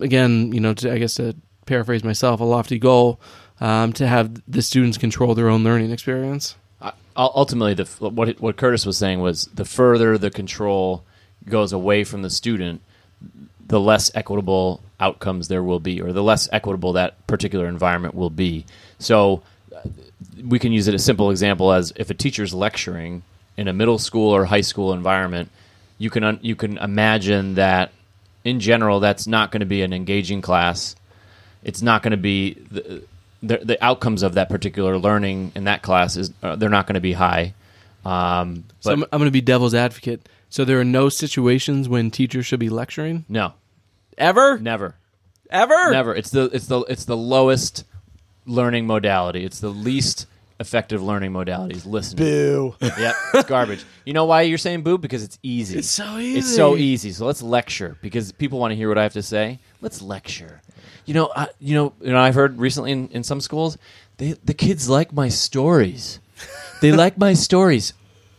again 0.00 0.52
you 0.52 0.60
know 0.60 0.74
to, 0.74 0.92
I 0.92 0.98
guess 0.98 1.14
to 1.14 1.34
paraphrase 1.66 2.04
myself, 2.04 2.40
a 2.40 2.44
lofty 2.44 2.78
goal 2.78 3.20
um, 3.60 3.92
to 3.94 4.06
have 4.06 4.42
the 4.50 4.62
students 4.62 4.98
control 4.98 5.34
their 5.34 5.48
own 5.48 5.64
learning 5.64 5.90
experience. 5.90 6.56
Uh, 6.80 6.92
ultimately, 7.16 7.74
the 7.74 7.84
what 8.00 8.40
what 8.40 8.56
Curtis 8.56 8.84
was 8.84 8.98
saying 8.98 9.20
was 9.20 9.46
the 9.46 9.64
further 9.64 10.18
the 10.18 10.30
control 10.30 11.04
goes 11.48 11.72
away 11.72 12.04
from 12.04 12.22
the 12.22 12.30
student, 12.30 12.82
the 13.66 13.80
less 13.80 14.10
equitable 14.14 14.80
outcomes 15.00 15.48
there 15.48 15.62
will 15.62 15.80
be, 15.80 16.00
or 16.00 16.12
the 16.12 16.22
less 16.22 16.48
equitable 16.52 16.92
that 16.94 17.26
particular 17.26 17.66
environment 17.66 18.14
will 18.14 18.30
be. 18.30 18.66
So, 18.98 19.42
uh, 19.74 19.88
we 20.44 20.58
can 20.58 20.72
use 20.72 20.88
it 20.88 20.94
a 20.94 20.98
simple 20.98 21.30
example 21.30 21.72
as 21.72 21.92
if 21.96 22.10
a 22.10 22.14
teacher's 22.14 22.52
lecturing 22.52 23.22
in 23.56 23.68
a 23.68 23.72
middle 23.72 23.98
school 23.98 24.34
or 24.34 24.44
high 24.44 24.60
school 24.60 24.92
environment, 24.92 25.50
you 25.98 26.10
can 26.10 26.24
un- 26.24 26.40
you 26.42 26.54
can 26.54 26.76
imagine 26.78 27.54
that 27.54 27.92
in 28.44 28.60
general 28.60 29.00
that's 29.00 29.26
not 29.26 29.50
going 29.50 29.60
to 29.60 29.66
be 29.66 29.82
an 29.82 29.92
engaging 29.92 30.42
class. 30.42 30.94
It's 31.64 31.82
not 31.82 32.02
going 32.02 32.12
to 32.12 32.16
be 32.16 32.58
the 33.42 33.58
the 33.58 33.84
outcomes 33.84 34.22
of 34.22 34.34
that 34.34 34.48
particular 34.48 34.98
learning 34.98 35.52
in 35.54 35.64
that 35.64 35.82
class 35.82 36.16
is 36.16 36.32
uh, 36.42 36.56
they're 36.56 36.68
not 36.68 36.86
going 36.86 36.94
to 36.94 37.00
be 37.00 37.12
high. 37.12 37.54
Um, 38.04 38.64
So 38.80 38.92
I'm, 38.92 39.02
I'm 39.04 39.18
going 39.18 39.26
to 39.26 39.32
be 39.32 39.40
devil's 39.40 39.74
advocate. 39.74 40.28
So 40.48 40.64
there 40.64 40.80
are 40.80 40.84
no 40.84 41.08
situations 41.08 41.88
when 41.88 42.10
teachers 42.10 42.46
should 42.46 42.60
be 42.60 42.68
lecturing 42.68 43.24
no, 43.28 43.54
ever, 44.16 44.58
never. 44.58 44.94
ever. 45.50 45.90
Never. 45.90 46.14
It's 46.14 46.30
the 46.30 46.44
it's 46.52 46.66
the 46.66 46.80
it's 46.82 47.04
the 47.04 47.16
lowest 47.16 47.84
learning 48.46 48.86
modality. 48.86 49.44
It's 49.44 49.58
the 49.58 49.70
least 49.70 50.26
effective 50.60 51.02
learning 51.02 51.32
modality. 51.32 51.74
Is 51.76 51.86
listening. 51.86 52.24
Boo. 52.24 52.74
Yep, 52.80 53.14
it's 53.34 53.48
garbage. 53.48 53.84
You 54.04 54.12
know 54.12 54.24
why 54.24 54.42
you're 54.42 54.58
saying 54.58 54.82
boo? 54.82 54.98
Because 54.98 55.22
it's 55.22 55.38
easy. 55.42 55.78
It's 55.78 55.90
so 55.90 56.18
easy. 56.18 56.38
It's 56.38 56.54
so 56.54 56.76
easy. 56.76 57.12
So 57.12 57.26
let's 57.26 57.42
lecture 57.42 57.96
because 58.00 58.32
people 58.32 58.58
want 58.58 58.72
to 58.72 58.76
hear 58.76 58.88
what 58.88 58.98
I 58.98 59.02
have 59.02 59.12
to 59.14 59.22
say. 59.22 59.58
Let's 59.80 60.00
lecture. 60.00 60.62
You 61.04 61.14
know, 61.14 61.30
I, 61.34 61.48
you 61.60 61.74
know, 61.74 61.92
you 62.00 62.12
know. 62.12 62.18
I've 62.18 62.34
heard 62.34 62.58
recently 62.58 62.92
in, 62.92 63.08
in 63.08 63.22
some 63.22 63.40
schools, 63.40 63.78
they 64.16 64.32
the 64.32 64.54
kids 64.54 64.88
like 64.88 65.12
my 65.12 65.28
stories. 65.28 66.20
They 66.80 66.92
like 66.92 67.16
my 67.16 67.34
stories. 67.34 67.92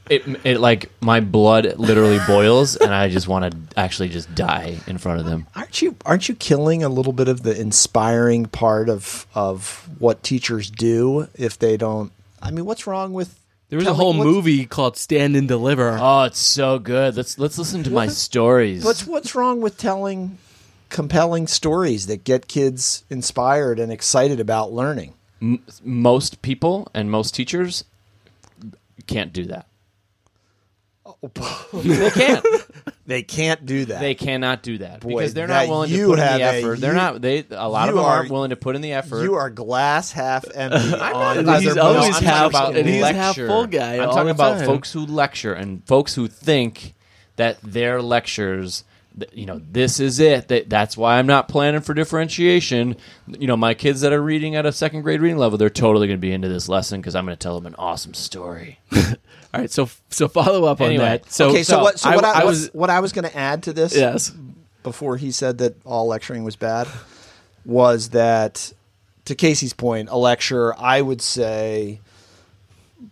It, 0.10 0.24
it 0.45 0.60
like 0.60 0.91
my 1.01 1.20
blood 1.20 1.76
literally 1.78 2.20
boils, 2.28 2.76
and 2.76 2.93
I 2.93 3.10
just 3.10 3.28
want 3.28 3.51
to 3.51 3.80
actually 3.80 4.10
just 4.10 4.34
die 4.36 4.78
in 4.88 4.97
front 4.97 5.20
of 5.20 5.26
them. 5.26 5.47
Aren't 5.55 5.82
you 5.82 5.95
aren't 6.05 6.30
you 6.30 6.36
killing 6.36 6.84
a 6.84 6.89
little 6.89 7.14
bit 7.14 7.28
of 7.28 7.43
the 7.43 7.60
inspiring 7.60 8.45
part 8.45 8.89
of 8.89 9.28
of 9.36 9.88
what 9.99 10.24
teachers 10.24 10.70
do 10.70 11.28
if 11.36 11.60
they 11.60 11.78
don't? 11.78 12.12
I 12.41 12.51
mean, 12.51 12.66
what's 12.66 12.88
wrong 12.88 13.14
with 13.14 13.39
There 13.70 13.78
was 13.78 13.88
a 13.88 13.93
whole 13.93 14.14
what's- 14.14 14.26
movie 14.26 14.66
called 14.66 14.97
Stand 14.97 15.36
and 15.36 15.47
Deliver. 15.47 15.97
Oh, 15.99 16.24
it's 16.24 16.39
so 16.39 16.80
good. 16.80 17.16
Let's 17.18 17.38
let's 17.38 17.58
listen 17.58 17.84
to 17.84 17.89
my 17.89 18.08
stories. 18.08 18.84
What's 18.84 19.05
what's 19.05 19.36
wrong 19.36 19.62
with 19.62 19.78
telling 19.78 20.38
compelling 20.89 21.47
stories 21.47 22.08
that 22.08 22.24
get 22.24 22.47
kids 22.47 23.03
inspired 23.10 23.78
and 23.80 23.91
excited 23.91 24.39
about 24.39 24.72
learning? 24.74 25.14
most 25.84 26.41
people 26.41 26.88
and 26.95 27.12
most 27.12 27.36
teachers 27.36 27.84
can't 29.05 29.32
do 29.32 29.45
that. 29.45 29.66
They 31.74 32.10
can't. 32.12 32.45
They 33.05 33.24
can't 33.24 33.66
do 33.66 33.86
that. 33.86 34.01
They 34.01 34.16
cannot 34.16 34.64
do 34.64 34.80
that 34.80 34.99
Boy, 34.99 35.10
because 35.10 35.34
they're 35.34 35.47
that 35.47 35.68
not 35.68 35.70
willing 35.70 35.89
you 35.89 36.01
to 36.01 36.08
put 36.10 36.20
in 36.20 36.26
have 36.26 36.39
the 36.39 36.43
a- 36.43 36.49
effort. 36.60 36.80
they're 36.82 36.91
you- 36.91 36.95
not. 36.97 37.22
They 37.22 37.45
a 37.51 37.70
lot 37.70 37.88
of 37.89 37.95
you 37.95 38.01
them 38.01 38.05
are- 38.05 38.18
aren't 38.18 38.32
willing 38.32 38.49
to 38.49 38.55
put 38.58 38.76
in 38.76 38.82
the 38.82 38.91
effort. 38.93 39.24
you 39.24 39.36
are 39.36 39.49
glass 39.49 40.12
half 40.12 40.43
empty 40.53 40.93
on 40.93 41.38
And 41.38 41.47
other 41.49 41.60
he's 41.62 41.76
most 41.76 41.78
always 41.78 42.18
I'm 42.18 42.24
half- 42.24 42.51
talking 42.51 42.70
about 42.70 42.76
and 42.76 42.89
he's 42.89 43.01
lecture. 43.01 43.18
half 43.22 43.36
full 43.36 43.68
guy 43.68 43.95
I'm 43.95 44.10
all 44.10 44.14
talking 44.14 44.26
the 44.28 44.32
about 44.32 44.58
time. 44.58 44.66
folks 44.66 44.91
who 44.91 45.05
lecture 45.05 45.53
and 45.53 45.86
folks 45.88 46.16
who 46.16 46.28
think 46.28 46.95
that 47.38 47.60
their 47.64 48.01
lectures, 48.01 48.84
th- 49.18 49.32
you 49.34 49.45
know, 49.45 49.62
this 49.72 50.01
is 50.01 50.20
it. 50.20 50.49
That 50.49 50.70
that's 50.70 50.97
why 50.97 51.18
I'm 51.18 51.28
not 51.28 51.47
planning 51.47 51.80
for 51.82 51.93
differentiation. 51.93 52.97
You 53.28 53.47
know, 53.47 53.55
my 53.55 53.74
kids 53.74 54.01
that 54.01 54.12
are 54.12 54.22
reading 54.22 54.55
at 54.58 54.66
a 54.66 54.72
second 54.74 55.03
grade 55.03 55.22
reading 55.22 55.38
level, 55.38 55.58
they're 55.58 55.70
totally 55.70 56.08
going 56.08 56.18
to 56.20 56.22
be 56.22 56.34
into 56.34 56.49
this 56.49 56.68
lesson 56.68 56.99
because 56.99 57.16
I'm 57.16 57.26
going 57.26 57.38
to 57.38 57.41
tell 57.41 57.55
them 57.55 57.68
an 57.68 57.76
awesome 57.80 58.14
story. 58.16 58.80
All 59.53 59.61
right, 59.61 59.71
so 59.71 59.89
so 60.09 60.27
follow 60.27 60.65
up 60.65 60.81
on 60.81 60.87
Anyway, 60.87 61.03
that. 61.03 61.31
So 61.31 61.49
okay, 61.49 61.63
so, 61.63 61.81
what? 61.81 61.99
So 61.99 62.09
I- 62.09 62.15
what 62.15 62.25
I, 62.25 62.41
I 62.41 62.43
was 62.45 62.69
what 62.73 62.89
I 62.89 62.99
was 62.99 63.13
going 63.13 63.25
to 63.25 63.35
add 63.37 63.63
to 63.63 63.73
this, 63.73 63.95
yes. 63.95 64.31
before 64.83 65.17
he 65.17 65.31
said 65.31 65.57
that 65.59 65.75
all 65.85 66.07
lecturing 66.07 66.43
was 66.43 66.55
bad, 66.55 66.87
was 67.65 68.09
that 68.09 68.73
to 69.25 69.35
Casey's 69.35 69.73
point, 69.73 70.09
a 70.09 70.17
lecture 70.17 70.73
I 70.77 71.01
would 71.01 71.21
say 71.21 71.99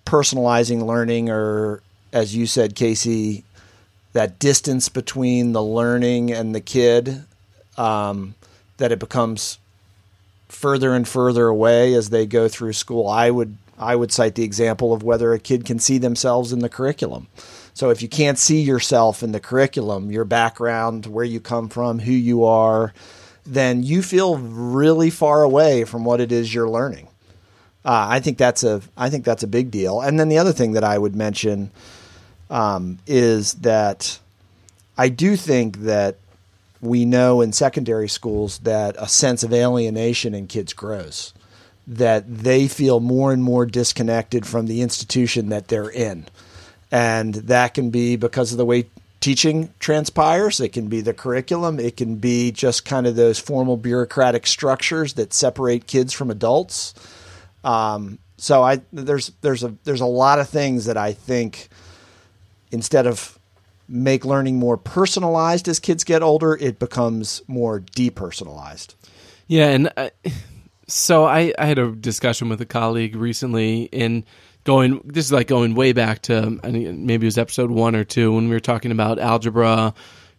personalizing 0.06 0.86
learning, 0.86 1.30
or 1.30 1.82
as 2.14 2.36
you 2.36 2.46
said, 2.46 2.76
Casey, 2.76 3.44
that 4.14 4.40
distance 4.40 4.90
between 4.90 5.52
the 5.54 5.64
learning 5.64 6.32
and 6.32 6.56
the 6.56 6.62
kid, 6.62 7.24
um, 7.78 8.36
that 8.78 8.92
it 8.92 9.00
becomes 9.00 9.58
further 10.48 10.94
and 10.94 11.08
further 11.08 11.48
away 11.48 11.94
as 11.94 12.10
they 12.10 12.26
go 12.26 12.48
through 12.48 12.74
school. 12.74 13.08
I 13.08 13.30
would 13.30 13.58
I 13.78 13.96
would 13.96 14.12
cite 14.12 14.36
the 14.36 14.44
example 14.44 14.94
of 14.94 15.04
whether 15.04 15.34
a 15.34 15.40
kid 15.40 15.66
can 15.66 15.80
see 15.80 15.98
themselves 15.98 16.54
in 16.54 16.60
the 16.60 16.70
curriculum. 16.70 17.28
So 17.74 17.90
if 17.90 18.02
you 18.02 18.08
can't 18.08 18.40
see 18.40 18.62
yourself 18.62 19.22
in 19.22 19.34
the 19.34 19.40
curriculum, 19.40 20.12
your 20.12 20.24
background, 20.24 21.06
where 21.06 21.26
you 21.26 21.42
come 21.42 21.68
from, 21.68 22.00
who 22.00 22.14
you 22.14 22.46
are, 22.46 22.94
then 23.46 23.84
you 23.84 24.02
feel 24.02 24.38
really 24.38 25.10
far 25.10 25.44
away 25.44 25.84
from 25.84 26.06
what 26.06 26.22
it 26.22 26.32
is 26.32 26.54
you're 26.54 26.70
learning. 26.70 27.08
Uh, 27.84 28.08
I 28.10 28.20
think 28.20 28.38
that's 28.38 28.64
a 28.64 28.82
I 28.98 29.10
think 29.10 29.26
that's 29.26 29.44
a 29.44 29.48
big 29.48 29.70
deal. 29.70 30.02
And 30.02 30.20
then 30.20 30.30
the 30.30 30.40
other 30.40 30.54
thing 30.54 30.72
that 30.72 30.84
I 30.84 30.98
would 30.98 31.16
mention 31.16 31.70
um, 32.50 32.98
is 33.06 33.54
that 33.56 34.20
I 34.98 35.10
do 35.10 35.36
think 35.36 35.80
that 35.80 36.16
we 36.82 37.06
know 37.06 37.42
in 37.42 37.52
secondary 37.52 38.10
schools 38.10 38.60
that 38.60 38.96
a 38.98 39.08
sense 39.08 39.44
of 39.44 39.54
alienation 39.54 40.34
in 40.34 40.48
kids 40.48 40.74
grows, 40.74 41.34
that 41.88 42.24
they 42.28 42.68
feel 42.68 43.00
more 43.00 43.32
and 43.32 43.44
more 43.44 43.66
disconnected 43.66 44.46
from 44.46 44.66
the 44.66 44.82
institution 44.82 45.50
that 45.50 45.68
they're 45.68 45.90
in. 45.90 46.26
And 46.92 47.34
that 47.34 47.74
can 47.74 47.90
be 47.90 48.16
because 48.16 48.52
of 48.52 48.58
the 48.58 48.66
way 48.66 48.86
teaching 49.20 49.74
transpires, 49.80 50.60
it 50.60 50.70
can 50.70 50.88
be 50.88 51.02
the 51.02 51.14
curriculum, 51.14 51.80
it 51.80 51.98
can 51.98 52.16
be 52.16 52.52
just 52.52 52.86
kind 52.86 53.08
of 53.08 53.16
those 53.16 53.40
formal 53.40 53.78
bureaucratic 53.78 54.46
structures 54.46 55.14
that 55.14 55.34
separate 55.34 55.88
kids 55.88 56.14
from 56.14 56.30
adults. 56.30 56.94
Um, 57.64 58.20
so 58.38 58.64
I 58.64 58.82
there's 58.94 59.32
there's 59.42 59.64
a 59.64 59.76
there's 59.84 60.02
a 60.02 60.06
lot 60.06 60.40
of 60.40 60.50
things 60.50 60.86
that 60.86 60.98
I 60.98 61.14
think 61.14 61.70
instead 62.72 63.08
of 63.08 63.40
make 63.88 64.26
learning 64.26 64.58
more 64.58 64.78
personalized 64.78 65.68
as 65.68 65.80
kids 65.80 66.04
get 66.04 66.22
older, 66.22 66.56
it 66.56 66.80
becomes 66.80 67.42
more 67.48 67.80
depersonalized. 67.80 68.96
Yeah, 69.48 69.70
and 69.70 69.90
I, 69.96 70.12
so 70.88 71.26
I, 71.26 71.54
I 71.58 71.66
had 71.66 71.80
a 71.80 71.92
discussion 71.92 72.50
with 72.50 72.62
a 72.62 72.66
colleague 72.66 73.16
recently, 73.16 73.90
and 73.92 74.24
going 74.64 75.02
this 75.06 75.26
is 75.26 75.32
like 75.32 75.48
going 75.48 75.76
way 75.76 75.94
back 75.94 76.24
to 76.24 76.60
I 76.64 76.72
maybe 76.72 77.26
it 77.26 77.28
was 77.28 77.38
episode 77.38 77.72
one 77.72 77.96
or 77.96 78.04
two 78.04 78.34
when 78.34 78.46
we 78.46 78.56
were 78.56 78.60
talking 78.60 78.92
about 78.92 79.20
algebra 79.20 79.94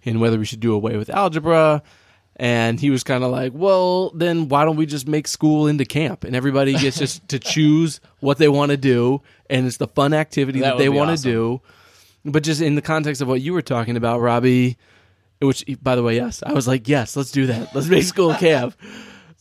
and 0.05 0.21
whether 0.21 0.39
we 0.39 0.45
should 0.45 0.61
do 0.61 0.75
away 0.75 0.97
with 0.97 1.11
algebra. 1.11 1.83
And 2.39 2.79
he 2.79 2.91
was 2.91 3.03
kind 3.03 3.25
of 3.25 3.31
like, 3.31 3.53
"Well, 3.55 4.11
then 4.11 4.49
why 4.49 4.67
don't 4.67 4.77
we 4.77 4.85
just 4.85 5.09
make 5.09 5.27
school 5.27 5.67
into 5.67 5.87
camp 5.87 6.23
and 6.23 6.37
everybody 6.37 6.75
gets 6.75 6.99
just 6.99 7.27
to 7.29 7.39
choose 7.55 8.01
what 8.21 8.37
they 8.37 8.49
want 8.49 8.73
to 8.73 8.77
do, 8.77 9.23
and 9.49 9.67
it's 9.67 9.79
the 9.79 9.89
fun 9.89 10.13
activity 10.13 10.61
That 10.61 10.73
that, 10.73 10.79
they 10.79 10.91
want 10.91 11.09
to 11.09 11.13
awesome. 11.15 11.31
do." 11.31 11.61
But 12.27 12.43
just 12.43 12.61
in 12.61 12.75
the 12.75 12.83
context 12.83 13.23
of 13.23 13.29
what 13.29 13.41
you 13.41 13.53
were 13.53 13.63
talking 13.63 13.97
about, 13.97 14.21
Robbie, 14.21 14.77
which 15.41 15.65
by 15.83 15.95
the 15.95 16.03
way, 16.03 16.17
yes, 16.17 16.43
I 16.45 16.53
was 16.53 16.67
like, 16.67 16.89
yes, 16.89 17.17
let's 17.17 17.31
do 17.31 17.47
that. 17.47 17.75
Let's 17.75 17.87
make 17.87 18.03
school 18.05 18.35
camp. 18.39 18.75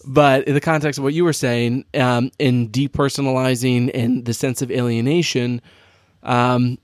But 0.05 0.47
in 0.47 0.53
the 0.53 0.61
context 0.61 0.97
of 0.97 1.03
what 1.03 1.13
you 1.13 1.23
were 1.23 1.33
saying, 1.33 1.85
um, 1.93 2.31
in 2.37 2.69
depersonalizing 2.69 3.91
and 3.93 4.25
the 4.25 4.33
sense 4.33 4.61
of 4.61 4.69
alienation, 4.69 5.61
um, 6.23 6.77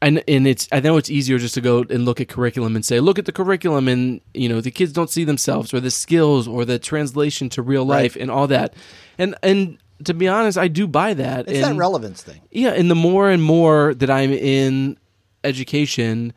and 0.00 0.22
and 0.28 0.46
it's 0.46 0.68
I 0.72 0.80
know 0.80 0.96
it's 0.96 1.10
easier 1.10 1.38
just 1.38 1.54
to 1.54 1.60
go 1.60 1.84
and 1.88 2.04
look 2.04 2.20
at 2.20 2.28
curriculum 2.28 2.74
and 2.76 2.84
say, 2.84 3.00
look 3.00 3.18
at 3.18 3.24
the 3.24 3.32
curriculum, 3.32 3.88
and 3.88 4.20
you 4.34 4.48
know 4.48 4.60
the 4.60 4.70
kids 4.70 4.92
don't 4.92 5.10
see 5.10 5.24
themselves 5.24 5.72
or 5.72 5.80
the 5.80 5.90
skills 5.90 6.46
or 6.46 6.64
the 6.64 6.78
translation 6.78 7.48
to 7.50 7.62
real 7.62 7.84
life 7.84 8.16
and 8.16 8.30
all 8.30 8.46
that, 8.48 8.74
and 9.18 9.34
and 9.42 9.78
to 10.04 10.14
be 10.14 10.26
honest, 10.28 10.58
I 10.58 10.68
do 10.68 10.86
buy 10.88 11.14
that. 11.14 11.48
It's 11.48 11.60
that 11.60 11.70
and- 11.70 11.78
relevance 11.78 12.22
thing. 12.22 12.40
yeah, 12.50 12.70
and 12.70 12.90
the 12.90 12.96
more 12.96 13.30
and 13.30 13.42
more 13.42 13.94
that 13.94 14.10
I'm 14.10 14.32
in 14.32 14.98
education, 15.44 16.32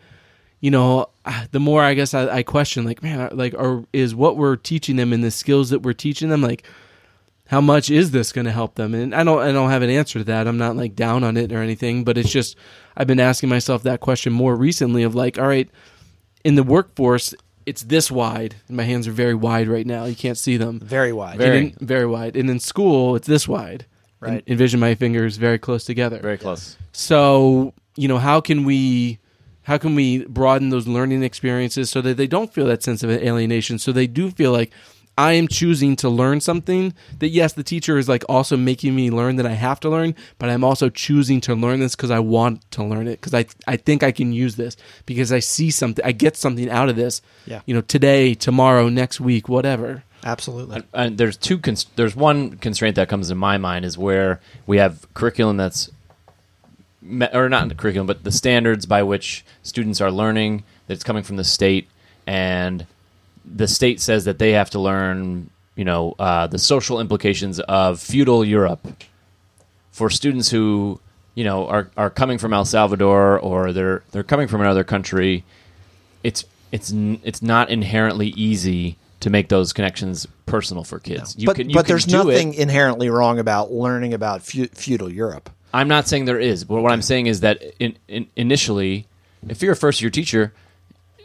you 0.59 0.71
know, 0.71 1.07
Uh, 1.25 1.45
the 1.51 1.59
more 1.59 1.81
I 1.81 1.95
guess 1.95 2.13
I, 2.13 2.27
I 2.27 2.43
question, 2.43 2.85
like, 2.85 3.01
man, 3.01 3.29
like, 3.33 3.55
are 3.55 3.83
is 3.91 4.13
what 4.13 4.37
we're 4.37 4.55
teaching 4.55 4.95
them 4.95 5.11
and 5.11 5.23
the 5.23 5.31
skills 5.31 5.71
that 5.71 5.79
we're 5.79 5.93
teaching 5.93 6.29
them, 6.29 6.41
like, 6.41 6.63
how 7.47 7.61
much 7.61 7.89
is 7.89 8.11
this 8.11 8.31
going 8.31 8.45
to 8.45 8.51
help 8.51 8.75
them? 8.75 8.93
And 8.93 9.13
I 9.13 9.23
don't, 9.23 9.39
I 9.39 9.51
don't 9.51 9.69
have 9.69 9.81
an 9.81 9.89
answer 9.89 10.19
to 10.19 10.25
that. 10.25 10.47
I'm 10.47 10.57
not 10.57 10.75
like 10.75 10.95
down 10.95 11.23
on 11.23 11.37
it 11.37 11.51
or 11.51 11.61
anything, 11.61 12.03
but 12.03 12.17
it's 12.17 12.31
just 12.31 12.55
I've 12.95 13.07
been 13.07 13.19
asking 13.19 13.49
myself 13.49 13.83
that 13.83 13.99
question 13.99 14.33
more 14.33 14.55
recently 14.55 15.03
of 15.03 15.15
like, 15.15 15.37
all 15.37 15.47
right, 15.47 15.69
in 16.43 16.55
the 16.55 16.63
workforce, 16.63 17.33
it's 17.65 17.81
this 17.83 18.11
wide, 18.11 18.55
and 18.67 18.77
my 18.77 18.83
hands 18.83 19.07
are 19.07 19.11
very 19.11 19.33
wide 19.33 19.67
right 19.67 19.85
now. 19.85 20.05
You 20.05 20.15
can't 20.15 20.37
see 20.37 20.57
them. 20.57 20.79
Very 20.79 21.11
wide. 21.11 21.37
Very. 21.39 21.57
In- 21.57 21.77
very 21.81 22.05
wide. 22.05 22.35
And 22.35 22.49
in 22.49 22.59
school, 22.59 23.15
it's 23.15 23.27
this 23.27 23.47
wide. 23.47 23.85
Right. 24.19 24.43
En- 24.47 24.53
envision 24.53 24.79
my 24.79 24.93
fingers 24.95 25.37
very 25.37 25.57
close 25.57 25.85
together. 25.85 26.19
Very 26.19 26.37
close. 26.37 26.77
So, 26.93 27.73
you 27.95 28.07
know, 28.07 28.19
how 28.19 28.41
can 28.41 28.63
we 28.63 29.19
how 29.65 29.77
can 29.77 29.95
we 29.95 30.25
broaden 30.25 30.69
those 30.69 30.87
learning 30.87 31.23
experiences 31.23 31.89
so 31.89 32.01
that 32.01 32.17
they 32.17 32.27
don't 32.27 32.53
feel 32.53 32.65
that 32.65 32.83
sense 32.83 33.03
of 33.03 33.09
alienation 33.09 33.77
so 33.77 33.91
they 33.91 34.07
do 34.07 34.31
feel 34.31 34.51
like 34.51 34.71
I 35.17 35.33
am 35.33 35.47
choosing 35.47 35.95
to 35.97 36.09
learn 36.09 36.41
something 36.41 36.93
that 37.19 37.29
yes, 37.29 37.53
the 37.53 37.63
teacher 37.63 37.97
is 37.97 38.09
like 38.09 38.25
also 38.27 38.57
making 38.57 38.95
me 38.95 39.09
learn 39.09 39.37
that 39.37 39.45
I 39.45 39.53
have 39.53 39.79
to 39.81 39.89
learn, 39.89 40.13
but 40.39 40.49
I'm 40.49 40.63
also 40.63 40.89
choosing 40.89 41.39
to 41.41 41.55
learn 41.55 41.79
this 41.79 41.95
because 41.95 42.11
I 42.11 42.19
want 42.19 42.69
to 42.71 42.83
learn 42.83 43.07
it 43.07 43.21
because 43.21 43.33
I 43.33 43.45
I 43.65 43.77
think 43.77 44.03
I 44.03 44.11
can 44.11 44.33
use 44.33 44.57
this 44.57 44.75
because 45.05 45.31
I 45.31 45.39
see 45.39 45.71
something, 45.71 46.03
I 46.03 46.11
get 46.11 46.35
something 46.35 46.69
out 46.69 46.89
of 46.89 46.97
this. 46.97 47.21
Yeah. 47.45 47.61
You 47.65 47.75
know, 47.75 47.81
today, 47.81 48.33
tomorrow, 48.33 48.89
next 48.89 49.21
week, 49.21 49.47
whatever. 49.47 50.03
Absolutely. 50.25 50.77
And, 50.77 50.85
and 50.93 51.17
there's 51.17 51.37
two. 51.37 51.59
Cons- 51.59 51.85
there's 51.95 52.15
one 52.15 52.57
constraint 52.57 52.95
that 52.95 53.07
comes 53.07 53.29
to 53.29 53.35
my 53.35 53.57
mind 53.57 53.85
is 53.85 53.97
where 53.97 54.41
we 54.65 54.77
have 54.77 55.07
curriculum 55.13 55.55
that's, 55.55 55.87
me- 55.87 55.93
or 57.33 57.49
not 57.49 57.63
in 57.63 57.69
the 57.69 57.75
curriculum, 57.75 58.07
but 58.07 58.23
the 58.23 58.31
standards 58.31 58.85
by 58.85 59.03
which 59.03 59.45
students 59.63 60.01
are 60.01 60.11
learning 60.11 60.63
that's 60.87 61.03
coming 61.03 61.23
from 61.23 61.35
the 61.37 61.43
state, 61.43 61.87
and 62.27 62.85
the 63.45 63.67
state 63.67 63.99
says 64.01 64.25
that 64.25 64.39
they 64.39 64.51
have 64.53 64.69
to 64.71 64.79
learn, 64.79 65.49
you 65.75 65.85
know, 65.85 66.15
uh, 66.19 66.47
the 66.47 66.57
social 66.57 66.99
implications 66.99 67.59
of 67.61 67.99
feudal 67.99 68.43
Europe 68.43 68.87
for 69.91 70.09
students 70.09 70.49
who, 70.49 70.99
you 71.35 71.43
know, 71.43 71.67
are 71.67 71.89
are 71.95 72.09
coming 72.09 72.37
from 72.37 72.53
El 72.53 72.65
Salvador 72.65 73.39
or 73.39 73.71
they're 73.71 74.03
they're 74.11 74.23
coming 74.23 74.47
from 74.47 74.61
another 74.61 74.83
country. 74.83 75.43
It's 76.23 76.43
it's 76.71 76.91
n- 76.91 77.19
it's 77.23 77.41
not 77.41 77.69
inherently 77.69 78.29
easy 78.29 78.97
to 79.21 79.29
make 79.29 79.49
those 79.49 79.73
connections 79.73 80.27
personal 80.45 80.83
for 80.83 80.99
kids. 80.99 81.35
You 81.37 81.45
but 81.47 81.55
can, 81.55 81.71
but 81.71 81.87
there's 81.87 82.07
nothing 82.07 82.53
It. 82.53 82.59
inherently 82.59 83.09
wrong 83.09 83.39
about 83.39 83.71
learning 83.71 84.13
about 84.13 84.41
feu- 84.43 84.67
feudal 84.73 85.11
Europe. 85.11 85.49
I'm 85.75 85.89
not 85.89 86.07
saying 86.07 86.23
there 86.23 86.39
is, 86.39 86.63
but 86.63 86.81
what 86.81 86.93
I'm 86.93 87.01
saying 87.01 87.27
is 87.27 87.41
that 87.41 87.61
in, 87.79 87.97
in, 88.07 88.27
initially, 88.37 89.07
if 89.49 89.61
you're 89.61 89.73
a 89.73 89.75
first 89.75 90.01
year 90.01 90.09
teacher, 90.09 90.53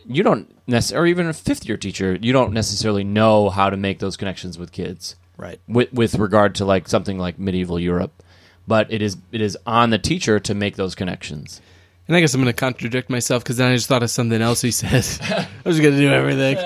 you 0.05 0.25
don't 0.25 0.53
necessarily, 0.67 1.05
or 1.05 1.07
even 1.11 1.29
a 1.29 1.33
fifth 1.33 1.69
year 1.69 1.77
teacher, 1.77 2.19
you 2.21 2.33
don't 2.33 2.53
necessarily 2.53 3.05
know 3.05 3.49
how 3.49 3.71
to 3.71 3.77
make 3.77 4.01
those 4.01 4.17
connections 4.17 4.59
with 4.59 4.73
kids. 4.73 5.15
Right. 5.37 5.61
with 5.69 5.91
with 5.93 6.17
regard 6.17 6.57
to 6.57 6.67
like 6.67 6.89
something 6.89 7.17
like 7.17 7.39
medieval 7.39 7.79
Europe. 7.79 8.23
But 8.67 8.93
it 8.93 9.03
is 9.03 9.17
it 9.31 9.41
is 9.41 9.57
on 9.67 9.91
the 9.91 9.99
teacher 9.99 10.41
to 10.41 10.55
make 10.55 10.75
those 10.75 10.97
connections. 10.97 11.63
And 12.09 12.17
I 12.17 12.21
guess 12.21 12.35
I'm 12.35 12.43
going 12.43 12.53
to 12.53 12.61
contradict 12.61 13.09
myself 13.09 13.45
because 13.45 13.57
then 13.57 13.71
I 13.71 13.77
just 13.77 13.87
thought 13.87 14.03
of 14.03 14.11
something 14.11 14.43
else 14.43 14.61
he 14.61 14.73
said. 14.73 15.07
I 15.65 15.69
was 15.69 15.79
going 15.79 15.95
to 15.95 16.01
do 16.01 16.11
everything. 16.11 16.59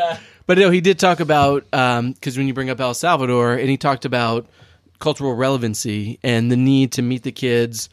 But 0.47 0.57
no, 0.57 0.71
he 0.71 0.81
did 0.81 0.99
talk 0.99 1.21
about 1.21 1.67
um, 1.73 2.13
because 2.13 2.39
when 2.39 2.47
you 2.47 2.55
bring 2.55 2.71
up 2.71 2.81
El 2.81 2.95
Salvador, 2.95 3.53
and 3.53 3.69
he 3.69 3.77
talked 3.77 4.07
about 4.07 4.47
cultural 4.99 5.35
relevancy 5.35 6.19
and 6.23 6.51
the 6.51 6.57
need 6.57 6.93
to 6.93 7.03
meet 7.03 7.23
the 7.23 7.33
kids 7.33 7.89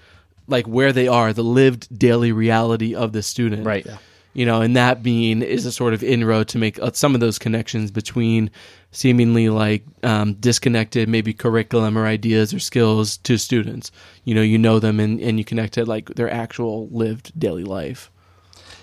like 0.47 0.68
where 0.68 0.93
they 0.93 1.08
are, 1.08 1.34
the 1.34 1.43
lived 1.43 1.97
daily 1.97 2.32
reality 2.32 2.93
of 2.93 3.14
the 3.14 3.24
student. 3.24 3.66
Right. 3.66 3.86
Yeah. 3.86 3.97
You 4.34 4.45
know, 4.45 4.62
and 4.62 4.78
that 4.78 5.04
being 5.04 5.41
is 5.41 5.66
a 5.66 5.74
sort 5.74 5.93
of 5.93 6.04
inroad 6.04 6.47
to 6.49 6.58
make 6.58 6.80
uh, 6.80 6.91
some 6.93 7.14
of 7.14 7.20
those 7.20 7.38
connections 7.38 7.91
between 7.91 8.49
seemingly 8.91 9.49
like 9.49 9.84
um, 10.04 10.36
disconnected, 10.36 11.10
maybe 11.10 11.34
curriculum 11.34 11.97
or 11.97 12.06
ideas 12.06 12.54
or 12.54 12.60
skills 12.60 13.18
to 13.18 13.38
students. 13.38 13.91
You 14.24 14.36
know, 14.36 14.41
you 14.41 14.58
know 14.58 14.80
them 14.80 15.02
and, 15.02 15.20
and 15.20 15.38
you 15.38 15.43
connect 15.43 15.74
to 15.74 15.86
like 15.86 16.16
their 16.16 16.32
actual 16.32 16.88
lived 16.91 17.38
daily 17.38 17.66
life. 17.66 18.10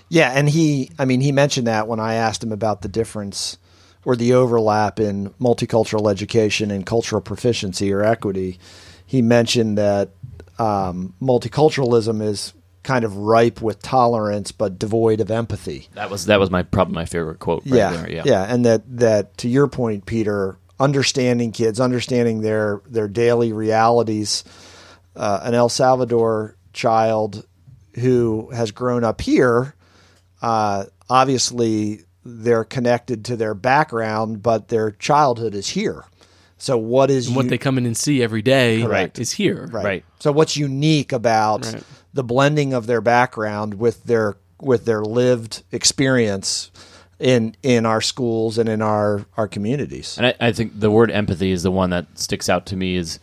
Yeah, 0.07 0.31
and 0.31 0.49
he, 0.49 0.91
I 0.99 1.05
mean, 1.05 1.21
he 1.21 1.31
mentioned 1.31 1.67
that 1.67 1.87
when 1.87 1.99
I 1.99 2.15
asked 2.15 2.43
him 2.43 2.51
about 2.51 2.81
the 2.81 2.87
difference 2.87 3.57
or 4.05 4.15
the 4.15 4.33
overlap 4.33 4.99
in 4.99 5.29
multicultural 5.41 6.09
education 6.09 6.71
and 6.71 6.85
cultural 6.85 7.21
proficiency 7.21 7.91
or 7.91 8.03
equity. 8.03 8.59
He 9.05 9.21
mentioned 9.21 9.77
that 9.77 10.11
um, 10.57 11.13
multiculturalism 11.21 12.21
is 12.21 12.53
kind 12.83 13.03
of 13.03 13.17
ripe 13.17 13.61
with 13.61 13.81
tolerance 13.81 14.51
but 14.51 14.79
devoid 14.79 15.21
of 15.21 15.29
empathy. 15.29 15.87
That 15.93 16.09
was 16.09 16.25
that 16.27 16.39
was 16.39 16.49
my 16.49 16.63
probably 16.63 16.95
my 16.95 17.05
favorite 17.05 17.39
quote. 17.39 17.63
Right 17.65 17.75
yeah, 17.75 17.91
there, 17.91 18.11
yeah, 18.11 18.23
yeah, 18.25 18.43
and 18.43 18.65
that 18.65 18.97
that 18.97 19.37
to 19.37 19.49
your 19.49 19.67
point, 19.67 20.05
Peter, 20.05 20.57
understanding 20.79 21.51
kids, 21.51 21.79
understanding 21.79 22.41
their 22.41 22.81
their 22.87 23.07
daily 23.07 23.53
realities. 23.53 24.43
Uh, 25.15 25.41
an 25.43 25.53
El 25.53 25.67
Salvador 25.67 26.55
child 26.71 27.45
who 27.95 28.49
has 28.51 28.71
grown 28.71 29.03
up 29.03 29.19
here, 29.19 29.75
uh, 30.41 30.85
obviously 31.09 32.05
they're 32.25 32.63
connected 32.63 33.23
to 33.25 33.35
their 33.35 33.53
background, 33.53 34.43
but 34.43 34.67
their 34.67 34.91
childhood 34.91 35.53
is 35.55 35.69
here. 35.69 36.03
So 36.57 36.77
what 36.77 37.09
is 37.09 37.27
And 37.27 37.35
what 37.37 37.45
u- 37.45 37.49
they 37.51 37.57
come 37.57 37.77
in 37.77 37.85
and 37.85 37.95
see 37.95 38.21
every 38.21 38.41
day 38.41 38.81
Correct. 38.81 39.17
is 39.19 39.31
here. 39.31 39.67
right. 39.71 39.85
Right. 39.85 40.05
So 40.19 40.31
what's 40.31 40.57
unique 40.57 41.11
about 41.13 41.65
Right. 41.65 41.83
the 42.13 42.23
blending 42.23 42.73
of 42.73 42.85
their 42.85 43.01
background 43.01 43.75
with 43.75 44.03
their 44.03 44.35
with 44.61 44.83
their 44.83 45.01
lived 45.01 45.63
experience 45.71 46.69
in 47.17 47.55
in 47.63 47.85
our 47.85 48.01
schools 48.01 48.57
and 48.57 48.67
in 48.67 48.81
our 48.81 49.25
our 49.37 49.47
communities? 49.47 50.17
And 50.17 50.27
I, 50.27 50.33
I 50.47 50.51
think 50.51 50.77
the 50.79 50.91
word 50.91 51.11
empathy 51.11 51.51
is 51.51 51.63
the 51.63 51.71
one 51.71 51.91
that 51.91 52.07
sticks 52.19 52.49
out 52.49 52.65
to 52.67 52.75
me. 52.75 52.95
Is 52.97 53.19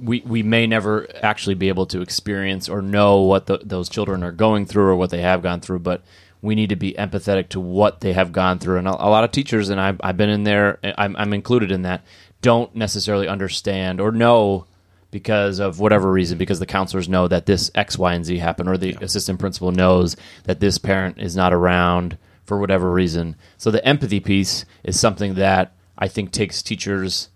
we 0.00 0.22
we 0.24 0.44
may 0.44 0.68
never 0.68 1.08
actually 1.24 1.54
be 1.56 1.68
able 1.68 1.86
to 1.86 2.00
experience 2.00 2.68
or 2.68 2.80
know 2.80 3.20
what 3.22 3.46
the, 3.46 3.58
those 3.64 3.88
children 3.88 4.22
are 4.22 4.32
going 4.32 4.66
through 4.66 4.84
or 4.84 4.94
what 4.96 5.10
they 5.10 5.20
have 5.20 5.42
gone 5.42 5.60
through, 5.60 5.80
but 5.80 6.02
we 6.42 6.54
need 6.54 6.70
to 6.70 6.76
be 6.76 6.94
empathetic 6.94 7.48
to 7.50 7.60
what 7.60 8.00
they 8.00 8.12
have 8.12 8.32
gone 8.32 8.58
through. 8.58 8.78
And 8.78 8.88
a, 8.88 8.92
a 8.92 9.08
lot 9.10 9.24
of 9.24 9.30
teachers, 9.30 9.68
and 9.68 9.80
I've, 9.80 10.00
I've 10.02 10.16
been 10.16 10.30
in 10.30 10.44
there, 10.44 10.78
I'm, 10.96 11.16
I'm 11.16 11.32
included 11.32 11.70
in 11.70 11.82
that, 11.82 12.04
don't 12.42 12.74
necessarily 12.74 13.28
understand 13.28 14.00
or 14.00 14.10
know 14.10 14.66
because 15.10 15.58
of 15.58 15.80
whatever 15.80 16.10
reason, 16.10 16.38
because 16.38 16.60
the 16.60 16.66
counselors 16.66 17.08
know 17.08 17.28
that 17.28 17.46
this 17.46 17.70
X, 17.74 17.98
Y, 17.98 18.14
and 18.14 18.24
Z 18.24 18.38
happened, 18.38 18.68
or 18.68 18.78
the 18.78 18.96
assistant 19.00 19.40
principal 19.40 19.72
knows 19.72 20.16
that 20.44 20.60
this 20.60 20.78
parent 20.78 21.18
is 21.18 21.34
not 21.34 21.52
around 21.52 22.16
for 22.44 22.58
whatever 22.58 22.90
reason. 22.90 23.36
So 23.58 23.70
the 23.70 23.84
empathy 23.84 24.20
piece 24.20 24.64
is 24.84 24.98
something 24.98 25.34
that 25.34 25.72
I 25.98 26.08
think 26.08 26.30
takes 26.30 26.62
teachers 26.62 27.28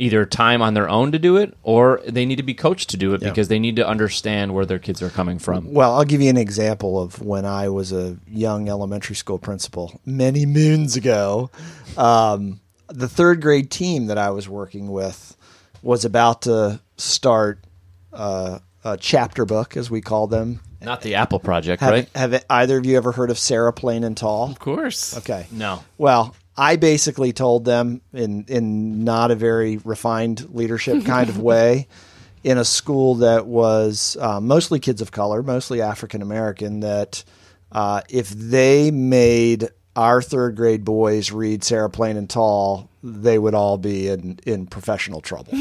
either 0.00 0.24
time 0.26 0.62
on 0.62 0.74
their 0.74 0.88
own 0.88 1.12
to 1.12 1.18
do 1.18 1.36
it 1.36 1.56
or 1.62 2.00
they 2.06 2.24
need 2.26 2.36
to 2.36 2.42
be 2.42 2.54
coached 2.54 2.90
to 2.90 2.96
do 2.96 3.14
it 3.14 3.20
because 3.20 3.48
they 3.48 3.58
need 3.58 3.76
to 3.76 3.86
understand 3.86 4.54
where 4.54 4.66
their 4.66 4.78
kids 4.78 5.02
are 5.02 5.10
coming 5.10 5.38
from. 5.38 5.72
Well, 5.72 5.94
I'll 5.94 6.04
give 6.04 6.20
you 6.20 6.30
an 6.30 6.36
example 6.36 7.00
of 7.00 7.20
when 7.20 7.44
I 7.44 7.68
was 7.68 7.92
a 7.92 8.16
young 8.26 8.68
elementary 8.68 9.16
school 9.16 9.38
principal 9.38 10.00
many 10.04 10.46
moons 10.46 10.96
ago. 10.96 11.50
Um, 11.96 12.60
the 12.88 13.08
third 13.08 13.42
grade 13.42 13.70
team 13.70 14.06
that 14.06 14.18
I 14.18 14.30
was 14.30 14.48
working 14.48 14.90
with 14.90 15.36
was 15.82 16.04
about 16.04 16.42
to 16.42 16.80
start 16.96 17.60
uh, 18.12 18.58
a 18.84 18.96
chapter 18.96 19.44
book, 19.44 19.76
as 19.76 19.90
we 19.90 20.00
call 20.00 20.26
them. 20.26 20.60
Not 20.80 21.02
the 21.02 21.16
Apple 21.16 21.40
project, 21.40 21.80
Have, 21.80 21.92
right? 21.92 22.08
have 22.14 22.44
either 22.48 22.78
of 22.78 22.86
you 22.86 22.96
ever 22.96 23.12
heard 23.12 23.30
of 23.30 23.38
Sarah 23.38 23.72
Plain 23.72 24.04
and 24.04 24.16
Tall? 24.16 24.50
Of 24.50 24.58
course. 24.58 25.16
Okay. 25.18 25.46
No. 25.50 25.82
Well, 25.98 26.36
I 26.58 26.74
basically 26.74 27.32
told 27.32 27.64
them 27.64 28.02
in 28.12 28.44
in 28.48 29.04
not 29.04 29.30
a 29.30 29.36
very 29.36 29.76
refined 29.78 30.52
leadership 30.52 31.04
kind 31.04 31.30
of 31.30 31.38
way, 31.50 31.86
in 32.42 32.58
a 32.58 32.64
school 32.64 33.16
that 33.16 33.46
was 33.46 34.16
uh, 34.20 34.40
mostly 34.40 34.80
kids 34.80 35.00
of 35.00 35.12
color, 35.12 35.42
mostly 35.42 35.80
African 35.80 36.20
American, 36.20 36.80
that 36.80 37.22
uh, 37.70 38.02
if 38.08 38.30
they 38.30 38.90
made 38.90 39.68
our 39.94 40.20
third 40.20 40.56
grade 40.56 40.84
boys 40.84 41.30
read 41.30 41.62
Sarah 41.62 41.90
Plain 41.90 42.16
and 42.16 42.28
Tall, 42.28 42.87
they 43.02 43.38
would 43.38 43.54
all 43.54 43.78
be 43.78 44.08
in, 44.08 44.38
in 44.46 44.66
professional 44.66 45.20
trouble. 45.20 45.52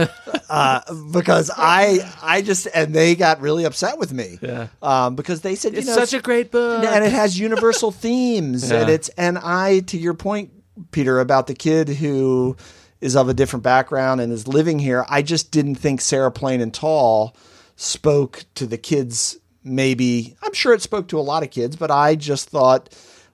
uh, 0.48 0.80
because 1.12 1.50
I 1.56 2.00
I 2.22 2.42
just 2.42 2.66
and 2.74 2.94
they 2.94 3.14
got 3.14 3.40
really 3.40 3.64
upset 3.64 3.98
with 3.98 4.12
me. 4.12 4.38
Yeah. 4.40 4.68
Um, 4.82 5.14
because 5.16 5.40
they 5.42 5.54
said, 5.56 5.72
you 5.72 5.78
It's 5.78 5.88
know, 5.88 5.94
such 5.94 6.14
a 6.14 6.20
great 6.22 6.50
book. 6.50 6.84
and 6.84 7.04
it 7.04 7.12
has 7.12 7.38
universal 7.38 7.90
themes 8.06 8.70
and 8.70 8.88
it's 8.88 9.08
and 9.10 9.38
i 9.38 9.80
to 9.80 9.98
your 9.98 10.14
point 10.14 10.50
peter 10.90 11.20
about 11.20 11.46
the 11.46 11.54
kid 11.54 11.88
who 11.88 12.56
is 13.00 13.16
of 13.16 13.28
a 13.28 13.34
different 13.34 13.62
background 13.62 14.20
and 14.20 14.32
is 14.32 14.46
living 14.48 14.78
here 14.78 15.04
i 15.08 15.22
just 15.22 15.50
didn't 15.50 15.74
think 15.76 16.00
sarah 16.00 16.30
plain 16.30 16.60
and 16.60 16.72
tall 16.74 17.36
spoke 17.76 18.44
to 18.54 18.66
the 18.66 18.76
kids 18.78 19.38
maybe 19.64 20.36
i'm 20.42 20.52
sure 20.52 20.72
it 20.74 20.82
spoke 20.82 21.08
to 21.08 21.18
a 21.18 21.22
lot 21.22 21.42
of 21.42 21.50
kids 21.50 21.76
but 21.76 21.90
i 21.90 22.14
just 22.14 22.48
thought 22.50 22.88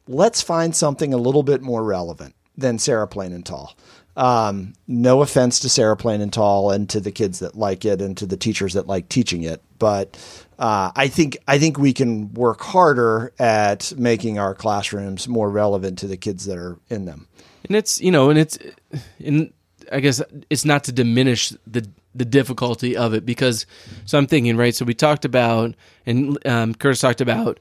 let's 0.07 0.41
find 0.43 0.75
something 0.75 1.13
a 1.13 1.17
little 1.17 1.43
bit 1.43 1.63
more 1.63 1.83
relevant 1.85 2.35
than 2.57 2.79
sarah 2.79 3.09
plain 3.09 3.33
and 3.33 3.47
tall 3.47 3.77
um, 4.15 4.75
no 4.87 5.23
offense 5.23 5.61
to 5.61 5.71
Sarah 5.71 5.97
Plain 5.97 6.21
and 6.21 6.31
Tall 6.31 6.71
and 6.71 6.87
to 6.91 7.01
the 7.01 7.11
kids 7.11 7.39
that 7.39 7.57
like 7.57 7.87
it 7.87 8.03
and 8.03 8.15
to 8.19 8.27
the 8.27 8.37
teachers 8.37 8.75
that 8.75 8.87
like 8.87 9.09
teaching 9.09 9.43
it, 9.43 9.63
but 9.79 10.19
uh, 10.59 10.93
I 10.95 11.09
think 11.09 11.39
I 11.49 11.59
think 11.59 11.79
we 11.79 11.95
can 11.95 12.35
work 12.35 12.61
harder 12.61 13.33
at 13.39 13.95
making 13.97 14.39
our 14.39 14.55
classrooms 14.55 15.29
more 15.29 15.51
relevant 15.51 15.99
to 16.01 16.09
the 16.09 16.19
kids 16.19 16.45
that 16.45 16.59
are 16.59 16.79
in 16.91 17.07
them. 17.07 17.27
and 17.65 17.77
it's 17.77 18.01
you 18.01 18.11
know 18.11 18.31
and 18.31 18.39
it's 18.39 18.59
and 19.25 19.53
i 19.91 20.01
guess 20.01 20.23
it's 20.51 20.65
not 20.65 20.85
to 20.85 20.93
diminish 20.93 21.51
the 21.67 21.89
the 22.15 22.25
difficulty 22.25 22.97
of 22.97 23.15
it 23.15 23.25
because 23.25 23.67
so 24.05 24.19
i'm 24.19 24.27
thinking 24.27 24.57
right 24.57 24.75
so 24.75 24.85
we 24.85 24.95
talked 24.95 25.25
about 25.25 25.75
and 26.07 26.39
um, 26.47 26.75
curtis 26.75 27.01
talked 27.01 27.21
about 27.21 27.59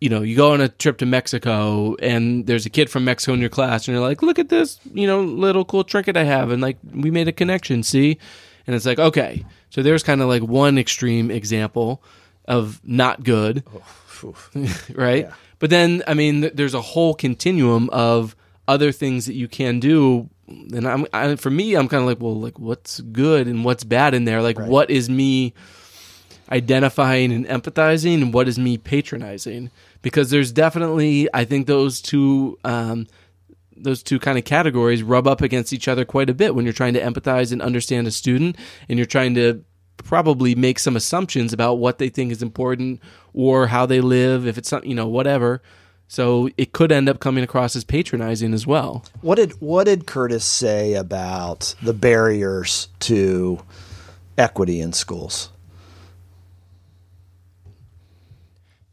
you 0.00 0.08
know 0.08 0.22
you 0.22 0.36
go 0.36 0.52
on 0.52 0.60
a 0.60 0.68
trip 0.68 0.98
to 0.98 1.06
mexico 1.06 1.94
and 1.96 2.46
there's 2.46 2.66
a 2.66 2.70
kid 2.70 2.88
from 2.88 3.04
mexico 3.04 3.34
in 3.34 3.40
your 3.40 3.50
class 3.50 3.86
and 3.86 3.94
you're 3.94 4.06
like 4.06 4.22
look 4.22 4.38
at 4.38 4.48
this 4.48 4.80
you 4.92 5.06
know 5.06 5.22
little 5.22 5.64
cool 5.64 5.84
trinket 5.84 6.16
i 6.16 6.24
have 6.24 6.50
and 6.50 6.62
like 6.62 6.78
we 6.92 7.10
made 7.10 7.28
a 7.28 7.32
connection 7.32 7.82
see 7.82 8.18
and 8.66 8.74
it's 8.74 8.86
like 8.86 8.98
okay 8.98 9.44
so 9.68 9.82
there's 9.82 10.02
kind 10.02 10.20
of 10.20 10.28
like 10.28 10.42
one 10.42 10.78
extreme 10.78 11.30
example 11.30 12.02
of 12.46 12.80
not 12.82 13.22
good 13.22 13.62
oh, 13.74 13.82
right? 14.94 15.28
But 15.58 15.70
then, 15.70 16.02
I 16.06 16.14
mean, 16.14 16.42
th- 16.42 16.54
there's 16.54 16.74
a 16.74 16.80
whole 16.80 17.14
continuum 17.14 17.88
of 17.90 18.36
other 18.68 18.92
things 18.92 19.26
that 19.26 19.34
you 19.34 19.48
can 19.48 19.80
do. 19.80 20.28
And 20.48 20.86
I'm, 20.86 21.06
I, 21.12 21.36
for 21.36 21.50
me, 21.50 21.74
I'm 21.74 21.88
kind 21.88 22.02
of 22.02 22.08
like, 22.08 22.20
well, 22.20 22.38
like 22.38 22.58
what's 22.58 23.00
good 23.00 23.46
and 23.46 23.64
what's 23.64 23.84
bad 23.84 24.14
in 24.14 24.24
there? 24.24 24.42
Like, 24.42 24.58
what 24.58 24.90
is 24.90 25.08
me 25.08 25.54
identifying 26.50 27.32
and 27.32 27.46
empathizing, 27.46 28.22
and 28.22 28.34
what 28.34 28.48
is 28.48 28.58
me 28.58 28.76
patronizing? 28.76 29.70
Because 30.02 30.30
there's 30.30 30.52
definitely, 30.52 31.28
I 31.34 31.44
think 31.44 31.66
those 31.66 32.00
two, 32.00 32.58
um, 32.64 33.06
those 33.76 34.02
two 34.02 34.18
kind 34.18 34.38
of 34.38 34.44
categories 34.44 35.02
rub 35.02 35.26
up 35.26 35.40
against 35.42 35.72
each 35.72 35.88
other 35.88 36.04
quite 36.04 36.30
a 36.30 36.34
bit 36.34 36.54
when 36.54 36.64
you're 36.64 36.72
trying 36.72 36.94
to 36.94 37.00
empathize 37.00 37.52
and 37.52 37.60
understand 37.60 38.06
a 38.06 38.10
student, 38.10 38.56
and 38.88 38.98
you're 38.98 39.06
trying 39.06 39.34
to 39.34 39.64
probably 39.98 40.54
make 40.54 40.78
some 40.78 40.96
assumptions 40.96 41.52
about 41.52 41.74
what 41.74 41.98
they 41.98 42.08
think 42.08 42.32
is 42.32 42.42
important 42.42 43.00
or 43.34 43.66
how 43.66 43.86
they 43.86 44.00
live, 44.00 44.46
if 44.46 44.56
it's 44.56 44.68
something, 44.68 44.88
you 44.88 44.96
know, 44.96 45.06
whatever. 45.08 45.62
So 46.08 46.48
it 46.56 46.72
could 46.72 46.90
end 46.90 47.08
up 47.08 47.20
coming 47.20 47.44
across 47.44 47.76
as 47.76 47.84
patronizing 47.84 48.52
as 48.52 48.66
well. 48.66 49.04
What 49.20 49.36
did 49.36 49.52
what 49.60 49.84
did 49.84 50.06
Curtis 50.06 50.44
say 50.44 50.94
about 50.94 51.74
the 51.82 51.92
barriers 51.92 52.88
to 53.00 53.62
equity 54.36 54.80
in 54.80 54.92
schools? 54.92 55.50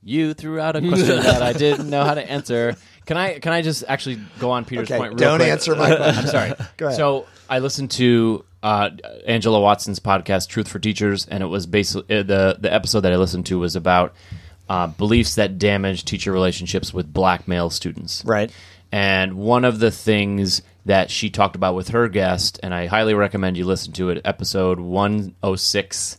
You 0.08 0.34
threw 0.34 0.58
out 0.60 0.78
a 0.78 0.80
question 0.80 1.08
that 1.22 1.44
I 1.44 1.52
didn't 1.52 1.90
know 1.90 2.04
how 2.06 2.14
to 2.14 2.32
answer. 2.32 2.78
Can 3.06 3.18
I 3.18 3.40
can 3.40 3.52
I 3.52 3.62
just 3.62 3.84
actually 3.88 4.22
go 4.40 4.52
on 4.52 4.64
Peter's 4.64 4.90
Okay, 4.90 4.98
point? 4.98 5.12
Real 5.20 5.32
don't 5.32 5.40
quick? 5.40 5.50
answer 5.50 5.76
my 5.76 5.94
question. 5.96 6.24
I'm 6.24 6.28
sorry. 6.28 6.54
Go 6.78 6.86
ahead. 6.88 6.98
So 6.98 7.28
I 7.50 7.60
listened 7.60 7.92
to 7.92 8.46
uh, 8.64 8.90
Angela 9.26 9.60
Watson's 9.60 10.00
podcast, 10.00 10.48
Truth 10.48 10.70
for 10.70 10.80
Teachers, 10.80 11.26
and 11.26 11.44
it 11.44 11.48
was 11.48 11.66
basically 11.66 12.20
uh, 12.20 12.24
the 12.24 12.58
the 12.58 12.74
episode 12.74 13.02
that 13.02 13.12
I 13.12 13.18
listened 13.18 13.48
to 13.48 13.60
was 13.60 13.76
about 13.76 14.16
uh, 14.70 14.88
beliefs 14.88 15.36
that 15.36 15.60
damage 15.60 16.06
teacher 16.06 16.32
relationships 16.32 16.94
with 16.94 17.12
black 17.12 17.46
male 17.46 17.70
students. 17.70 18.24
Right. 18.26 18.50
And 18.94 19.34
one 19.34 19.66
of 19.66 19.80
the 19.80 19.92
things 19.92 20.62
that 20.86 21.12
she 21.12 21.30
talked 21.30 21.58
about 21.58 21.76
with 21.76 21.90
her 21.90 22.08
guest, 22.08 22.62
and 22.64 22.74
I 22.74 22.86
highly 22.86 23.14
recommend 23.14 23.58
you 23.58 23.66
listen 23.66 23.92
to 23.94 24.10
it, 24.10 24.22
episode 24.24 24.80
106. 24.80 26.18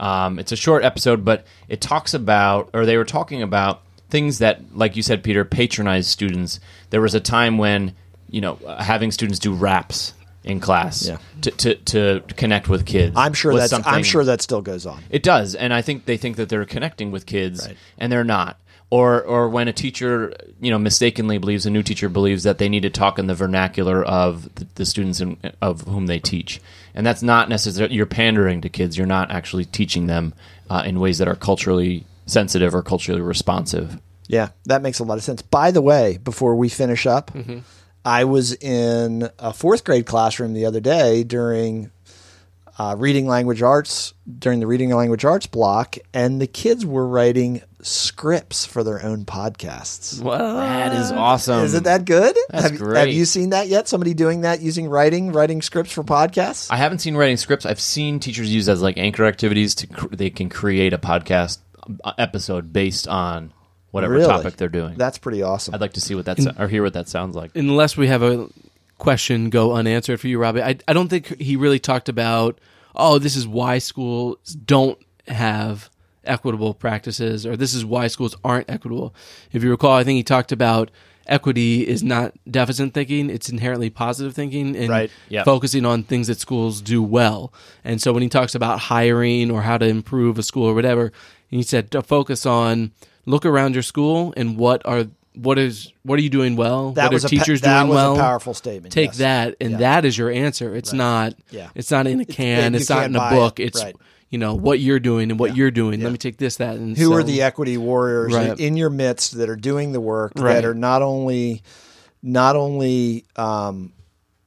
Um, 0.00 0.38
it's 0.38 0.52
a 0.52 0.56
short 0.56 0.84
episode, 0.84 1.24
but 1.24 1.44
it 1.68 1.80
talks 1.80 2.14
about, 2.14 2.70
or 2.74 2.84
they 2.86 2.96
were 2.96 3.04
talking 3.04 3.42
about 3.42 3.82
things 4.10 4.38
that, 4.38 4.76
like 4.76 4.96
you 4.96 5.02
said, 5.02 5.22
Peter, 5.24 5.44
patronize 5.44 6.06
students. 6.06 6.60
There 6.90 7.00
was 7.00 7.14
a 7.14 7.20
time 7.20 7.58
when, 7.58 7.94
you 8.30 8.40
know, 8.40 8.58
having 8.78 9.10
students 9.10 9.38
do 9.38 9.52
raps 9.52 10.12
in 10.44 10.60
class 10.60 11.06
Yeah. 11.08 11.18
to, 11.42 11.50
to, 11.50 11.74
to 11.74 12.22
connect 12.36 12.68
with 12.68 12.86
kids. 12.86 13.14
I'm 13.16 13.32
sure 13.32 13.54
that's 13.56 13.72
I'm 13.72 14.04
sure 14.04 14.22
that 14.24 14.40
still 14.42 14.62
goes 14.62 14.86
on. 14.86 15.02
it 15.10 15.22
does, 15.24 15.54
and 15.56 15.74
I 15.74 15.82
think 15.82 16.04
they 16.04 16.16
think 16.16 16.36
that 16.36 16.48
they're 16.48 16.64
connecting 16.64 17.10
with 17.10 17.26
kids, 17.26 17.66
Right. 17.66 17.76
and 17.98 18.12
they're 18.12 18.22
not. 18.24 18.60
Or, 18.88 19.20
or 19.24 19.48
when 19.48 19.66
a 19.66 19.72
teacher, 19.72 20.32
you 20.60 20.70
know, 20.70 20.78
mistakenly 20.78 21.38
believes 21.38 21.66
a 21.66 21.70
new 21.70 21.82
teacher 21.82 22.08
believes 22.08 22.44
that 22.44 22.58
they 22.58 22.68
need 22.68 22.82
to 22.82 22.90
talk 22.90 23.18
in 23.18 23.26
the 23.26 23.34
vernacular 23.34 24.04
of 24.04 24.54
the, 24.54 24.66
the 24.76 24.86
students 24.86 25.20
in, 25.20 25.36
of 25.60 25.80
whom 25.80 26.06
they 26.06 26.20
teach, 26.20 26.60
and 26.96 27.06
that's 27.06 27.22
not 27.22 27.48
necessarily 27.48 27.94
you're 27.94 28.06
pandering 28.06 28.62
to 28.62 28.68
kids. 28.68 28.96
You're 28.98 29.06
not 29.06 29.30
actually 29.30 29.66
teaching 29.66 30.06
them 30.08 30.34
uh, 30.68 30.82
in 30.84 30.98
ways 30.98 31.18
that 31.18 31.28
are 31.28 31.36
culturally 31.36 32.06
sensitive 32.24 32.74
or 32.74 32.82
culturally 32.82 33.20
responsive. 33.20 34.00
Yeah, 34.26 34.48
that 34.64 34.82
makes 34.82 34.98
a 34.98 35.04
lot 35.04 35.18
of 35.18 35.22
sense. 35.22 35.42
By 35.42 35.70
the 35.70 35.82
way, 35.82 36.16
before 36.16 36.56
we 36.56 36.68
finish 36.68 37.06
up, 37.06 37.30
Mm-hmm. 37.32 37.58
I 38.04 38.22
was 38.22 38.54
in 38.54 39.28
a 39.36 39.52
fourth 39.52 39.82
grade 39.82 40.06
classroom 40.06 40.54
the 40.54 40.64
other 40.66 40.78
day 40.78 41.24
during 41.24 41.90
uh, 42.78 42.94
reading 42.98 43.26
language 43.26 43.62
arts, 43.62 44.12
during 44.38 44.60
the 44.60 44.66
reading 44.66 44.90
language 44.90 45.24
arts 45.24 45.46
block, 45.46 45.96
and 46.12 46.40
the 46.40 46.46
kids 46.46 46.84
were 46.84 47.06
writing 47.06 47.62
scripts 47.80 48.66
for 48.66 48.82
their 48.84 49.02
own 49.02 49.24
podcasts. 49.24 50.20
Well, 50.20 50.56
That 50.56 50.92
is 50.94 51.12
awesome. 51.12 51.64
Isn't 51.64 51.84
that 51.84 52.04
good? 52.04 52.36
That's 52.50 52.70
have, 52.70 52.78
great. 52.78 52.98
Have 52.98 53.08
you 53.08 53.24
seen 53.24 53.50
that 53.50 53.68
yet? 53.68 53.88
Somebody 53.88 54.12
doing 54.12 54.42
that 54.42 54.60
using 54.60 54.88
writing, 54.88 55.32
writing 55.32 55.62
scripts 55.62 55.92
for 55.92 56.02
podcasts? 56.04 56.70
I 56.70 56.76
haven't 56.76 56.98
seen 56.98 57.16
writing 57.16 57.36
scripts. 57.36 57.64
I've 57.64 57.80
seen 57.80 58.20
teachers 58.20 58.52
use 58.52 58.68
as 58.68 58.82
like 58.82 58.98
anchor 58.98 59.24
activities 59.24 59.74
to 59.76 59.86
cr- 59.86 60.14
they 60.14 60.30
can 60.30 60.48
create 60.48 60.92
a 60.92 60.98
podcast 60.98 61.58
uh, 62.04 62.12
episode 62.18 62.72
based 62.72 63.06
on 63.08 63.52
whatever 63.92 64.14
Really? 64.14 64.26
topic 64.26 64.56
they're 64.56 64.68
doing. 64.68 64.96
That's 64.98 65.18
pretty 65.18 65.42
awesome. 65.42 65.74
I'd 65.74 65.80
like 65.80 65.94
to 65.94 66.00
see 66.00 66.14
what 66.14 66.24
that's 66.26 66.46
or 66.58 66.68
hear 66.68 66.82
what 66.82 66.92
that 66.94 67.08
sounds 67.08 67.34
like. 67.36 67.52
unless 67.54 67.96
we 67.96 68.08
have 68.08 68.22
a 68.22 68.48
question 68.98 69.50
go 69.50 69.72
unanswered 69.74 70.20
for 70.20 70.28
you, 70.28 70.38
Robbie. 70.38 70.62
I, 70.62 70.78
I 70.88 70.92
don't 70.92 71.08
think 71.08 71.38
he 71.40 71.56
really 71.56 71.78
talked 71.78 72.08
about, 72.08 72.58
oh, 72.94 73.18
this 73.18 73.36
is 73.36 73.46
why 73.46 73.78
schools 73.78 74.38
don't 74.54 74.98
have 75.28 75.90
equitable 76.24 76.74
practices, 76.74 77.46
or 77.46 77.56
this 77.56 77.74
is 77.74 77.84
why 77.84 78.06
schools 78.08 78.36
aren't 78.44 78.68
equitable. 78.70 79.14
If 79.52 79.62
you 79.62 79.70
recall, 79.70 79.92
I 79.92 80.04
think 80.04 80.16
he 80.16 80.22
talked 80.22 80.50
about 80.52 80.90
equity 81.28 81.86
is 81.86 82.02
not 82.04 82.32
deficit 82.48 82.94
thinking, 82.94 83.30
it's 83.30 83.48
inherently 83.48 83.90
positive 83.90 84.32
thinking 84.34 84.76
and 84.76 84.88
Right. 84.88 85.10
Yeah. 85.28 85.42
focusing 85.44 85.84
on 85.84 86.04
things 86.04 86.28
that 86.28 86.38
schools 86.38 86.80
do 86.80 87.02
well. 87.02 87.52
And 87.84 88.00
so 88.00 88.12
when 88.12 88.22
he 88.22 88.28
talks 88.28 88.54
about 88.54 88.78
hiring 88.78 89.50
or 89.50 89.62
how 89.62 89.76
to 89.78 89.86
improve 89.86 90.38
a 90.38 90.42
school 90.44 90.66
or 90.66 90.74
whatever, 90.74 91.12
he 91.48 91.62
said 91.62 91.90
to 91.92 92.02
focus 92.02 92.46
on 92.46 92.92
look 93.24 93.44
around 93.44 93.74
your 93.74 93.82
school 93.82 94.32
and 94.36 94.56
what 94.56 94.84
are 94.86 95.06
what 95.36 95.58
is 95.58 95.92
what 96.02 96.18
are 96.18 96.22
you 96.22 96.30
doing 96.30 96.56
well? 96.56 96.92
that 96.92 97.12
what 97.12 97.14
are 97.14 97.18
a 97.18 97.20
pa- 97.22 97.28
teachers 97.28 97.60
that 97.62 97.78
doing 97.80 97.88
was 97.88 97.94
well? 97.96 98.14
a 98.16 98.18
powerful 98.18 98.54
statement. 98.54 98.92
Take 98.92 99.08
yes. 99.10 99.18
that, 99.18 99.56
and 99.60 99.72
Yeah. 99.72 99.76
that 99.78 100.04
is 100.04 100.16
your 100.16 100.30
answer. 100.30 100.74
It's 100.74 100.92
not. 100.92 101.34
Yeah. 101.50 101.68
It's 101.74 101.90
not 101.90 102.06
in 102.06 102.20
a 102.20 102.24
can. 102.24 102.72
you 102.72 102.80
it's 102.80 102.88
not 102.90 103.06
in 103.06 103.16
a 103.16 103.30
book. 103.30 103.60
it. 103.60 103.64
It's 103.64 103.82
Right. 103.82 103.96
you 104.30 104.38
know 104.38 104.54
what 104.54 104.80
you're 104.80 104.98
doing 105.00 105.30
and 105.30 105.38
what 105.38 105.50
Yeah. 105.50 105.56
you're 105.56 105.70
doing. 105.70 106.00
Yeah. 106.00 106.06
Let 106.06 106.12
me 106.12 106.18
take 106.18 106.38
this, 106.38 106.56
that, 106.56 106.76
and 106.76 106.96
who 106.96 107.06
so- 107.10 107.12
are 107.14 107.22
the 107.22 107.42
equity 107.42 107.76
warriors 107.76 108.34
Right. 108.34 108.58
in 108.58 108.76
your 108.76 108.90
midst 108.90 109.36
that 109.38 109.48
are 109.48 109.56
doing 109.56 109.92
the 109.92 110.00
work 110.00 110.32
Right. 110.36 110.54
that 110.54 110.64
are 110.64 110.74
not 110.74 111.02
only 111.02 111.62
not 112.22 112.56
only 112.56 113.24
um, 113.36 113.92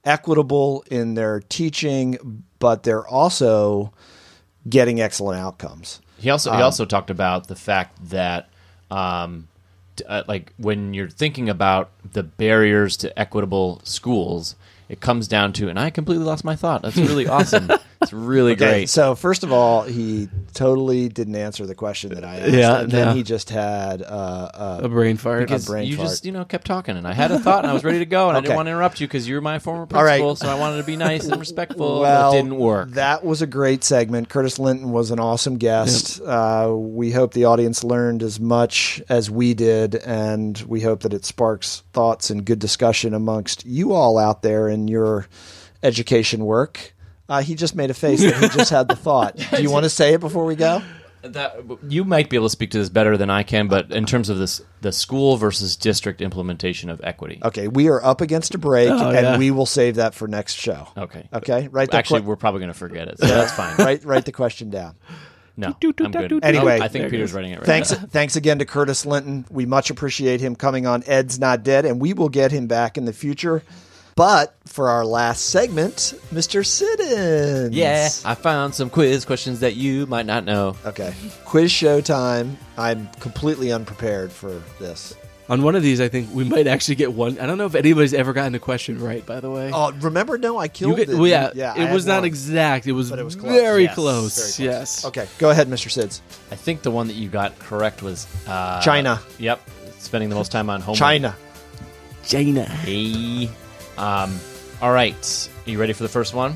equitable 0.03 0.83
in 0.89 1.13
their 1.13 1.39
teaching, 1.49 2.43
but 2.59 2.83
they're 2.83 3.07
also 3.07 3.93
getting 4.67 4.99
excellent 4.99 5.39
outcomes. 5.39 6.01
He 6.17 6.29
also 6.29 6.51
Um, 6.51 6.57
he 6.57 6.63
also 6.63 6.85
talked 6.85 7.09
about 7.09 7.47
the 7.47 7.55
fact 7.55 8.09
that 8.09 8.49
um, 8.91 9.41
t- 9.41 9.48
uh, 10.07 10.23
like 10.27 10.53
when 10.57 10.93
you're 10.93 11.09
thinking 11.09 11.49
about 11.49 11.89
the 12.13 12.23
barriers 12.23 12.97
to 12.97 13.19
equitable 13.19 13.81
schools, 13.83 14.55
it 14.87 14.99
comes 14.99 15.27
down 15.27 15.53
to 15.53 15.69
and 15.69 15.79
I 15.79 15.89
completely 15.89 16.25
lost 16.25 16.43
my 16.43 16.55
thought. 16.55 16.81
That's 16.81 16.97
really 16.97 17.27
awesome. 17.29 17.69
It's 18.01 18.13
really 18.13 18.53
Okay, 18.53 18.65
great. 18.65 18.89
so 18.89 19.13
first 19.13 19.43
of 19.43 19.51
all, 19.51 19.83
he 19.83 20.29
totally 20.53 21.09
didn't 21.09 21.35
answer 21.35 21.65
the 21.65 21.75
question 21.75 22.13
that 22.13 22.23
I 22.23 22.37
asked. 22.39 22.53
Yeah, 22.53 22.79
and 22.79 22.91
then 22.91 23.07
no. 23.09 23.13
he 23.13 23.23
just 23.23 23.49
had 23.49 24.01
uh, 24.01 24.05
uh, 24.05 24.79
a 24.83 24.87
brain 24.89 25.17
fart. 25.17 25.41
because 25.41 25.65
brain 25.65 25.85
you 25.85 25.97
fart. 25.97 26.07
just 26.07 26.23
you 26.25 26.31
know 26.31 26.45
kept 26.45 26.65
talking 26.65 26.95
and 26.95 27.05
I 27.05 27.11
had 27.11 27.31
a 27.31 27.39
thought 27.39 27.65
and 27.65 27.69
I 27.71 27.73
was 27.73 27.83
ready 27.83 27.99
to 27.99 28.05
go 28.05 28.29
and 28.29 28.37
I 28.37 28.41
didn't 28.41 28.55
want 28.55 28.67
to 28.67 28.71
interrupt 28.71 29.01
you 29.01 29.07
because 29.07 29.27
you're 29.27 29.41
my 29.41 29.59
former 29.59 29.85
All 29.93 30.03
right. 30.03 30.21
principal, 30.21 30.35
so 30.37 30.47
I 30.47 30.57
wanted 30.57 30.77
to 30.77 30.83
be 30.83 30.95
nice 30.95 31.25
and 31.27 31.37
respectful. 31.37 31.99
well, 31.99 32.31
but 32.31 32.37
it 32.37 32.41
didn't 32.41 32.57
work. 32.57 32.91
That 32.91 33.25
was 33.25 33.41
a 33.41 33.47
great 33.47 33.83
segment. 33.83 34.29
Curtis 34.29 34.59
Linton 34.59 34.91
was 34.91 35.11
an 35.11 35.19
awesome 35.19 35.57
guest. 35.57 36.21
Uh, 36.21 36.73
we 36.73 37.11
hope 37.11 37.33
the 37.33 37.43
audience 37.45 37.83
learned 37.83 38.23
as 38.23 38.39
much 38.39 39.01
as 39.09 39.29
we 39.29 39.53
did, 39.53 39.95
and 39.95 40.57
we 40.67 40.79
hope 40.81 41.01
that 41.01 41.13
it 41.13 41.25
sparks 41.25 41.83
thoughts 41.91 42.29
and 42.29 42.45
good 42.45 42.59
discussion 42.59 43.13
amongst 43.13 43.65
you 43.65 43.91
all 43.91 44.17
out 44.17 44.41
there 44.41 44.69
in 44.69 44.87
your 44.87 45.27
education 45.83 46.45
work. 46.45 46.93
Uh, 47.29 47.41
he 47.41 47.55
just 47.55 47.75
made 47.75 47.89
a 47.91 47.93
face 47.93 48.21
that 48.21 48.35
he 48.35 48.49
just 48.49 48.71
had 48.71 48.87
the 48.87 48.95
thought. 48.95 49.35
Do 49.55 49.61
you 49.61 49.69
want 49.71 49.83
to 49.85 49.89
say 49.89 50.13
it 50.15 50.19
before 50.19 50.45
we 50.45 50.55
go? 50.55 50.81
That, 51.21 51.57
you 51.89 52.05
might 52.05 52.29
be 52.29 52.37
able 52.37 52.45
to 52.45 52.49
speak 52.51 52.71
to 52.71 52.77
this 52.77 52.87
better 52.87 53.17
than 53.17 53.29
I 53.29 53.43
can, 53.43 53.67
but 53.67 53.91
in 53.91 54.05
terms 54.05 54.29
of 54.29 54.37
this, 54.37 54.61
the 54.79 54.93
school 54.93 55.35
versus 55.35 55.75
district 55.75 56.21
implementation 56.21 56.89
of 56.89 57.01
equity. 57.03 57.41
Okay, 57.43 57.67
we 57.67 57.89
are 57.89 58.01
up 58.03 58.21
against 58.21 58.55
a 58.55 58.57
break, 58.57 58.89
Oh, 58.89 59.09
and 59.09 59.13
yeah. 59.25 59.37
we 59.37 59.51
will 59.51 59.65
save 59.65 59.95
that 59.95 60.13
for 60.15 60.29
next 60.29 60.53
show. 60.55 60.87
Okay. 60.97 61.27
Okay, 61.33 61.67
right. 61.67 61.93
Actually, 61.93 62.21
we're 62.21 62.37
probably 62.37 62.61
going 62.61 62.71
to 62.71 62.77
forget 62.77 63.09
it, 63.09 63.19
so 63.19 63.27
that's 63.27 63.51
fine. 63.51 63.75
write 63.77 64.05
write 64.05 64.23
the 64.25 64.31
question 64.31 64.69
down. 64.69 64.95
No, 65.57 65.75
Do, 65.81 65.91
do, 65.91 66.05
I'm 66.05 66.11
do, 66.11 66.19
good. 66.19 66.27
do, 66.29 66.39
do. 66.39 66.47
Anyway, 66.47 66.79
I 66.79 66.87
think 66.87 67.09
Peter's 67.11 67.33
writing 67.33 67.51
it 67.51 67.57
right 67.57 67.65
Thanks, 67.65 67.91
now. 67.91 67.97
thanks 68.09 68.37
again 68.37 68.59
to 68.59 68.65
Curtis 68.65 69.05
Linton. 69.05 69.45
We 69.51 69.65
much 69.65 69.89
appreciate 69.89 70.39
him 70.39 70.55
coming 70.55 70.87
on. 70.87 71.03
Ed's 71.05 71.37
not 71.37 71.63
dead, 71.63 71.83
and 71.83 71.99
we 71.99 72.13
will 72.13 72.29
get 72.29 72.53
him 72.53 72.67
back 72.67 72.97
in 72.97 73.03
the 73.03 73.11
future. 73.11 73.61
But 74.19 74.53
for 74.65 74.89
our 74.89 75.05
last 75.05 75.45
segment, 75.45 76.13
Mr. 76.33 76.65
Siddons. 76.65 77.73
Yeah, 77.73 78.09
I 78.25 78.35
found 78.35 78.75
some 78.75 78.89
quiz 78.89 79.23
questions 79.23 79.61
that 79.61 79.77
you 79.77 80.07
might 80.07 80.25
not 80.25 80.43
know. 80.43 80.75
Okay. 80.85 81.13
Quiz 81.45 81.71
show 81.71 82.01
time. 82.01 82.57
I'm 82.77 83.07
completely 83.21 83.71
unprepared 83.71 84.29
for 84.33 84.61
this. 84.77 85.15
On 85.47 85.61
one 85.63 85.73
of 85.77 85.83
these, 85.83 86.01
I 86.01 86.09
think 86.09 86.27
we 86.33 86.43
might 86.43 86.67
actually 86.67 86.95
get 86.95 87.13
one. 87.13 87.39
I 87.39 87.45
don't 87.45 87.57
know 87.57 87.65
if 87.65 87.75
anybody's 87.75 88.13
ever 88.13 88.33
gotten 88.33 88.53
a 88.55 88.59
question 88.59 88.99
right. 89.01 89.25
By 89.25 89.39
the 89.39 89.49
way, 89.49 89.71
Oh, 89.73 89.93
remember? 89.93 90.37
No, 90.37 90.57
I 90.57 90.65
you 90.65 90.69
killed 90.69 90.97
get, 90.97 91.07
it. 91.09 91.15
well, 91.15 91.25
yeah, 91.25 91.51
yeah. 91.55 91.71
I 91.71 91.75
it 91.77 91.85
had 91.87 91.93
was 91.93 92.05
not 92.05 92.17
one. 92.17 92.25
exact. 92.25 92.87
It 92.87 92.91
was, 92.91 93.09
But 93.09 93.19
it 93.19 93.23
was 93.23 93.37
close. 93.37 93.53
very, 93.53 93.83
Yes, 93.85 93.95
close. 93.95 94.57
very 94.57 94.67
close. 94.69 94.79
Yes. 94.81 95.05
Okay, 95.05 95.27
go 95.37 95.49
ahead, 95.49 95.69
Mr. 95.69 95.87
Sids. 95.87 96.19
I 96.51 96.55
think 96.55 96.81
the 96.81 96.91
one 96.91 97.07
that 97.07 97.13
you 97.15 97.29
got 97.29 97.57
correct 97.59 98.03
was 98.03 98.27
uh, 98.49 98.81
China. 98.81 99.21
Yep, 99.37 99.61
spending 99.99 100.27
the 100.29 100.35
most 100.35 100.51
time 100.51 100.69
on 100.69 100.81
homework. 100.81 100.99
China. 100.99 101.35
China. 102.25 102.65
Hey. 102.65 103.49
Um, 103.99 104.39
all 104.81 104.91
right, 104.91 105.49
are 105.65 105.69
you 105.69 105.79
ready 105.79 105.93
for 105.93 106.03
the 106.03 106.09
first 106.09 106.33
one? 106.33 106.53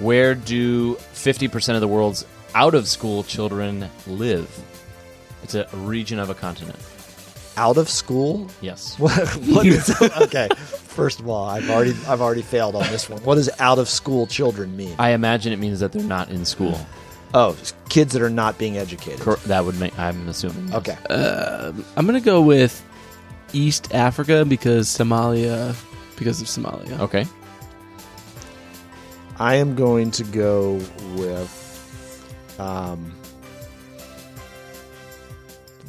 Where 0.00 0.34
do 0.34 0.94
50% 0.94 1.74
of 1.74 1.80
the 1.80 1.88
world's 1.88 2.24
out 2.54 2.74
of 2.74 2.86
school 2.86 3.24
children 3.24 3.88
live? 4.06 4.48
It's 5.42 5.54
a 5.54 5.66
region 5.72 6.18
of 6.18 6.30
a 6.30 6.34
continent. 6.34 6.78
Out 7.56 7.76
of 7.78 7.88
school? 7.88 8.48
Yes. 8.60 8.96
What, 9.00 9.12
what 9.46 9.66
is 9.66 9.90
okay? 10.22 10.48
First 10.54 11.18
of 11.20 11.28
all, 11.28 11.48
I've 11.48 11.68
already 11.70 11.94
I've 12.06 12.20
already 12.20 12.42
failed 12.42 12.76
on 12.76 12.82
this 12.90 13.08
one. 13.08 13.22
What 13.24 13.34
does 13.36 13.50
out 13.58 13.78
of 13.78 13.88
school 13.88 14.26
children 14.26 14.76
mean? 14.76 14.94
I 14.98 15.10
imagine 15.10 15.52
it 15.52 15.58
means 15.58 15.80
that 15.80 15.90
they're 15.92 16.02
not 16.02 16.28
in 16.30 16.44
school. 16.44 16.78
Oh, 17.34 17.56
kids 17.88 18.12
that 18.12 18.22
are 18.22 18.30
not 18.30 18.58
being 18.58 18.76
educated. 18.78 19.20
Cor- 19.20 19.36
That 19.46 19.64
would 19.64 19.78
make, 19.78 19.96
I'm 19.98 20.28
assuming. 20.28 20.72
Okay. 20.74 20.96
I'm 21.10 22.06
gonna 22.06 22.20
go 22.20 22.40
with 22.42 22.84
East 23.52 23.92
Africa 23.94 24.44
because 24.44 24.86
Somalia, 24.88 25.74
because 26.18 26.40
of 26.40 26.46
Somalia. 26.46 26.98
Okay. 27.00 27.26
I 29.38 29.54
am 29.56 29.74
going 29.76 30.10
to 30.12 30.24
go 30.24 30.80
with. 31.16 32.56
Um, 32.58 33.12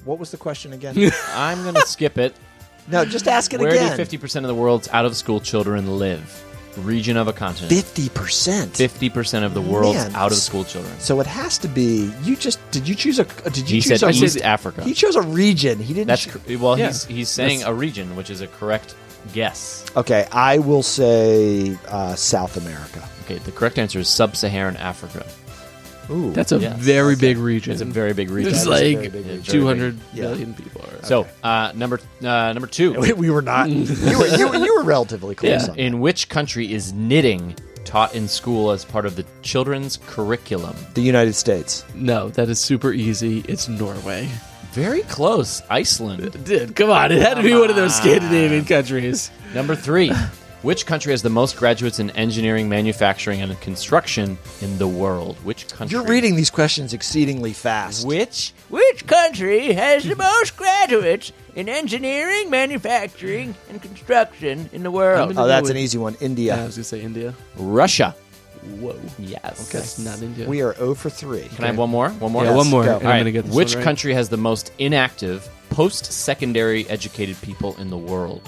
what 0.06 0.20
was 0.20 0.32
the 0.32 0.38
question 0.38 0.74
again? 0.74 0.96
I'm 1.34 1.64
going 1.64 1.76
to 1.76 1.86
skip 1.86 2.18
it. 2.18 2.36
no, 2.88 3.06
just 3.06 3.28
ask 3.28 3.52
it 3.54 3.58
again. 3.58 3.68
Where 3.70 3.94
again. 3.94 3.98
do 3.98 4.18
50% 4.18 4.36
of 4.42 4.48
the 4.48 4.56
world's 4.56 4.88
out 4.90 5.06
of 5.06 5.16
school 5.16 5.40
children 5.40 5.98
live? 6.00 6.46
Region 6.78 7.18
of 7.18 7.28
a 7.28 7.34
continent. 7.34 7.74
Fifty 7.74 8.08
percent. 8.10 8.72
50% 8.74 9.44
of 9.44 9.54
the 9.54 9.60
world's 9.62 9.98
Man. 9.98 10.16
out 10.16 10.32
of 10.32 10.38
school 10.38 10.64
children. 10.64 10.98
So 11.00 11.20
it 11.20 11.26
has 11.26 11.58
to 11.58 11.68
be. 11.68 12.10
You 12.24 12.36
just 12.38 12.60
did 12.72 12.88
you 12.88 12.94
choose 12.96 13.20
a? 13.20 13.26
Did 13.26 13.70
you 13.70 13.78
He 13.78 13.82
choose 13.82 14.00
said 14.00 14.04
a? 14.04 14.10
East 14.12 14.42
Africa. 14.42 14.84
He 14.84 14.94
chose 14.94 15.16
a 15.18 15.22
region. 15.24 15.80
He 15.80 15.94
didn't. 15.94 16.08
That's 16.08 16.24
cho- 16.26 16.40
cor- 16.40 16.58
well, 16.60 16.80
Yeah. 16.80 16.88
he's 16.88 17.06
he's 17.06 17.30
saying 17.30 17.60
That's- 17.60 17.72
a 17.76 17.78
region, 17.78 18.16
which 18.16 18.30
is 18.30 18.40
a 18.42 18.48
correct 18.48 18.96
guess. 19.34 19.86
okay, 19.96 20.28
I 20.32 20.58
will 20.60 20.84
say 20.84 21.78
uh, 21.88 22.16
South 22.16 22.58
America. 22.58 23.08
Okay, 23.26 23.38
the 23.40 23.52
correct 23.52 23.78
answer 23.78 24.00
is 24.00 24.08
sub-Saharan 24.10 24.78
Africa. 24.78 25.26
Ooh, 26.12 26.32
That's 26.34 26.52
a 26.52 26.58
Yes. 26.58 26.80
very 26.80 27.16
big 27.16 27.38
region. 27.38 27.72
It's 27.74 27.82
a 27.84 27.86
very 27.86 28.14
big 28.14 28.32
region. 28.32 28.52
It's 28.52 28.64
That 28.66 28.72
is 28.82 28.82
a 28.82 28.86
like 28.96 28.98
very 28.98 29.10
big 29.10 29.26
region. 29.28 29.44
two 29.44 29.68
hundred 29.68 30.00
Yeah. 30.12 30.34
people. 30.36 30.82
Are. 30.82 31.04
So 31.06 31.28
uh, 31.44 31.72
number 31.76 32.00
uh, 32.24 32.52
number 32.54 32.66
two. 32.66 32.94
we, 33.00 33.14
we 33.26 33.30
were 33.30 33.44
not. 33.44 33.70
you, 33.70 33.84
were, 34.18 34.26
you, 34.28 34.48
were, 34.50 34.56
you 34.56 34.76
were 34.78 34.84
relatively 34.84 35.36
close. 35.36 35.50
Yeah. 35.52 35.70
on 35.70 35.76
that. 35.76 35.78
In 35.78 36.00
which 36.00 36.28
country 36.30 36.74
is 36.74 36.94
knitting 36.94 37.56
taught 37.86 38.16
in 38.16 38.28
school 38.28 38.72
as 38.72 38.84
part 38.86 39.06
of 39.06 39.18
the 39.18 39.26
children's 39.44 39.98
curriculum? 40.08 40.76
the 40.96 41.02
United 41.02 41.34
States. 41.36 41.86
no, 41.94 42.30
that 42.30 42.50
is 42.50 42.58
super 42.60 42.92
easy. 42.92 43.44
It's 43.48 43.68
Norway. 43.70 44.28
Very 44.72 45.02
close. 45.04 45.62
Iceland. 45.70 46.44
Dude, 46.46 46.76
come 46.76 46.90
on! 46.90 47.12
It 47.12 47.22
had 47.22 47.36
to 47.36 47.44
be 47.44 47.54
one 47.54 47.70
of 47.70 47.76
those 47.76 47.96
Scandinavian 47.96 48.66
countries. 48.66 49.32
Number 49.54 49.76
three. 49.76 50.12
Which 50.62 50.86
country 50.86 51.12
has 51.14 51.22
the 51.22 51.30
most 51.30 51.56
graduates 51.56 52.00
in 52.00 52.10
engineering, 52.12 52.68
manufacturing, 52.68 53.40
and 53.40 53.58
construction 53.62 54.38
in 54.60 54.78
the 54.78 54.90
world? 54.90 55.38
Which 55.46 55.70
country? 55.70 55.96
You're 55.98 56.06
reading 56.06 56.36
these 56.36 56.50
questions 56.50 56.94
exceedingly 56.94 57.54
fast. 57.54 58.06
Which 58.06 58.52
which 58.68 59.08
country 59.08 59.72
has 59.72 60.04
the 60.04 60.18
most 60.18 60.58
graduates 60.58 61.32
in 61.56 61.70
engineering, 61.70 62.50
manufacturing, 62.50 63.56
and 63.70 63.82
construction 63.82 64.70
in 64.74 64.84
the 64.84 64.92
world? 64.92 65.32
Oh, 65.38 65.48
that's 65.48 65.70
an 65.70 65.78
easy 65.78 65.98
one. 65.98 66.18
India. 66.20 66.58
Yeah, 66.58 66.64
I 66.64 66.66
was 66.66 66.76
gonna 66.76 66.84
say 66.84 67.02
India. 67.02 67.34
Russia. 67.56 68.14
Whoa, 68.80 69.00
Yes. 69.18 69.70
that's 69.70 70.00
not 70.00 70.22
India. 70.22 70.48
We 70.48 70.62
are 70.62 70.74
0 70.76 70.94
for 70.96 71.10
3. 71.10 71.48
Can 71.56 71.64
I 71.64 71.68
have 71.68 71.78
one 71.78 71.90
more? 71.90 72.10
One 72.10 72.32
more. 72.32 72.44
yeah, 72.44 72.54
one 72.56 72.68
more. 72.68 72.84
go. 72.84 72.96
and 72.98 73.04
All 73.06 73.08
I'm 73.08 73.14
right. 73.14 73.20
gonna 73.20 73.32
get 73.32 73.46
this 73.46 73.56
Which 73.56 73.70
one 73.70 73.78
right. 73.78 73.84
country 73.84 74.14
has 74.14 74.28
the 74.30 74.38
most 74.38 74.72
inactive 74.80 75.48
post-secondary 75.70 76.88
educated 76.90 77.42
people 77.42 77.76
in 77.80 77.90
the 77.90 77.98
world. 77.98 78.42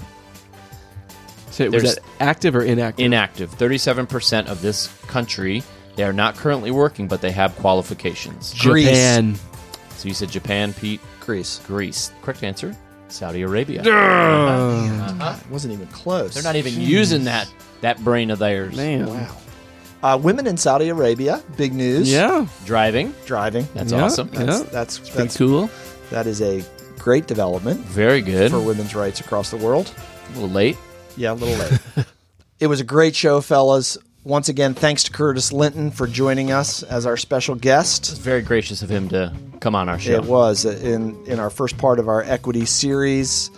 So 1.51 1.65
was 1.69 1.83
There's- 1.83 1.95
that 1.95 2.03
active 2.19 2.55
or 2.55 2.61
inactive? 2.63 3.05
Inactive. 3.05 3.57
37% 3.57 4.47
of 4.47 4.61
this 4.61 4.89
country, 5.07 5.63
they 5.95 6.03
are 6.03 6.13
not 6.13 6.35
currently 6.35 6.71
working, 6.71 7.07
but 7.07 7.21
they 7.21 7.31
have 7.31 7.55
qualifications. 7.57 8.53
Greece. 8.59 8.87
Japan. 8.87 9.35
So 9.97 10.07
you 10.07 10.13
said 10.13 10.29
Japan, 10.31 10.73
Pete, 10.73 11.01
Greece. 11.19 11.59
Greece. 11.67 12.11
Correct 12.21 12.43
answer. 12.43 12.75
Saudi 13.09 13.41
Arabia. 13.41 13.81
Uh-huh. 13.81 15.35
Wasn't 15.49 15.73
even 15.73 15.87
close. 15.87 16.33
They're 16.33 16.43
not 16.43 16.55
even 16.55 16.79
using 16.79 17.25
that 17.25 17.47
that 17.81 18.01
brain 18.03 18.29
of 18.31 18.39
theirs. 18.39 18.75
Man. 18.75 19.07
Wow. 19.07 19.35
Uh, 20.03 20.17
women 20.21 20.47
in 20.47 20.57
Saudi 20.57 20.89
Arabia, 20.89 21.41
big 21.57 21.73
news. 21.73 22.11
Yeah. 22.11 22.47
Driving. 22.65 23.13
Driving. 23.25 23.67
That's 23.73 23.91
Yeah. 23.91 24.03
awesome. 24.03 24.29
Yeah. 24.33 24.45
That's 24.45 24.61
that's, 24.63 24.99
Pretty 24.99 25.17
that's 25.17 25.37
cool. 25.37 25.69
that 26.09 26.25
is 26.27 26.41
a 26.41 26.63
great 26.97 27.27
development 27.27 27.79
Very 27.85 28.21
good. 28.21 28.51
for 28.51 28.57
A 28.57 28.61
women's 28.61 28.95
rights 28.95 29.19
across 29.19 29.51
the 29.51 29.57
world. 29.57 29.91
A 30.31 30.33
little 30.33 30.49
late. 30.49 30.77
Yeah, 31.17 31.33
a 31.33 31.35
little 31.35 31.55
late. 31.55 32.05
it 32.59 32.67
was 32.67 32.79
a 32.79 32.83
great 32.83 33.15
show, 33.15 33.41
fellas. 33.41 33.97
Once 34.23 34.49
again, 34.49 34.73
thanks 34.75 35.03
to 35.03 35.11
Curtis 35.11 35.51
Linton 35.51 35.89
for 35.91 36.05
joining 36.07 36.51
us 36.51 36.83
as 36.83 37.05
our 37.07 37.17
special 37.17 37.55
guest. 37.55 38.17
Very 38.21 38.41
gracious 38.43 38.83
of 38.83 38.89
him 38.89 39.09
to 39.09 39.33
come 39.59 39.73
on 39.75 39.89
our 39.89 39.97
show. 39.99 40.11
It 40.13 40.25
was 40.25 40.65
uh, 40.65 40.69
in 40.83 41.15
in 41.25 41.39
our 41.39 41.49
first 41.49 41.77
part 41.79 41.97
of 41.99 42.07
our 42.07 42.21
equity 42.23 42.65
series. 42.65 43.49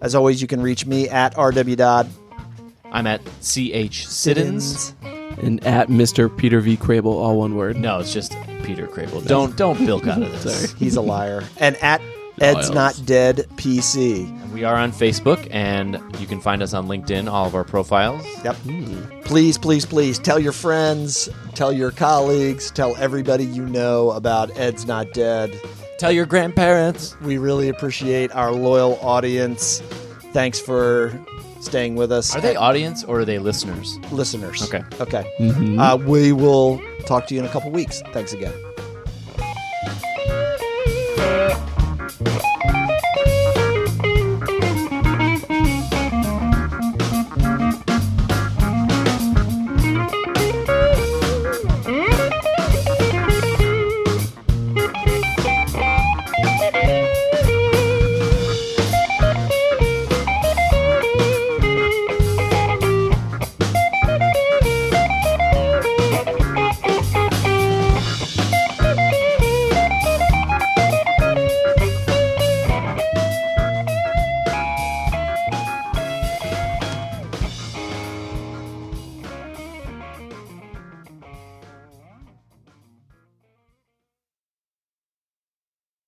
As 0.00 0.14
always, 0.14 0.40
you 0.42 0.48
can 0.48 0.60
reach 0.62 0.84
me 0.86 1.08
at 1.08 1.34
rw 1.36 1.76
Dodd. 1.76 2.08
I'm 2.90 3.06
at 3.06 3.20
CH 3.42 4.06
Siddons. 4.06 4.94
And 5.42 5.64
at 5.66 5.88
Mr. 5.88 6.34
Peter 6.34 6.60
V. 6.60 6.76
Crable, 6.76 7.06
all 7.06 7.38
one 7.38 7.56
word. 7.56 7.76
No, 7.76 7.98
it's 7.98 8.12
just 8.12 8.36
Peter 8.62 8.86
Crable. 8.86 9.26
Don't 9.26 9.56
don't 9.56 9.84
bilk 9.84 10.06
out 10.06 10.22
of 10.22 10.30
this. 10.42 10.72
He's 10.72 10.96
a 10.96 11.00
liar. 11.02 11.44
And 11.58 11.76
at 11.76 12.00
Ed's 12.40 12.70
Niles. 12.70 12.74
Not 12.74 13.06
Dead 13.06 13.36
PC. 13.56 14.52
We 14.52 14.64
are 14.64 14.74
on 14.76 14.92
Facebook, 14.92 15.46
and 15.50 16.00
you 16.18 16.26
can 16.26 16.40
find 16.40 16.62
us 16.62 16.74
on 16.74 16.86
LinkedIn. 16.86 17.30
All 17.30 17.46
of 17.46 17.54
our 17.54 17.64
profiles. 17.64 18.24
Yep. 18.44 18.56
Please, 19.24 19.56
please, 19.58 19.86
please 19.86 20.18
tell 20.18 20.38
your 20.38 20.52
friends, 20.52 21.28
tell 21.54 21.72
your 21.72 21.90
colleagues, 21.90 22.70
tell 22.70 22.94
everybody 22.96 23.44
you 23.44 23.64
know 23.66 24.10
about 24.10 24.50
Ed's 24.58 24.86
Not 24.86 25.12
Dead. 25.14 25.58
Tell 25.98 26.12
your 26.12 26.26
grandparents. 26.26 27.18
We 27.22 27.38
really 27.38 27.68
appreciate 27.70 28.30
our 28.32 28.52
loyal 28.52 28.98
audience. 29.00 29.80
Thanks 30.32 30.60
for 30.60 31.18
staying 31.60 31.96
with 31.96 32.12
us. 32.12 32.34
Are 32.34 32.40
they 32.40 32.56
audience 32.56 33.04
or 33.04 33.20
are 33.20 33.24
they 33.24 33.38
listeners? 33.38 33.98
listeners? 34.10 34.62
Okay. 34.62 34.84
Okay. 35.00 35.24
Uh, 35.78 35.96
we 35.96 36.32
will 36.32 36.80
talk 37.06 37.26
to 37.28 37.34
you 37.34 37.40
in 37.40 37.46
a 37.46 37.50
couple 37.50 37.70
weeks. 37.70 38.02
Thanks 38.12 38.32
again. 38.32 38.52